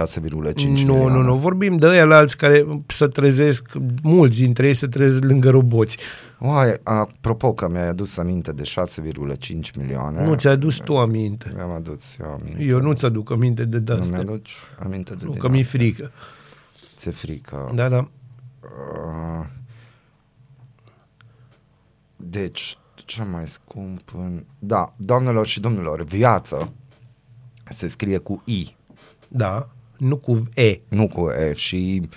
Nu, 0.64 0.70
milioane. 0.72 1.12
nu, 1.14 1.22
nu. 1.22 1.36
Vorbim 1.36 1.76
de 1.76 1.86
ăia 1.86 2.04
la 2.04 2.16
alți 2.16 2.36
care 2.36 2.66
se 2.86 3.06
trezesc, 3.06 3.68
mulți 4.02 4.38
dintre 4.40 4.66
ei 4.66 4.74
se 4.74 4.86
trezesc 4.86 5.22
lângă 5.24 5.50
roboți. 5.50 5.98
Oai, 6.40 6.74
apropo 6.82 7.52
că 7.52 7.68
mi-ai 7.68 7.88
adus 7.88 8.16
aminte 8.16 8.52
de 8.52 8.62
6,5 8.62 9.70
milioane. 9.78 10.24
Nu 10.24 10.34
ți-ai 10.34 10.52
adus 10.52 10.76
tu 10.76 10.96
aminte. 10.96 11.52
Mi-am 11.54 11.70
adus 11.70 12.04
eu 12.20 12.40
aminte. 12.40 12.62
Eu 12.62 12.80
nu 12.80 12.92
ți-aduc 12.92 13.30
aminte 13.30 13.64
de 13.64 13.82
Nu 13.92 14.00
asta. 14.00 14.12
mi-aduci 14.16 14.52
aminte 14.84 15.14
de 15.14 15.24
Nu, 15.24 15.30
din 15.30 15.40
că 15.40 15.48
mi-e 15.48 15.60
asta. 15.60 15.78
frică. 15.78 16.10
Ți-e 16.96 17.10
frică. 17.10 17.72
Da, 17.74 17.88
da. 17.88 18.08
Uh, 18.62 19.44
Deci, 22.20 22.78
ce 22.94 23.22
mai 23.22 23.48
scump 23.48 24.14
în... 24.16 24.44
Da, 24.58 24.94
doamnelor 24.96 25.46
și 25.46 25.60
domnilor, 25.60 26.02
viață 26.02 26.72
se 27.70 27.88
scrie 27.88 28.18
cu 28.18 28.42
I, 28.44 28.76
Da. 29.28 29.68
Nu 29.96 30.16
cu 30.16 30.42
E. 30.54 30.80
nu 30.88 31.08
cu 31.08 31.30
E 31.30 31.54
și... 31.54 32.08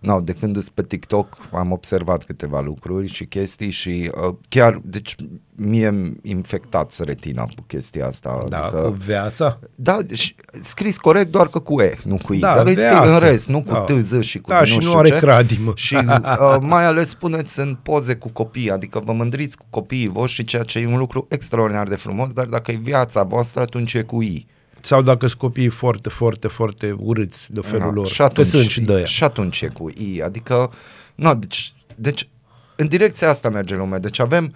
No, 0.00 0.20
de 0.20 0.32
când 0.32 0.54
sunt 0.54 0.68
pe 0.74 0.82
TikTok 0.82 1.36
am 1.52 1.72
observat 1.72 2.24
câteva 2.24 2.60
lucruri 2.60 3.06
și 3.06 3.24
chestii 3.26 3.70
și 3.70 4.10
uh, 4.28 4.34
chiar, 4.48 4.80
deci 4.84 5.16
mie 5.54 5.86
îmi 5.86 6.16
infectați 6.22 7.04
retina 7.04 7.42
cu 7.44 7.62
chestia 7.66 8.06
asta. 8.06 8.44
Da, 8.48 8.58
adică, 8.60 8.80
cu 8.80 8.90
viața. 9.04 9.58
Da, 9.74 9.98
și 10.12 10.34
scris 10.62 10.98
corect 10.98 11.30
doar 11.30 11.48
că 11.48 11.58
cu 11.58 11.80
E, 11.80 11.96
nu 12.04 12.18
cu 12.24 12.32
I. 12.32 12.38
Da, 12.38 12.54
dar 12.54 12.66
îi 12.66 12.72
scrii 12.76 12.96
în 12.96 13.02
viață. 13.02 13.24
rest, 13.24 13.48
nu 13.48 13.62
cu 13.62 13.72
Da. 13.72 13.80
TZ 13.80 14.20
și 14.20 14.38
cu 14.40 14.50
Da, 14.50 14.56
din 14.62 14.66
și 14.66 14.72
nu 14.72 14.78
nu 14.78 14.86
știu 14.86 14.98
are 14.98 15.08
ce. 15.08 15.16
cradimă. 15.18 15.72
Și 15.76 15.94
uh, 15.94 16.56
mai 16.60 16.84
ales 16.84 17.08
spuneți 17.08 17.60
în 17.60 17.78
poze 17.82 18.14
cu 18.16 18.28
copii, 18.28 18.70
adică 18.70 19.02
vă 19.04 19.12
mândriți 19.12 19.56
cu 19.56 19.64
copiii 19.70 20.08
voștri, 20.08 20.44
ceea 20.44 20.62
ce 20.62 20.78
e 20.78 20.86
un 20.86 20.98
lucru 20.98 21.26
extraordinar 21.30 21.88
de 21.88 21.94
frumos, 21.96 22.32
dar 22.32 22.46
dacă 22.46 22.70
e 22.70 22.78
viața 22.82 23.22
voastră, 23.22 23.62
atunci 23.62 23.94
e 23.94 24.02
cu 24.02 24.22
I. 24.22 24.46
Sau 24.86 25.02
dacă 25.02 25.26
sunt 25.26 25.40
copiii 25.40 25.68
foarte, 25.68 26.08
foarte, 26.08 26.48
foarte 26.48 26.96
urâți 26.98 27.52
de 27.52 27.60
felul 27.60 27.86
Da, 27.86 27.92
lor. 27.92 28.06
Și 28.06 28.22
atunci, 28.22 28.50
că 28.50 28.56
sunt 28.56 28.68
și 28.70 28.80
de 28.80 28.94
aia. 28.94 29.04
și 29.04 29.24
atunci 29.24 29.60
e 29.60 29.66
cu 29.68 29.88
I. 29.88 30.22
Adică, 30.22 30.72
nu, 31.14 31.34
deci, 31.34 31.74
deci, 31.94 32.28
în 32.76 32.86
direcția 32.86 33.28
asta 33.28 33.48
merge 33.48 33.76
lumea. 33.76 33.98
Deci 33.98 34.18
avem 34.18 34.54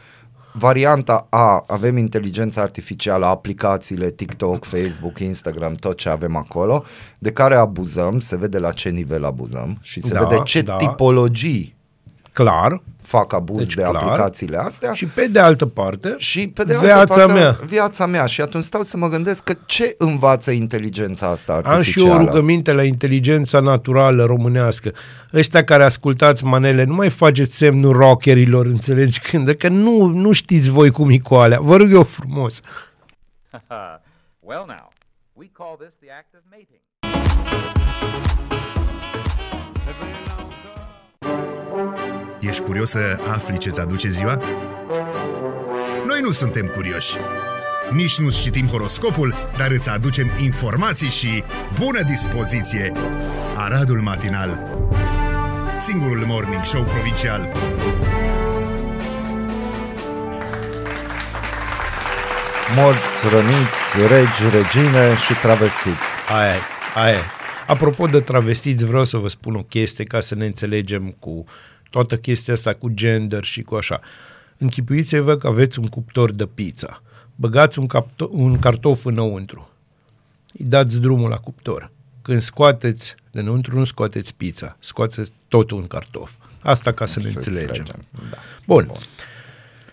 varianta 0.52 1.26
A, 1.30 1.64
avem 1.66 1.96
inteligența 1.96 2.60
artificială, 2.60 3.26
aplicațiile 3.26 4.10
TikTok, 4.10 4.64
Facebook, 4.64 5.18
Instagram, 5.18 5.74
tot 5.74 5.96
ce 5.96 6.08
avem 6.08 6.36
acolo, 6.36 6.84
de 7.18 7.32
care 7.32 7.56
abuzăm, 7.56 8.20
se 8.20 8.36
vede 8.36 8.58
la 8.58 8.72
ce 8.72 8.88
nivel 8.88 9.24
abuzăm 9.24 9.78
și 9.80 10.00
se 10.00 10.12
Da, 10.12 10.24
vede 10.24 10.40
ce 10.44 10.62
da. 10.62 10.76
tipologii 10.76 11.76
Clar. 12.44 12.82
fac 13.02 13.32
abuz 13.32 13.56
Deci 13.56 13.74
de 13.74 13.82
clar. 13.82 13.94
aplicațiile 13.94 14.56
astea. 14.56 14.92
Și 14.92 15.06
pe 15.06 15.26
de 15.26 15.38
altă 15.38 15.66
parte, 15.66 16.14
Și 16.18 16.48
pe 16.48 16.64
de 16.64 16.76
Viața 16.78 16.98
altă 16.98 17.14
parte, 17.14 17.32
mea. 17.32 17.58
Viața 17.66 18.06
mea. 18.06 18.26
Și 18.26 18.40
atunci 18.40 18.64
stau 18.64 18.82
să 18.82 18.96
mă 18.96 19.08
gândesc 19.08 19.42
că 19.44 19.54
ce 19.66 19.94
învață 19.98 20.50
inteligența 20.50 21.26
asta 21.26 21.52
Am 21.52 21.60
și 21.62 21.68
artificială? 21.68 22.08
eu 22.08 22.14
o 22.14 22.24
rugăminte 22.24 22.72
la 22.72 22.82
inteligența 22.82 23.60
naturală 23.60 24.24
românească. 24.24 24.92
Ăștia 25.34 25.64
care 25.64 25.84
ascultați 25.84 26.44
manele, 26.44 26.84
nu 26.84 26.94
mai 26.94 27.10
faceți 27.10 27.56
semnul 27.56 27.92
rockerilor, 27.92 28.66
înțelegi 28.66 29.20
când, 29.30 29.50
că 29.50 29.68
nu, 29.68 30.06
nu 30.06 30.32
știți 30.32 30.70
voi 30.70 30.90
cum 30.90 31.10
e 31.10 31.18
cu 31.18 31.34
alea. 31.34 31.58
Vă 31.60 31.76
rog 31.76 31.92
eu 31.92 32.02
frumos. 32.02 32.60
well, 34.48 34.64
now, 34.66 34.88
we 35.32 35.46
call 35.52 35.76
this 35.80 35.96
the 35.96 36.10
act 36.10 36.34
of 36.34 36.40
mating. 36.50 36.80
Ești 42.50 42.62
curios 42.62 42.90
să 42.90 43.18
afli 43.28 43.58
ce-ți 43.58 43.80
aduce 43.80 44.08
ziua? 44.08 44.42
Noi 46.06 46.20
nu 46.22 46.30
suntem 46.30 46.66
curioși. 46.66 47.16
Nici 47.92 48.18
nu 48.18 48.30
citim 48.30 48.66
horoscopul, 48.66 49.34
dar 49.56 49.70
îți 49.70 49.88
aducem 49.88 50.30
informații 50.40 51.08
și 51.08 51.44
bună 51.78 52.02
dispoziție. 52.02 52.92
Aradul 53.56 54.00
Matinal 54.00 54.68
Singurul 55.78 56.24
morning 56.26 56.64
show 56.64 56.82
provincial 56.82 57.52
Morți, 62.76 63.28
răniți, 63.32 64.12
regi, 64.14 64.56
regine 64.56 65.16
și 65.16 65.34
travestiți. 65.34 66.08
Aia, 66.36 66.52
e, 66.52 66.58
aia. 66.94 67.14
e. 67.14 67.22
Apropo 67.66 68.06
de 68.06 68.20
travestiți, 68.20 68.84
vreau 68.84 69.04
să 69.04 69.16
vă 69.16 69.28
spun 69.28 69.54
o 69.54 69.62
chestie 69.62 70.04
ca 70.04 70.20
să 70.20 70.34
ne 70.34 70.46
înțelegem 70.46 71.16
cu 71.18 71.44
toată 71.90 72.16
chestia 72.16 72.54
asta 72.54 72.72
cu 72.74 72.88
gender 72.88 73.44
și 73.44 73.62
cu 73.62 73.74
așa. 73.74 74.00
Închipuiți-vă 74.58 75.36
că 75.36 75.46
aveți 75.46 75.78
un 75.78 75.86
cuptor 75.86 76.32
de 76.32 76.46
pizza. 76.46 77.02
Băgați 77.34 77.78
un, 77.78 77.86
capto- 77.86 78.30
un 78.30 78.58
cartof 78.58 79.04
înăuntru. 79.04 79.70
Îi 80.58 80.64
dați 80.64 81.00
drumul 81.00 81.28
la 81.28 81.36
cuptor. 81.36 81.90
Când 82.22 82.40
scoateți 82.40 83.14
de 83.30 83.40
înăuntru, 83.40 83.78
nu 83.78 83.84
scoateți 83.84 84.34
pizza, 84.34 84.76
scoateți 84.78 85.32
tot 85.48 85.70
un 85.70 85.86
cartof. 85.86 86.30
Asta 86.62 86.92
ca 86.92 87.06
să 87.06 87.18
ne 87.18 87.24
Să 87.28 87.32
înțelegem. 87.36 87.68
înțelegem, 87.68 88.04
Da. 88.30 88.36
Bun. 88.66 88.84
Bun. 88.86 88.96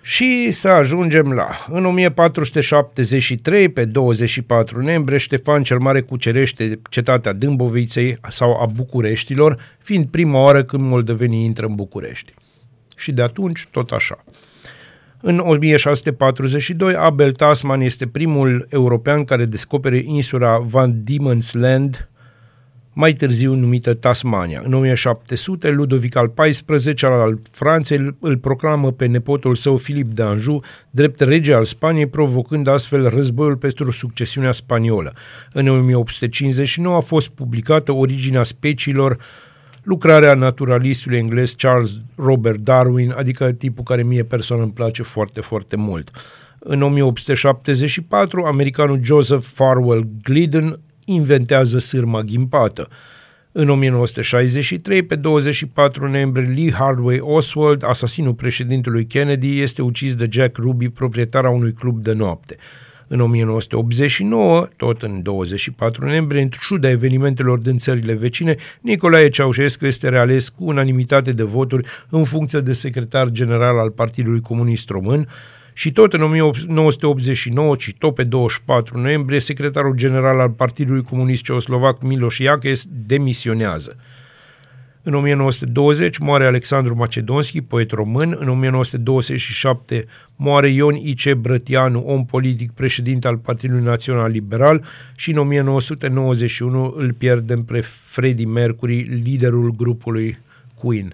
Și 0.08 0.52
să 0.52 0.68
ajungem 0.68 1.32
la... 1.32 1.50
În 1.70 1.86
1473, 1.86 3.70
pe 3.70 3.86
24 3.86 4.82
noiembrie, 4.82 5.18
Ștefan 5.18 5.64
cel 5.64 5.80
Mare 5.80 6.02
cucerește 6.02 6.80
cetatea 6.90 7.34
Dâmboviței 7.34 8.18
sau 8.30 8.62
a 8.62 8.66
Bucureștilor, 8.66 9.58
fiind 9.80 10.06
prima 10.06 10.42
oară 10.42 10.64
când 10.64 10.84
moldovenii 10.84 11.44
intră 11.44 11.66
în 11.66 11.76
București. 11.76 12.34
Și 12.96 13.12
de 13.12 13.22
atunci 13.22 13.68
tot 13.72 13.92
așa. 13.92 14.24
În 15.22 15.40
1642, 15.40 16.96
Abel 16.96 17.32
Tasman 17.32 17.82
este 17.82 18.08
primul 18.08 18.68
european 18.70 19.24
care 19.24 19.46
descopere 19.46 20.02
insula 20.06 20.58
Van 20.58 21.04
Diemen's 21.04 21.52
Land, 21.52 22.10
mai 23.00 23.14
târziu 23.14 23.54
numită 23.54 23.94
Tasmania. 23.94 24.62
În 24.66 24.74
1700, 24.74 25.70
Ludovic 25.70 26.16
al 26.16 26.34
XIV-lea 26.36 27.12
al 27.12 27.40
Franței 27.52 27.98
îl- 27.98 28.16
îl 28.20 28.38
proclamă 28.38 28.92
pe 28.92 29.06
nepotul 29.06 29.56
său 29.56 29.78
Filip 29.78 30.08
de 30.08 30.22
Anjou 30.22 30.64
drept 30.90 31.20
rege 31.20 31.54
al 31.54 31.66
Spaniei, 31.66 32.06
provocând 32.08 32.68
astfel 32.68 33.10
războiul 33.10 33.58
pentru 33.58 33.92
succesiunea 33.92 34.52
spaniolă. 34.52 35.14
În 35.54 35.68
1859 35.68 36.96
a 36.96 37.00
fost 37.00 37.30
publicată 37.30 37.92
Originea 37.92 38.44
speciilor, 38.44 39.18
lucrarea 39.84 40.34
naturalistului 40.34 41.18
englez 41.18 41.52
Charles 41.52 41.92
Robert 42.16 42.60
Darwin, 42.60 43.14
adică 43.18 43.52
tipul 43.52 43.84
care 43.84 44.04
mie 44.04 44.24
personal 44.24 44.64
îmi 44.64 44.74
place 44.74 45.04
foarte, 45.04 45.42
foarte 45.42 45.76
mult. 45.76 46.12
În 46.60 46.82
1874, 46.82 48.44
americanul 48.44 49.00
Joseph 49.04 49.44
Farwell 49.54 50.08
Glidden 50.24 50.80
inventează 51.10 51.80
sârma 51.80 52.22
ghimpată. 52.22 52.88
În 53.52 53.70
1963, 53.70 55.04
pe 55.04 55.16
24 55.16 56.10
noiembrie, 56.10 56.54
Lee 56.56 56.72
Hardway 56.72 57.20
Oswald, 57.20 57.84
asasinul 57.86 58.34
președintelui 58.34 59.06
Kennedy, 59.06 59.62
este 59.62 59.82
ucis 59.82 60.16
de 60.16 60.28
Jack 60.32 60.58
Ruby, 60.58 60.90
proprietar 60.90 61.46
a 61.46 61.50
unui 61.50 61.72
club 61.72 62.04
de 62.04 62.14
noapte. 62.14 62.56
În 63.08 63.20
1989, 63.20 64.68
tot 64.76 65.02
în 65.02 65.22
24 65.22 66.06
noiembrie, 66.06 66.42
în 66.42 66.50
ciuda 66.50 66.90
evenimentelor 66.90 67.60
din 67.60 67.78
țările 67.78 68.14
vecine, 68.14 68.56
Nicolae 68.82 69.30
Ceaușescu 69.30 69.86
este 69.86 70.10
reales 70.10 70.50
cu 70.50 70.66
unanimitate 70.66 71.32
de 71.32 71.44
voturi 71.44 71.88
în 72.10 72.24
funcție 72.24 72.60
de 72.60 72.74
secretar 72.74 73.30
general 73.30 73.78
al 73.78 73.92
Partidului 73.92 74.42
Comunist 74.42 74.90
Român, 74.90 75.28
și 75.78 75.92
tot 75.92 76.14
în 76.14 76.22
1989, 76.22 77.76
ci 77.76 77.94
tot 77.98 78.16
pe 78.16 78.24
24 78.24 79.00
noiembrie, 79.00 79.40
secretarul 79.40 79.96
general 79.96 80.40
al 80.40 80.50
Partidului 80.50 81.04
Comunist 81.04 81.44
Ceoslovac 81.44 82.02
Miloš 82.02 82.36
Jakes 82.36 82.84
demisionează. 83.06 83.96
În 85.02 85.14
1920 85.14 86.18
moare 86.18 86.46
Alexandru 86.46 86.96
Macedonski, 86.96 87.62
poet 87.62 87.92
român. 87.92 88.38
În 88.40 88.50
1927 88.50 90.06
moare 90.36 90.70
Ion 90.70 90.96
I.C. 90.96 91.34
Brătianu, 91.34 92.04
om 92.06 92.26
politic, 92.26 92.72
președinte 92.72 93.28
al 93.28 93.38
Partidului 93.38 93.84
Național 93.84 94.32
Liberal 94.32 94.84
și 95.16 95.32
în 95.32 95.38
1991 95.38 96.94
îl 96.98 97.14
pierdem 97.14 97.64
pe 97.64 97.80
Freddie 97.82 98.46
Mercury, 98.46 99.02
liderul 99.02 99.72
grupului 99.72 100.38
Queen. 100.74 101.14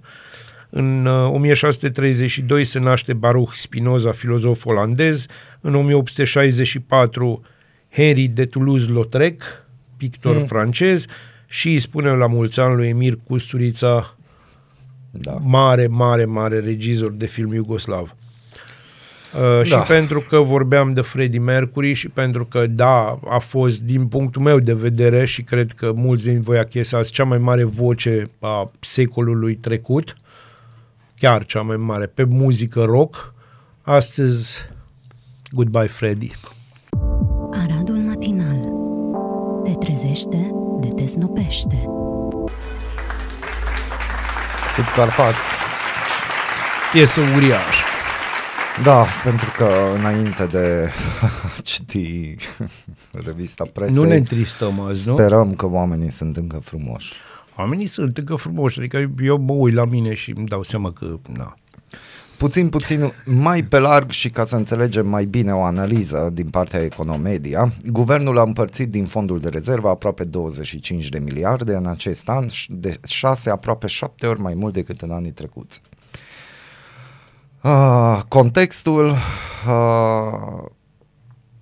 În 0.75 1.05
uh, 1.05 1.31
1632 1.33 2.63
se 2.63 2.79
naște 2.79 3.13
Baruch 3.13 3.51
Spinoza, 3.53 4.11
filozof 4.11 4.65
olandez. 4.65 5.25
În 5.61 5.75
1864 5.75 7.41
Henri 7.91 8.27
de 8.27 8.45
Toulouse-Lautrec, 8.45 9.43
pictor 9.97 10.35
mm. 10.35 10.45
francez. 10.45 11.05
Și 11.45 11.67
îi 11.69 11.79
spunem 11.79 12.15
la 12.15 12.27
mulți 12.27 12.59
ani 12.59 12.75
lui 12.75 12.87
Emir 12.87 13.17
Custurița, 13.27 14.17
Da. 15.11 15.31
mare, 15.31 15.87
mare, 15.87 16.25
mare 16.25 16.59
regizor 16.59 17.11
de 17.11 17.25
film 17.25 17.53
iugoslav. 17.53 18.15
Uh, 19.33 19.63
și 19.63 19.71
Da. 19.71 19.79
pentru 19.79 20.19
că 20.19 20.37
vorbeam 20.37 20.93
de 20.93 21.01
Freddie 21.01 21.39
Mercury 21.39 21.93
și 21.93 22.09
pentru 22.09 22.45
că, 22.45 22.67
da, 22.67 23.19
a 23.29 23.37
fost, 23.37 23.81
din 23.81 24.07
punctul 24.07 24.41
meu 24.41 24.59
de 24.59 24.73
vedere, 24.73 25.25
și 25.25 25.41
cred 25.41 25.71
că 25.71 25.91
mulți 25.95 26.25
din 26.25 26.41
voi 26.41 26.57
achesați, 26.57 27.11
cea 27.11 27.23
mai 27.23 27.37
mare 27.37 27.63
voce 27.63 28.29
a 28.39 28.71
secolului 28.79 29.55
trecut, 29.55 30.17
chiar 31.23 31.45
cea 31.45 31.61
mai 31.61 31.77
mare, 31.77 32.05
pe 32.05 32.23
muzică 32.23 32.83
rock, 32.83 33.33
astăzi, 33.81 34.69
goodbye 35.51 35.87
Freddie. 35.87 36.31
Aradul 37.51 37.95
matinal 37.95 38.59
Te 39.63 39.71
trezește, 39.85 40.51
de 40.79 40.87
te 40.87 41.05
snopește 41.05 41.83
Subcarpați. 44.75 45.37
Piesă 46.91 47.21
uriașă. 47.35 47.83
Da, 48.83 49.05
pentru 49.23 49.49
că 49.57 49.69
înainte 49.97 50.45
de 50.45 50.89
a 51.21 51.61
citi 51.63 52.35
revista 53.11 53.63
presei, 53.73 53.95
Nu 53.95 54.03
ne 54.03 54.15
întristăm 54.15 54.79
azi, 54.79 55.07
nu? 55.07 55.13
sperăm 55.13 55.53
că 55.53 55.67
oamenii 55.69 56.11
sunt 56.11 56.37
încă 56.37 56.59
frumoși. 56.59 57.13
Oamenii 57.57 57.87
sunt 57.87 58.17
încă 58.17 58.35
frumoși, 58.35 58.79
adică 58.79 59.11
eu 59.23 59.37
mă 59.37 59.53
uit 59.53 59.73
la 59.73 59.85
mine 59.85 60.13
și 60.13 60.33
îmi 60.35 60.47
dau 60.47 60.63
seama 60.63 60.91
că, 60.91 61.19
na, 61.37 61.55
Puțin, 62.37 62.69
puțin 62.69 63.13
mai 63.25 63.63
pe 63.63 63.79
larg 63.79 64.09
și 64.09 64.29
ca 64.29 64.45
să 64.45 64.55
înțelegem 64.55 65.07
mai 65.07 65.25
bine 65.25 65.53
o 65.53 65.63
analiză 65.63 66.29
din 66.33 66.49
partea 66.49 66.81
Economedia, 66.81 67.71
guvernul 67.85 68.37
a 68.37 68.41
împărțit 68.41 68.89
din 68.89 69.05
fondul 69.05 69.39
de 69.39 69.49
rezervă 69.49 69.89
aproape 69.89 70.23
25 70.23 71.09
de 71.09 71.19
miliarde 71.19 71.73
în 71.73 71.85
acest 71.85 72.29
an, 72.29 72.45
de 72.67 72.99
6 73.07 73.49
aproape 73.49 73.87
7 73.87 74.27
ori 74.27 74.41
mai 74.41 74.53
mult 74.53 74.73
decât 74.73 75.01
în 75.01 75.11
anii 75.11 75.31
trecuți. 75.31 75.81
Uh, 77.61 78.19
contextul 78.27 79.09
uh, 79.67 80.65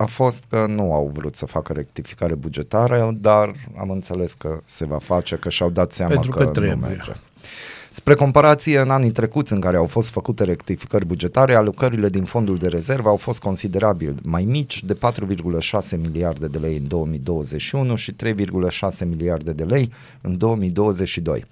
a 0.02 0.06
fost 0.06 0.43
că 0.49 0.66
nu 0.68 0.93
au 0.93 1.12
vrut 1.14 1.36
să 1.36 1.45
facă 1.45 1.74
rectificare 1.74 2.36
bugetară, 2.36 3.12
dar 3.16 3.54
am 3.78 3.89
înțeles 3.89 4.34
că 4.34 4.60
se 4.66 4.86
va 4.86 4.97
face, 4.97 5.36
că 5.36 5.49
și-au 5.49 5.70
dat 5.70 5.91
seama 5.91 6.12
Pentru 6.12 6.32
că 6.32 6.43
nu 6.43 6.49
trebuie. 6.49 6.74
merge. 6.88 7.12
Spre 7.93 8.13
comparație, 8.13 8.79
în 8.79 8.89
anii 8.89 9.11
trecuți 9.11 9.53
în 9.53 9.59
care 9.59 9.77
au 9.77 9.85
fost 9.85 10.09
făcute 10.09 10.43
rectificări 10.43 11.05
bugetare, 11.05 11.55
alocările 11.55 12.09
din 12.09 12.23
fondul 12.23 12.57
de 12.57 12.67
rezervă 12.67 13.09
au 13.09 13.15
fost 13.15 13.39
considerabil 13.39 14.15
mai 14.23 14.43
mici, 14.43 14.83
de 14.83 14.93
4,6 14.93 15.97
miliarde 16.01 16.47
de 16.47 16.57
lei 16.57 16.77
în 16.77 16.87
2021 16.87 17.95
și 17.95 18.15
3,6 18.15 19.07
miliarde 19.07 19.51
de 19.51 19.63
lei 19.63 19.91
în 20.21 20.37
2022. 20.37 21.45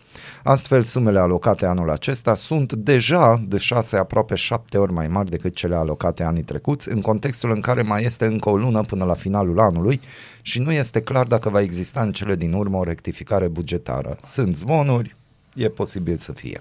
Astfel, 0.44 0.84
sumele 0.84 1.20
alocate 1.20 1.66
anul 1.66 1.90
acesta 1.90 2.36
sunt 2.36 2.74
deja 2.74 3.44
de 3.48 3.58
6 3.58 3.98
aproape 3.98 4.36
7 4.36 4.78
ori 4.78 4.94
mai 4.94 5.08
mari 5.08 5.30
decât 5.30 5.56
cele 5.56 5.76
alocate 5.76 6.24
anii 6.24 6.44
trecuți, 6.44 6.90
în 6.92 7.02
contextul 7.02 7.52
în 7.52 7.60
care 7.60 7.82
mai 7.82 8.04
este 8.04 8.26
încă 8.26 8.50
o 8.50 8.58
lună 8.58 8.82
până 8.82 9.06
la 9.06 9.14
finalul 9.14 9.60
anului 9.60 10.02
și 10.42 10.60
nu 10.60 10.72
este 10.72 11.02
clar 11.02 11.26
dacă 11.26 11.50
va 11.50 11.62
exista 11.62 12.02
în 12.02 12.12
cele 12.12 12.36
din 12.36 12.54
urmă 12.54 12.78
o 12.78 12.84
rectificare 12.84 13.48
bugetară. 13.48 14.18
Sunt 14.24 14.56
zvonuri, 14.56 15.18
e 15.60 15.70
posibil 15.70 16.18
să 16.18 16.32
fie. 16.32 16.60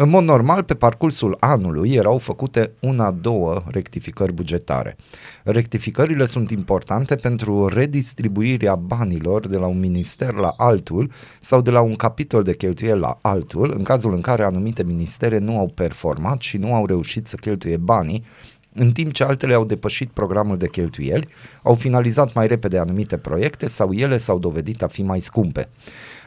În 0.00 0.08
mod 0.08 0.24
normal, 0.24 0.62
pe 0.62 0.74
parcursul 0.74 1.36
anului 1.40 1.92
erau 1.92 2.18
făcute 2.18 2.72
una-două 2.80 3.62
rectificări 3.66 4.32
bugetare. 4.32 4.96
Rectificările 5.44 6.26
sunt 6.26 6.50
importante 6.50 7.16
pentru 7.16 7.66
redistribuirea 7.66 8.74
banilor 8.74 9.46
de 9.48 9.56
la 9.56 9.66
un 9.66 9.78
minister 9.78 10.34
la 10.34 10.54
altul 10.56 11.10
sau 11.40 11.60
de 11.60 11.70
la 11.70 11.80
un 11.80 11.94
capitol 11.94 12.42
de 12.42 12.56
cheltuieli 12.56 13.00
la 13.00 13.18
altul, 13.22 13.74
în 13.76 13.82
cazul 13.82 14.14
în 14.14 14.20
care 14.20 14.44
anumite 14.44 14.82
ministere 14.82 15.38
nu 15.38 15.58
au 15.58 15.66
performat 15.74 16.40
și 16.40 16.56
nu 16.56 16.74
au 16.74 16.86
reușit 16.86 17.26
să 17.26 17.36
cheltuie 17.36 17.76
banii 17.76 18.24
în 18.72 18.92
timp 18.92 19.12
ce 19.12 19.24
altele 19.24 19.54
au 19.54 19.64
depășit 19.64 20.08
programul 20.08 20.56
de 20.56 20.68
cheltuieli, 20.68 21.28
au 21.62 21.74
finalizat 21.74 22.34
mai 22.34 22.46
repede 22.46 22.78
anumite 22.78 23.16
proiecte 23.16 23.68
sau 23.68 23.92
ele 23.92 24.18
s-au 24.18 24.38
dovedit 24.38 24.82
a 24.82 24.86
fi 24.86 25.02
mai 25.02 25.20
scumpe. 25.20 25.68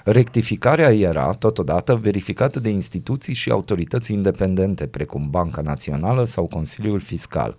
Rectificarea 0.04 0.94
era, 0.94 1.32
totodată, 1.32 1.96
verificată 1.96 2.60
de 2.60 2.70
instituții 2.70 3.34
și 3.34 3.50
autorități 3.50 4.14
independente, 4.14 4.88
precum 4.88 5.30
Banca 5.30 5.62
Națională 5.62 6.26
sau 6.26 6.48
Consiliul 6.48 7.00
Fiscal. 7.00 7.56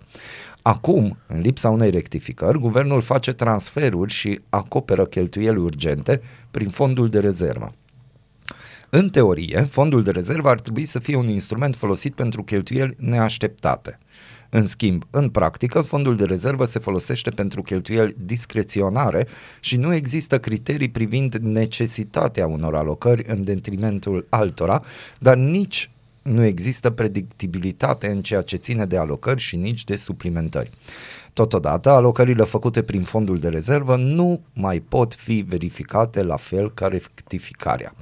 Acum, 0.61 1.17
în 1.27 1.39
lipsa 1.39 1.69
unei 1.69 1.89
rectificări, 1.89 2.59
guvernul 2.59 3.01
face 3.01 3.33
transferuri 3.33 4.11
și 4.11 4.39
acoperă 4.49 5.05
cheltuieli 5.05 5.57
urgente 5.57 6.21
prin 6.51 6.69
fondul 6.69 7.09
de 7.09 7.19
rezervă. 7.19 7.73
În 8.89 9.09
teorie, 9.09 9.67
fondul 9.69 10.03
de 10.03 10.11
rezervă 10.11 10.49
ar 10.49 10.59
trebui 10.59 10.85
să 10.85 10.99
fie 10.99 11.15
un 11.15 11.27
instrument 11.27 11.75
folosit 11.75 12.15
pentru 12.15 12.43
cheltuieli 12.43 12.95
neașteptate. 12.99 13.99
În 14.55 14.65
schimb, 14.65 15.03
în 15.09 15.29
practică, 15.29 15.81
fondul 15.81 16.15
de 16.15 16.23
rezervă 16.23 16.65
se 16.65 16.79
folosește 16.79 17.29
pentru 17.29 17.61
cheltuieli 17.61 18.15
discreționare 18.17 19.27
și 19.59 19.77
nu 19.77 19.93
există 19.93 20.39
criterii 20.39 20.89
privind 20.89 21.35
necesitatea 21.35 22.47
unor 22.47 22.75
alocări 22.75 23.23
în 23.27 23.43
detrimentul 23.43 24.25
altora, 24.29 24.83
dar 25.19 25.35
nici 25.35 25.89
nu 26.21 26.43
există 26.43 26.89
predictibilitate 26.89 28.07
în 28.07 28.21
ceea 28.21 28.41
ce 28.41 28.55
ține 28.55 28.85
de 28.85 28.97
alocări 28.97 29.39
și 29.41 29.55
nici 29.55 29.83
de 29.83 29.95
suplimentări. 29.95 30.69
Totodată, 31.33 31.89
alocările 31.89 32.43
făcute 32.43 32.81
prin 32.83 33.03
fondul 33.03 33.39
de 33.39 33.49
rezervă 33.49 33.95
nu 33.95 34.41
mai 34.53 34.79
pot 34.79 35.13
fi 35.13 35.45
verificate 35.47 36.23
la 36.23 36.37
fel 36.37 36.73
ca 36.73 36.87
rectificarea. 36.87 37.95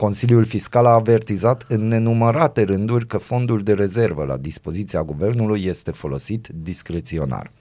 Consiliul 0.00 0.44
Fiscal 0.44 0.86
a 0.86 0.90
avertizat 0.90 1.64
în 1.68 1.88
nenumărate 1.88 2.62
rânduri 2.62 3.06
că 3.06 3.18
fondul 3.18 3.62
de 3.62 3.72
rezervă 3.72 4.24
la 4.24 4.36
dispoziția 4.36 5.02
guvernului 5.02 5.64
este 5.64 5.90
folosit 5.90 6.48
discreționar. 6.54 7.52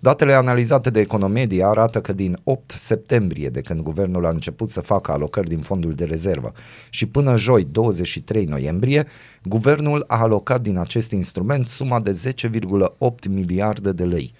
Datele 0.00 0.32
analizate 0.32 0.90
de 0.90 1.00
Economedia 1.00 1.68
arată 1.68 2.00
că 2.00 2.12
din 2.12 2.38
8 2.44 2.70
septembrie, 2.70 3.48
de 3.48 3.60
când 3.60 3.80
guvernul 3.80 4.26
a 4.26 4.28
început 4.28 4.70
să 4.70 4.80
facă 4.80 5.12
alocări 5.12 5.48
din 5.48 5.60
fondul 5.60 5.92
de 5.92 6.04
rezervă, 6.04 6.52
și 6.90 7.06
până 7.06 7.36
joi 7.36 7.64
23 7.70 8.44
noiembrie, 8.44 9.06
guvernul 9.42 10.04
a 10.06 10.20
alocat 10.20 10.60
din 10.60 10.78
acest 10.78 11.10
instrument 11.10 11.68
suma 11.68 12.00
de 12.00 12.34
10,8 12.48 13.28
miliarde 13.28 13.92
de 13.92 14.04
lei 14.04 14.34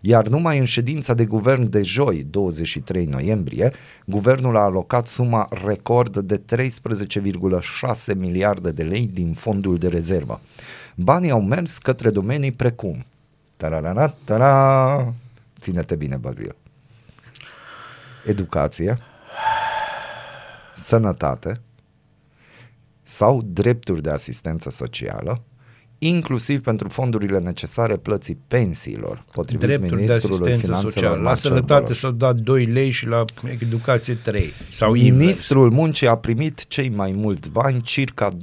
iar 0.00 0.26
numai 0.26 0.58
în 0.58 0.64
ședința 0.64 1.14
de 1.14 1.24
guvern 1.24 1.70
de 1.70 1.82
joi, 1.82 2.26
23 2.30 3.04
noiembrie, 3.06 3.72
guvernul 4.06 4.56
a 4.56 4.60
alocat 4.60 5.06
suma 5.06 5.48
record 5.64 6.18
de 6.18 6.40
13,6 6.56 8.16
miliarde 8.16 8.70
de 8.70 8.82
lei 8.82 9.06
din 9.06 9.32
fondul 9.32 9.78
de 9.78 9.88
rezervă. 9.88 10.40
Banii 10.94 11.30
au 11.30 11.42
mers 11.42 11.78
către 11.78 12.10
domenii 12.10 12.52
precum 12.52 13.04
tararara, 13.56 14.14
tara, 14.24 15.14
ține-te 15.60 15.96
bine, 15.96 16.16
Bazil, 16.16 16.56
educație, 18.26 18.98
sănătate 20.76 21.60
sau 23.02 23.42
drepturi 23.42 24.02
de 24.02 24.10
asistență 24.10 24.70
socială, 24.70 25.42
inclusiv 26.02 26.60
pentru 26.60 26.88
fondurile 26.88 27.38
necesare 27.38 27.96
plății 27.96 28.38
pensiilor, 28.46 29.24
potrivit 29.32 29.66
drepturi 29.66 29.90
de 29.90 29.96
ministrului 29.96 30.52
asistență 30.52 30.66
finanțelor 30.66 30.92
socială. 30.92 31.16
La 31.16 31.22
Marcel 31.22 31.50
sănătate 31.50 31.82
Băloș. 31.82 31.98
s-au 31.98 32.10
dat 32.10 32.36
2 32.36 32.64
lei 32.64 32.90
și 32.90 33.06
la 33.06 33.24
educație 33.60 34.14
3. 34.14 34.52
Sau 34.70 34.94
invers. 34.94 35.16
Ministrul 35.16 35.70
muncii 35.70 36.06
a 36.06 36.16
primit 36.16 36.66
cei 36.66 36.88
mai 36.88 37.12
mulți 37.12 37.50
bani, 37.50 37.82
circa 37.82 38.30
2,78 38.30 38.38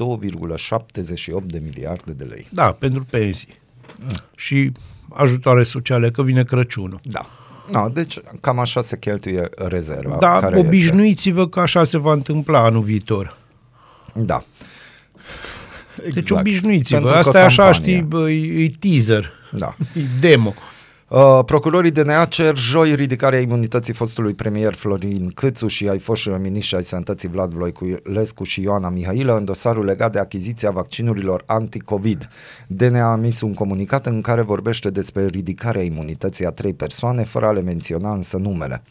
de 1.45 1.59
miliarde 1.63 2.11
de 2.13 2.23
lei. 2.23 2.47
Da, 2.49 2.71
pentru 2.71 3.05
pensii. 3.09 3.59
Și 4.35 4.71
ajutoare 5.09 5.63
sociale, 5.63 6.11
că 6.11 6.23
vine 6.23 6.43
Crăciunul. 6.43 6.99
Da. 7.03 7.25
No, 7.71 7.89
deci 7.89 8.19
cam 8.41 8.59
așa 8.59 8.81
se 8.81 8.97
cheltuie 8.97 9.49
rezerva. 9.55 10.17
Da, 10.19 10.39
care 10.39 10.59
obișnuiți-vă 10.59 11.47
că 11.47 11.59
așa 11.59 11.83
se 11.83 11.97
va 11.97 12.13
întâmpla 12.13 12.59
anul 12.59 12.81
viitor. 12.81 13.37
Este. 14.19 14.43
Da. 16.03 16.09
Deci 16.13 16.29
obișnuiți-vă. 16.29 16.95
Pentru 16.95 17.13
că 17.13 17.19
Asta 17.19 17.39
e 17.39 17.43
așa, 17.43 17.63
campania. 17.63 17.93
știi, 17.95 18.05
bă, 18.07 18.29
e, 18.31 18.63
e 18.63 18.71
teaser, 18.79 19.31
Da. 19.51 19.75
e 19.95 20.01
demo. 20.19 20.53
Uh, 21.09 21.39
procurorii 21.45 21.91
DNA 21.91 22.25
cer 22.25 22.57
joi 22.57 22.95
ridicarea 22.95 23.39
imunității 23.39 23.93
fostului 23.93 24.33
premier 24.33 24.73
Florin 24.73 25.31
Câțu 25.31 25.67
și 25.67 25.87
ai 25.87 25.99
foștilor 25.99 26.39
miniștri 26.39 26.75
ai 26.75 26.83
sănătății 26.83 27.29
Vlad 27.29 27.51
Voiculescu 27.51 28.43
și 28.43 28.61
Ioana 28.61 28.89
Mihailă 28.89 29.37
în 29.37 29.45
dosarul 29.45 29.85
legat 29.85 30.11
de 30.11 30.19
achiziția 30.19 30.71
vaccinurilor 30.71 31.43
anti-COVID. 31.45 32.29
DNA 32.67 33.11
a 33.11 33.17
emis 33.17 33.41
un 33.41 33.53
comunicat 33.53 34.05
în 34.05 34.21
care 34.21 34.41
vorbește 34.41 34.89
despre 34.89 35.25
ridicarea 35.25 35.81
imunității 35.81 36.45
a 36.45 36.51
trei 36.51 36.73
persoane, 36.73 37.23
fără 37.23 37.45
a 37.45 37.51
le 37.51 37.61
menționa 37.61 38.13
însă 38.13 38.37
numele. 38.37 38.81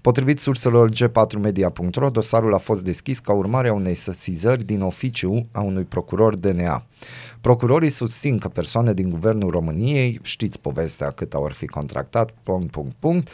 Potrivit 0.00 0.38
surselor 0.38 0.90
g4media.ro, 0.90 2.10
dosarul 2.10 2.54
a 2.54 2.58
fost 2.58 2.84
deschis 2.84 3.18
ca 3.18 3.32
urmare 3.32 3.68
a 3.68 3.72
unei 3.72 3.94
sesizări 3.94 4.64
din 4.64 4.80
oficiu 4.80 5.46
a 5.52 5.60
unui 5.60 5.82
procuror 5.82 6.34
DNA. 6.34 6.84
Procurorii 7.42 7.90
susțin 7.90 8.38
că 8.38 8.48
persoane 8.48 8.92
din 8.92 9.10
guvernul 9.10 9.50
României, 9.50 10.20
știți 10.22 10.60
povestea 10.60 11.10
cât 11.10 11.34
au 11.34 11.50
fi 11.52 11.66
contractat, 11.66 12.30
punct, 12.42 12.70
punct, 12.70 12.94
punct, 12.98 13.28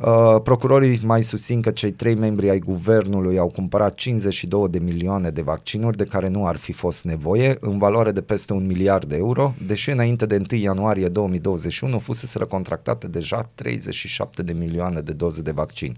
Uh, 0.00 0.40
procurorii 0.42 1.00
mai 1.02 1.22
susțin 1.22 1.60
că 1.60 1.70
cei 1.70 1.90
trei 1.90 2.14
membri 2.14 2.50
ai 2.50 2.58
guvernului 2.58 3.38
au 3.38 3.48
cumpărat 3.48 3.94
52 3.94 4.68
de 4.68 4.78
milioane 4.78 5.30
de 5.30 5.42
vaccinuri 5.42 5.96
de 5.96 6.04
care 6.04 6.28
nu 6.28 6.46
ar 6.46 6.56
fi 6.56 6.72
fost 6.72 7.04
nevoie, 7.04 7.56
în 7.60 7.78
valoare 7.78 8.12
de 8.12 8.20
peste 8.20 8.52
un 8.52 8.66
miliard 8.66 9.08
de 9.08 9.16
euro, 9.16 9.54
deși 9.66 9.90
înainte 9.90 10.26
de 10.26 10.42
1 10.52 10.60
ianuarie 10.60 11.08
2021 11.08 11.98
fusese 11.98 12.38
contractate 12.38 13.06
deja 13.06 13.50
37 13.54 14.42
de 14.42 14.52
milioane 14.52 15.00
de 15.00 15.12
doze 15.12 15.42
de 15.42 15.50
vaccin. 15.50 15.96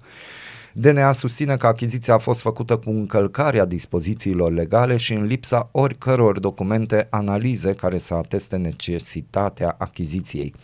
DNA 0.72 1.12
susține 1.12 1.56
că 1.56 1.66
achiziția 1.66 2.14
a 2.14 2.18
fost 2.18 2.40
făcută 2.40 2.76
cu 2.76 2.90
încălcarea 2.90 3.64
dispozițiilor 3.64 4.52
legale 4.52 4.96
și 4.96 5.12
în 5.12 5.24
lipsa 5.24 5.68
oricăror 5.72 6.38
documente 6.38 7.06
analize 7.10 7.72
care 7.72 7.98
să 7.98 8.14
ateste 8.14 8.56
necesitatea 8.56 9.74
achiziției. 9.78 10.54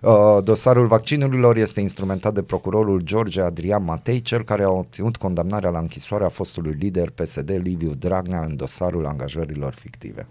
Uh, 0.00 0.38
dosarul 0.44 0.86
vaccinurilor 0.86 1.56
este 1.56 1.80
instrumentat 1.80 2.34
de 2.34 2.42
procurorul 2.42 3.00
George 3.00 3.40
Adrian 3.40 3.84
Matei, 3.84 4.22
cel 4.22 4.42
care 4.42 4.62
a 4.62 4.70
obținut 4.70 5.16
condamnarea 5.16 5.70
la 5.70 5.78
închisoare 5.78 6.24
a 6.24 6.28
fostului 6.28 6.76
lider 6.78 7.10
PSD 7.10 7.60
Liviu 7.62 7.94
Dragnea 7.98 8.44
în 8.44 8.56
dosarul 8.56 9.06
angajărilor 9.06 9.74
fictive. 9.80 10.26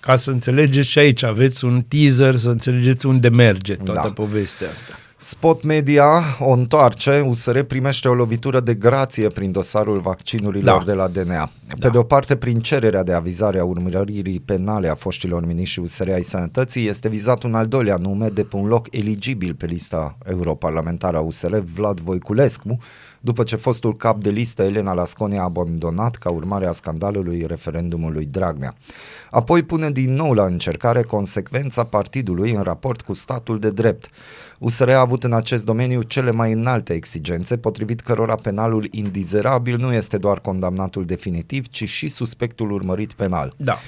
Ca 0.00 0.16
să 0.16 0.30
înțelegeți 0.30 0.88
și 0.88 0.98
aici, 0.98 1.22
aveți 1.22 1.64
un 1.64 1.82
teaser, 1.88 2.36
să 2.36 2.48
înțelegeți 2.50 3.06
unde 3.06 3.28
merge 3.28 3.74
toată 3.76 4.00
Da. 4.02 4.12
povestea 4.12 4.70
asta. 4.70 4.92
Spot 5.22 5.62
Media 5.62 6.22
o 6.38 6.50
întoarce, 6.50 7.20
USR 7.26 7.58
primește 7.60 8.08
o 8.08 8.14
lovitură 8.14 8.60
de 8.60 8.74
grație 8.74 9.28
prin 9.28 9.52
dosarul 9.52 9.98
vaccinurilor 9.98 10.78
Da. 10.78 10.84
de 10.84 10.92
la 10.92 11.08
DNA. 11.08 11.50
Pe 11.68 11.74
Da. 11.78 11.88
de 11.88 11.98
o 11.98 12.02
parte, 12.02 12.36
prin 12.36 12.60
cererea 12.60 13.02
de 13.02 13.12
avizare 13.12 13.58
a 13.58 13.64
urmăririi 13.64 14.40
penale 14.40 14.88
a 14.88 14.94
foștilor 14.94 15.46
miniștri 15.46 15.80
USR 15.80 16.08
ai 16.08 16.22
sănătății, 16.22 16.88
este 16.88 17.08
vizat 17.08 17.42
un 17.42 17.54
al 17.54 17.66
doilea 17.66 17.96
nume 17.96 18.28
de 18.28 18.42
pe 18.42 18.56
un 18.56 18.66
loc 18.66 18.86
eligibil 18.90 19.54
pe 19.54 19.66
lista 19.66 20.16
europarlamentară 20.24 21.16
a 21.16 21.20
USR, 21.20 21.56
Vlad 21.74 22.00
Voiculescu, 22.00 22.78
după 23.20 23.42
ce 23.42 23.56
fostul 23.56 23.96
cap 23.96 24.20
de 24.20 24.30
listă 24.30 24.62
Elena 24.62 24.92
Lasconi 24.92 25.38
a 25.38 25.42
abandonat 25.42 26.14
ca 26.14 26.30
urmare 26.30 26.66
a 26.66 26.72
scandalului 26.72 27.44
referendumului 27.46 28.24
Dragnea. 28.24 28.74
Apoi 29.30 29.62
pune 29.62 29.90
din 29.90 30.14
nou 30.14 30.32
la 30.32 30.44
încercare 30.44 31.02
consecvența 31.02 31.84
partidului 31.84 32.52
în 32.52 32.62
raport 32.62 33.02
cu 33.02 33.12
statul 33.12 33.58
de 33.58 33.70
drept. 33.70 34.10
USR 34.58 34.88
a 34.88 35.00
avut 35.00 35.24
în 35.24 35.32
acest 35.32 35.64
domeniu 35.64 36.02
cele 36.02 36.30
mai 36.30 36.52
înalte 36.52 36.92
exigențe, 36.92 37.56
potrivit 37.56 38.00
cărora 38.00 38.34
penalul 38.34 38.88
indizerabil 38.90 39.76
nu 39.76 39.92
este 39.92 40.18
doar 40.18 40.40
condamnatul 40.40 41.04
definitiv, 41.04 41.68
ci 41.68 41.88
și 41.88 42.08
suspectul 42.08 42.70
urmărit 42.70 43.12
penal. 43.12 43.54
Da. 43.56 43.78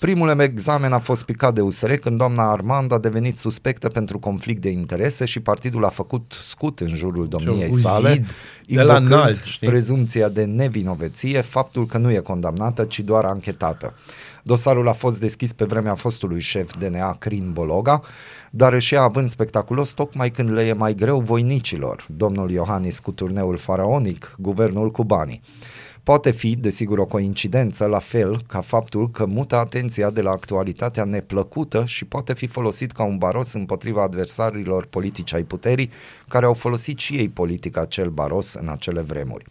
Primul 0.00 0.40
examen 0.40 0.92
a 0.92 0.98
fost 0.98 1.24
picat 1.24 1.54
de 1.54 1.60
USR 1.60 1.92
când 1.92 2.16
doamna 2.16 2.50
Armand 2.50 2.92
a 2.92 2.98
devenit 2.98 3.38
suspectă 3.38 3.88
pentru 3.88 4.18
conflict 4.18 4.60
de 4.60 4.70
interese 4.70 5.24
și 5.24 5.40
partidul 5.40 5.84
a 5.84 5.88
făcut 5.88 6.32
scut 6.48 6.80
în 6.80 6.88
jurul 6.88 7.28
domniei 7.28 7.70
un 7.70 7.78
sale, 7.78 8.12
zid 8.12 8.34
de 8.66 8.82
la 8.82 8.96
invocând 8.96 9.12
înalt, 9.12 9.42
știi? 9.42 9.68
prezumția 9.68 10.28
de 10.28 10.44
nevinovăție, 10.44 11.40
faptul 11.40 11.86
că 11.86 11.98
nu 11.98 12.10
e 12.10 12.18
condamnată, 12.18 12.84
ci 12.84 13.00
doar 13.00 13.24
anchetată. 13.24 13.94
Dosarul 14.42 14.88
a 14.88 14.92
fost 14.92 15.20
deschis 15.20 15.52
pe 15.52 15.64
vremea 15.64 15.94
fostului 15.94 16.40
șef 16.40 16.76
DNA 16.78 17.14
Crin 17.14 17.50
Bologa, 17.52 18.02
dar 18.50 18.72
își 18.72 18.92
ia 18.92 19.00
având 19.00 19.30
spectaculos 19.30 19.92
tocmai 19.92 20.30
când 20.30 20.50
le 20.50 20.62
e 20.62 20.72
mai 20.72 20.94
greu 20.94 21.20
voinicilor, 21.20 22.06
domnul 22.16 22.50
Iohannis 22.50 22.98
cu 22.98 23.10
turneul 23.10 23.56
faraonic, 23.56 24.34
guvernul 24.38 24.90
cu 24.90 25.04
banii. 25.04 25.40
Poate 26.02 26.30
fi, 26.30 26.56
desigur, 26.56 26.98
o 26.98 27.04
coincidență, 27.04 27.84
la 27.84 27.98
fel 27.98 28.40
ca 28.46 28.60
faptul 28.60 29.10
că 29.10 29.26
mută 29.26 29.56
atenția 29.56 30.10
de 30.10 30.20
la 30.20 30.30
actualitatea 30.30 31.04
neplăcută 31.04 31.84
și 31.86 32.04
poate 32.04 32.34
fi 32.34 32.46
folosit 32.46 32.92
ca 32.92 33.02
un 33.02 33.18
baros 33.18 33.52
împotriva 33.52 34.02
adversarilor 34.02 34.86
politici 34.86 35.34
ai 35.34 35.42
puterii, 35.42 35.90
care 36.28 36.46
au 36.46 36.54
folosit 36.54 36.98
și 36.98 37.14
ei 37.14 37.28
politica 37.28 37.80
acel 37.80 38.08
baros 38.08 38.54
în 38.54 38.68
acele 38.68 39.00
vremuri. 39.00 39.44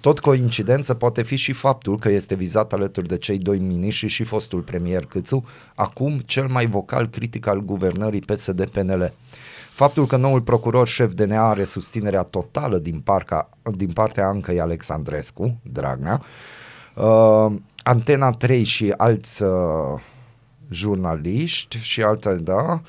Tot 0.00 0.18
coincidență 0.18 0.94
poate 0.94 1.22
fi 1.22 1.36
și 1.36 1.52
faptul 1.52 1.98
că 1.98 2.08
este 2.08 2.34
vizat 2.34 2.72
alături 2.72 3.08
de 3.08 3.18
cei 3.18 3.38
doi 3.38 3.58
miniștri 3.58 4.08
și 4.08 4.24
fostul 4.24 4.60
premier 4.60 5.04
Câțu, 5.04 5.44
acum 5.74 6.18
cel 6.18 6.46
mai 6.46 6.66
vocal 6.66 7.08
critic 7.08 7.46
al 7.46 7.60
guvernării 7.60 8.20
PSD-PNL. 8.20 9.12
Faptul 9.72 10.06
că 10.06 10.16
noul 10.16 10.40
procuror 10.40 10.88
șef 10.88 11.12
DNA 11.14 11.48
are 11.48 11.64
susținerea 11.64 12.22
totală 12.22 12.78
din, 12.78 13.00
parca, 13.00 13.48
din 13.76 13.92
partea 13.92 14.26
Ancăi 14.26 14.60
Alexandrescu, 14.60 15.60
Dragnea, 15.62 16.22
uh, 16.94 17.52
Antena 17.82 18.30
3 18.30 18.64
și 18.64 18.94
alți 18.96 19.42
uh, 19.42 20.00
jurnaliști 20.70 21.78
și 21.78 22.02
alte, 22.02 22.34
da, 22.34 22.80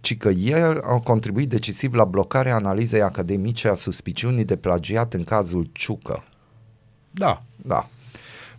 ci 0.00 0.16
că 0.16 0.28
el 0.28 0.80
au 0.80 1.00
contribuit 1.00 1.48
decisiv 1.48 1.94
la 1.94 2.04
blocarea 2.04 2.54
analizei 2.54 3.02
academice 3.02 3.68
a 3.68 3.74
suspiciunii 3.74 4.44
de 4.44 4.56
plagiat 4.56 5.14
în 5.14 5.24
cazul 5.24 5.70
Ciucă. 5.72 6.24
Da. 7.10 7.42
Da. 7.56 7.88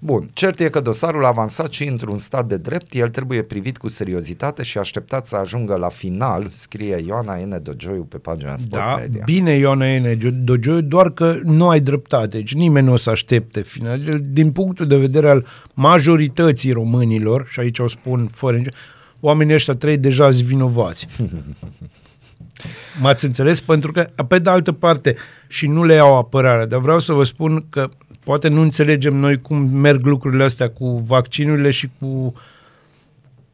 Bun, 0.04 0.30
cert 0.34 0.60
e 0.60 0.70
că 0.70 0.80
dosarul 0.80 1.24
a 1.24 1.28
avansat 1.28 1.72
și 1.72 1.84
într-un 1.84 2.18
stat 2.18 2.48
de 2.48 2.58
drept, 2.58 2.94
el 2.94 3.10
trebuie 3.10 3.42
privit 3.42 3.78
cu 3.78 3.90
seriozitate 3.90 4.64
și 4.64 4.78
așteptat 4.78 5.28
să 5.28 5.36
ajungă 5.36 5.76
la 5.76 5.90
final, 5.90 6.50
scrie 6.54 7.04
Ioana 7.06 7.36
N. 7.36 7.60
Dogioiu 7.64 8.04
pe 8.04 8.18
pagina 8.18 8.58
Sport 8.58 8.84
Da, 8.84 8.96
Media. 8.96 9.22
bine 9.26 9.52
Ioana 9.52 9.88
Ene 9.94 10.14
Dogioiu, 10.44 10.82
doar 10.82 11.10
că 11.12 11.40
nu 11.44 11.70
ai 11.70 11.80
dreptate, 11.80 12.38
deci 12.38 12.54
nimeni 12.54 12.86
nu 12.86 12.92
o 12.92 12.96
să 12.96 13.10
aștepte 13.10 13.62
final. 13.62 14.00
Din 14.24 14.52
punctul 14.52 14.88
de 14.88 14.98
vedere 14.98 15.30
al 15.30 15.46
majorității 15.74 16.72
românilor, 16.72 17.48
și 17.50 17.60
aici 17.60 17.80
o 17.80 17.88
spun 17.88 18.30
fără 18.34 18.58
nicio, 18.58 18.72
oamenii 19.20 19.54
ăștia 19.54 19.74
trei 19.76 19.98
deja 19.98 20.32
sunt 20.32 20.46
vinovați. 20.46 21.08
M-ați 23.02 23.26
înțeles? 23.26 23.60
Pentru 23.60 23.92
că, 23.92 24.10
pe 24.28 24.40
de 24.40 24.50
altă 24.50 24.72
parte, 24.72 25.16
și 25.48 25.68
nu 25.68 25.84
le 25.84 25.94
iau 25.94 26.18
apărare, 26.18 26.66
dar 26.66 26.80
vreau 26.80 27.00
să 27.00 27.14
vă 27.14 27.24
spun 27.24 27.66
că 27.70 27.90
poate 28.24 28.48
nu 28.48 28.62
înțelegem 28.62 29.16
noi 29.16 29.42
cum 29.42 29.58
merg 29.58 30.06
lucrurile 30.06 30.44
astea 30.44 30.70
cu 30.70 31.04
vaccinurile 31.08 31.72
și 31.72 31.90
cu, 32.00 32.34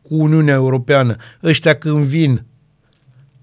cu 0.01 0.15
Uniunea 0.15 0.53
Europeană. 0.53 1.15
Ăștia 1.43 1.76
când 1.76 2.03
vin 2.03 2.45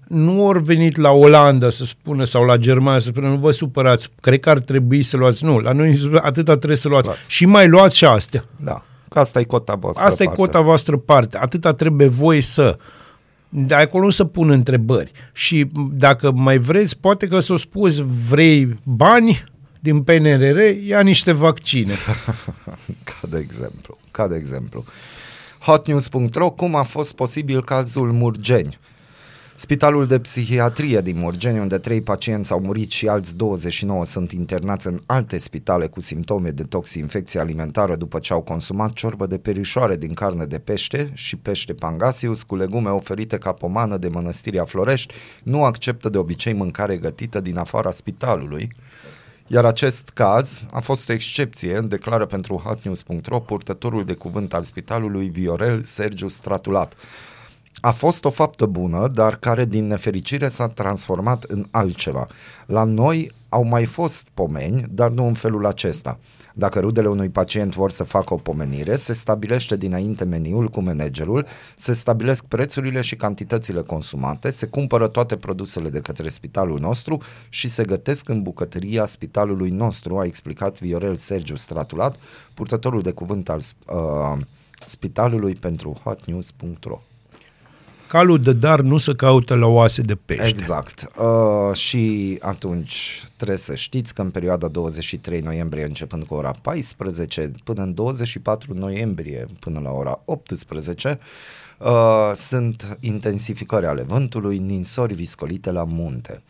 nu 0.07 0.45
ori 0.45 0.63
venit 0.63 0.97
la 0.97 1.11
Olanda 1.11 1.69
să 1.69 1.85
spună 1.85 2.23
sau 2.23 2.43
la 2.43 2.57
Germania 2.57 2.99
să 2.99 3.09
spună 3.09 3.27
nu 3.27 3.37
vă 3.37 3.51
supărați, 3.51 4.09
cred 4.21 4.39
că 4.39 4.49
ar 4.49 4.59
trebui 4.59 5.03
să 5.03 5.17
luați. 5.17 5.43
Nu, 5.43 5.59
la 5.59 5.71
noi 5.71 6.11
atâta 6.21 6.55
trebuie 6.55 6.77
să 6.77 6.87
luați. 6.87 7.05
Luați. 7.05 7.29
Și 7.31 7.45
mai 7.45 7.67
luați 7.67 7.97
și 7.97 8.05
astea. 8.05 8.43
Da, 8.63 8.85
că 9.09 9.19
asta 9.19 9.39
e 9.39 9.43
cota 9.43 9.75
voastră. 9.75 10.05
Asta 10.05 10.23
e 10.23 10.25
parte. 10.25 10.41
cota 10.41 10.61
voastră 10.61 10.97
parte. 10.97 11.37
Atâta 11.37 11.73
trebuie 11.73 12.07
voi 12.07 12.41
să. 12.41 12.77
De 13.49 13.73
acolo 13.73 14.03
nu 14.03 14.09
să 14.09 14.25
pun 14.25 14.49
întrebări. 14.49 15.11
Și 15.33 15.67
dacă 15.91 16.31
mai 16.31 16.57
vreți, 16.57 16.99
poate 16.99 17.27
că 17.27 17.39
s-o 17.39 17.57
spus, 17.57 18.03
vrei 18.29 18.79
bani 18.83 19.43
din 19.85 20.03
PNRR, 20.03 20.59
ia 20.87 21.01
niște 21.01 21.31
vaccine. 21.31 21.93
Ca 23.03 23.27
de 23.29 23.37
exemplu. 23.37 23.97
Ca 24.11 24.27
de 24.27 24.35
exemplu. 24.35 24.83
Hotnews.ro 25.59 26.49
Cum 26.49 26.75
a 26.75 26.83
fost 26.83 27.13
posibil 27.13 27.63
cazul 27.63 28.11
Murgeni? 28.11 28.79
Spitalul 29.57 30.05
de 30.05 30.19
psihiatrie 30.19 31.01
din 31.01 31.17
Murgeni, 31.17 31.59
unde 31.59 31.77
trei 31.77 32.01
pacienți 32.01 32.51
au 32.51 32.59
murit 32.59 32.91
și 32.91 33.07
alți 33.07 33.35
29 33.35 34.05
sunt 34.05 34.31
internați 34.31 34.87
în 34.87 35.01
alte 35.05 35.37
spitale 35.37 35.87
cu 35.87 36.01
simptome 36.01 36.49
de 36.49 36.63
toxinfecție 36.63 37.39
alimentară 37.39 37.95
după 37.95 38.19
ce 38.19 38.33
au 38.33 38.41
consumat 38.41 38.93
ciorbă 38.93 39.25
de 39.25 39.37
perișoare 39.37 39.95
din 39.97 40.13
carne 40.13 40.45
de 40.45 40.59
pește 40.59 41.11
și 41.13 41.35
pește 41.35 41.73
pangasius 41.73 42.43
cu 42.43 42.55
legume 42.55 42.89
oferite 42.89 43.37
ca 43.37 43.51
pomană 43.51 43.97
de 43.97 44.07
mănăstirea 44.07 44.65
Florești, 44.65 45.13
nu 45.43 45.63
acceptă 45.63 46.09
de 46.09 46.17
obicei 46.17 46.53
mâncare 46.53 46.97
gătită 46.97 47.39
din 47.39 47.57
afara 47.57 47.91
spitalului, 47.91 48.71
iar 49.47 49.65
acest 49.65 50.09
caz 50.09 50.65
a 50.71 50.79
fost 50.79 51.09
o 51.09 51.13
excepție, 51.13 51.79
declară 51.79 52.25
pentru 52.25 52.61
hotnews.ro 52.65 53.39
purtătorul 53.39 54.05
de 54.05 54.13
cuvânt 54.13 54.53
al 54.53 54.63
spitalului 54.63 55.29
Viorel 55.29 55.83
Sergiu 55.83 56.27
Stratulat. 56.27 56.93
A 57.81 57.91
fost 57.91 58.25
o 58.25 58.29
faptă 58.29 58.65
bună, 58.65 59.07
dar 59.07 59.35
care 59.35 59.65
din 59.65 59.87
nefericire 59.87 60.47
s-a 60.47 60.67
transformat 60.67 61.43
în 61.43 61.65
altceva. 61.71 62.27
La 62.65 62.83
noi 62.83 63.31
au 63.55 63.63
mai 63.63 63.85
fost 63.85 64.27
pomeni, 64.33 64.85
dar 64.89 65.11
nu 65.11 65.27
în 65.27 65.33
felul 65.33 65.65
acesta. 65.65 66.19
Dacă 66.53 66.79
rudele 66.79 67.07
unui 67.07 67.29
pacient 67.29 67.75
vor 67.75 67.91
să 67.91 68.03
facă 68.03 68.33
o 68.33 68.37
pomenire, 68.37 68.95
se 68.95 69.13
stabilește 69.13 69.77
dinainte 69.77 70.23
meniul 70.23 70.69
cu 70.69 70.81
managerul, 70.81 71.45
se 71.75 71.93
stabilesc 71.93 72.45
prețurile 72.45 73.01
și 73.01 73.15
cantitățile 73.15 73.81
consumate, 73.81 74.49
se 74.49 74.65
cumpără 74.65 75.07
toate 75.07 75.35
produsele 75.35 75.89
de 75.89 75.99
către 75.99 76.29
spitalul 76.29 76.79
nostru 76.79 77.21
și 77.49 77.69
se 77.69 77.83
gătesc 77.83 78.29
în 78.29 78.41
bucătăria 78.41 79.05
spitalului 79.05 79.69
nostru, 79.69 80.19
a 80.19 80.25
explicat 80.25 80.79
Viorel 80.79 81.15
Sergiu 81.15 81.55
Stratulat, 81.55 82.15
purtătorul 82.53 83.01
de 83.01 83.11
cuvânt 83.11 83.49
al 83.49 83.61
uh, 83.87 84.37
spitalului 84.85 85.55
pentru 85.55 85.99
hotnews.ro. 86.03 87.01
Calul 88.07 88.39
de 88.39 88.53
dar 88.53 88.81
nu 88.81 88.97
se 88.97 89.15
caută 89.15 89.55
la 89.55 89.65
oase 89.65 90.01
de 90.01 90.15
pește. 90.15 90.47
Exact. 90.47 91.07
Uh, 91.17 91.75
și 91.75 92.37
atunci 92.41 93.23
trebuie 93.35 93.57
să 93.57 93.75
știți 93.75 94.13
că 94.13 94.21
în 94.21 94.29
perioada 94.29 94.67
23 94.67 95.39
noiembrie 95.39 95.83
începând 95.83 96.23
cu 96.23 96.33
ora 96.33 96.55
14 96.61 97.51
până 97.63 97.81
în 97.81 97.93
24 97.93 98.73
noiembrie 98.73 99.45
până 99.59 99.79
la 99.79 99.91
ora 99.91 100.21
18 100.25 101.19
Uh, 101.77 102.31
sunt 102.35 102.97
intensificări 102.99 103.85
ale 103.85 104.01
vântului, 104.01 104.57
ninsori 104.57 105.13
viscolite 105.13 105.71
la 105.71 105.83
munte. 105.83 106.41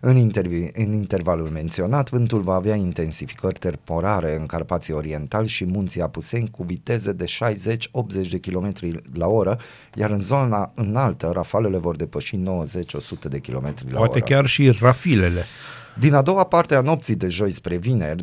În, 0.00 0.30
intervi- 0.30 0.72
în 0.72 0.92
intervalul 0.92 1.48
menționat, 1.48 2.10
vântul 2.10 2.40
va 2.40 2.54
avea 2.54 2.74
intensificări 2.74 3.58
temporare 3.58 4.36
în 4.40 4.46
Carpații 4.46 4.92
Orientali 4.92 5.48
și 5.48 5.64
munții 5.64 6.00
Apuseni 6.00 6.50
cu 6.50 6.62
viteze 6.62 7.12
de 7.12 7.24
60-80 7.24 8.28
de 8.30 8.38
km 8.38 8.72
la 9.14 9.26
oră, 9.26 9.58
iar 9.94 10.10
în 10.10 10.20
zona 10.20 10.72
înaltă 10.74 11.30
rafalele 11.34 11.78
vor 11.78 11.96
depăși 11.96 12.36
90-100 12.36 12.40
de 13.28 13.38
km 13.38 13.74
la 13.88 13.96
Poate 13.98 14.18
oră. 14.18 14.34
chiar 14.34 14.46
și 14.46 14.70
rafilele. 14.70 15.44
Din 15.98 16.14
a 16.14 16.22
doua 16.22 16.44
parte 16.44 16.74
a 16.74 16.80
nopții 16.80 17.14
de 17.14 17.28
joi 17.28 17.50
spre 17.50 17.76
vineri, 17.76 18.22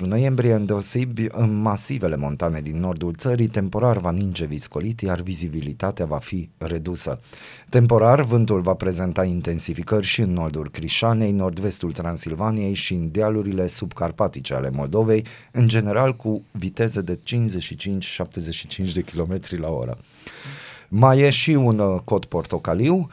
noiembrie, 0.00 0.52
îndeosebi 0.52 1.26
în 1.30 1.56
masivele 1.56 2.16
montane 2.16 2.60
din 2.60 2.80
nordul 2.80 3.14
țării, 3.14 3.46
temporar 3.46 3.98
va 3.98 4.10
ninge 4.10 4.44
viscolit, 4.44 5.00
iar 5.00 5.20
vizibilitatea 5.20 6.06
va 6.06 6.18
fi 6.18 6.48
redusă. 6.58 7.20
Temporar, 7.68 8.22
vântul 8.22 8.60
va 8.60 8.74
prezenta 8.74 9.24
intensificări 9.24 10.06
și 10.06 10.20
în 10.20 10.32
nordul 10.32 10.70
Crișanei, 10.70 11.32
nord-vestul 11.32 11.92
Transilvaniei 11.92 12.74
și 12.74 12.92
în 12.92 13.10
dealurile 13.10 13.66
subcarpatice 13.66 14.54
ale 14.54 14.70
Moldovei, 14.70 15.26
în 15.52 15.68
general 15.68 16.16
cu 16.16 16.44
viteze 16.50 17.00
de 17.00 17.18
55-75 17.18 18.92
de 18.94 19.00
km 19.00 19.40
la 19.60 19.70
oră. 19.70 19.98
Mai 20.88 21.18
e 21.18 21.30
și 21.30 21.50
un 21.50 21.78
uh, 21.78 22.00
cod 22.04 22.24
portocaliu, 22.24 22.94
uh, 22.94 23.06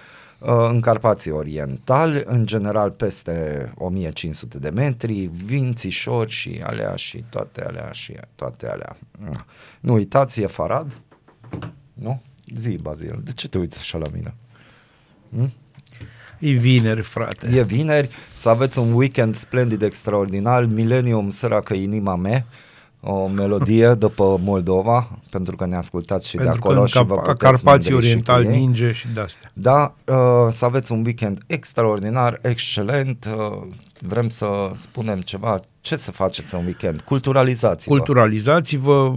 în 0.43 0.79
Carpații 0.79 1.31
Orientali, 1.31 2.23
în 2.25 2.45
general 2.45 2.91
peste 2.91 3.71
1500 3.75 4.57
de 4.57 4.69
metri, 4.69 5.29
vințișori 5.45 6.31
și 6.31 6.61
alea 6.63 6.95
și 6.95 7.23
toate 7.29 7.63
alea 7.63 7.89
și 7.91 8.13
toate 8.35 8.67
alea. 8.67 8.97
Mm. 9.17 9.45
Nu 9.79 9.93
uitați, 9.93 10.41
e 10.41 10.47
Farad? 10.47 11.01
Nu? 11.93 12.21
Zi, 12.55 12.75
Bazil, 12.81 13.21
de 13.23 13.31
ce 13.31 13.47
te 13.47 13.57
uiți 13.57 13.77
așa 13.77 13.97
la 13.97 14.07
mine? 14.13 14.33
E 16.39 16.51
vineri, 16.51 17.01
frate. 17.01 17.55
E 17.55 17.63
vineri, 17.63 18.09
să 18.37 18.49
aveți 18.49 18.79
un 18.79 18.93
weekend 18.93 19.35
splendid, 19.35 19.81
extraordinar, 19.81 20.65
Millennium, 20.65 21.29
săracă 21.29 21.73
inima 21.73 22.15
mea, 22.15 22.45
o 23.03 23.27
melodie 23.27 23.93
după 24.05 24.39
Moldova, 24.43 25.09
pentru 25.29 25.55
că 25.55 25.65
ne 25.65 25.75
ascultați 25.75 26.27
și 26.27 26.35
Pentru 26.35 26.53
de 26.53 26.59
că 26.59 26.65
acolo 26.67 26.81
în 26.81 26.87
și 26.87 27.03
vă 27.03 27.15
Cap- 27.15 27.21
puteți 27.21 27.37
Carpații 27.37 27.91
mândri 27.91 28.09
și 28.09 28.13
Orientali 28.13 28.45
cu 28.45 28.51
ei. 28.51 28.59
ninge 28.59 28.91
și 28.91 29.07
de-astea. 29.13 29.49
Da, 29.53 29.93
uh, 30.05 30.15
să 30.51 30.65
aveți 30.65 30.91
un 30.91 31.03
weekend 31.05 31.43
extraordinar, 31.47 32.39
excelent. 32.41 33.27
Uh, 33.37 33.67
vrem 33.99 34.29
să 34.29 34.71
spunem 34.75 35.19
ceva. 35.21 35.59
Ce 35.81 35.95
să 35.95 36.11
faceți 36.11 36.55
în 36.55 36.65
weekend? 36.65 37.01
Culturalizați-vă. 37.01 37.95
Culturalizați-vă, 37.95 39.13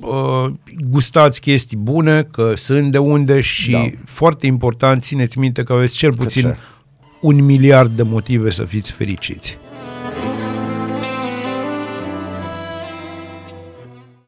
uh, 0.00 0.52
gustați 0.90 1.40
chestii 1.40 1.76
bune, 1.76 2.22
că 2.22 2.52
sunt 2.56 2.90
de 2.92 2.98
unde 2.98 3.40
și 3.40 3.70
Da. 3.70 3.84
foarte 4.04 4.46
important, 4.46 5.02
țineți 5.02 5.38
minte 5.38 5.62
că 5.62 5.72
aveți 5.72 5.94
cel 5.94 6.14
puțin 6.14 6.42
ce? 6.42 6.56
un 7.20 7.44
miliard 7.44 7.96
de 7.96 8.02
motive 8.02 8.50
să 8.50 8.64
fiți 8.64 8.92
fericiți. 8.92 9.58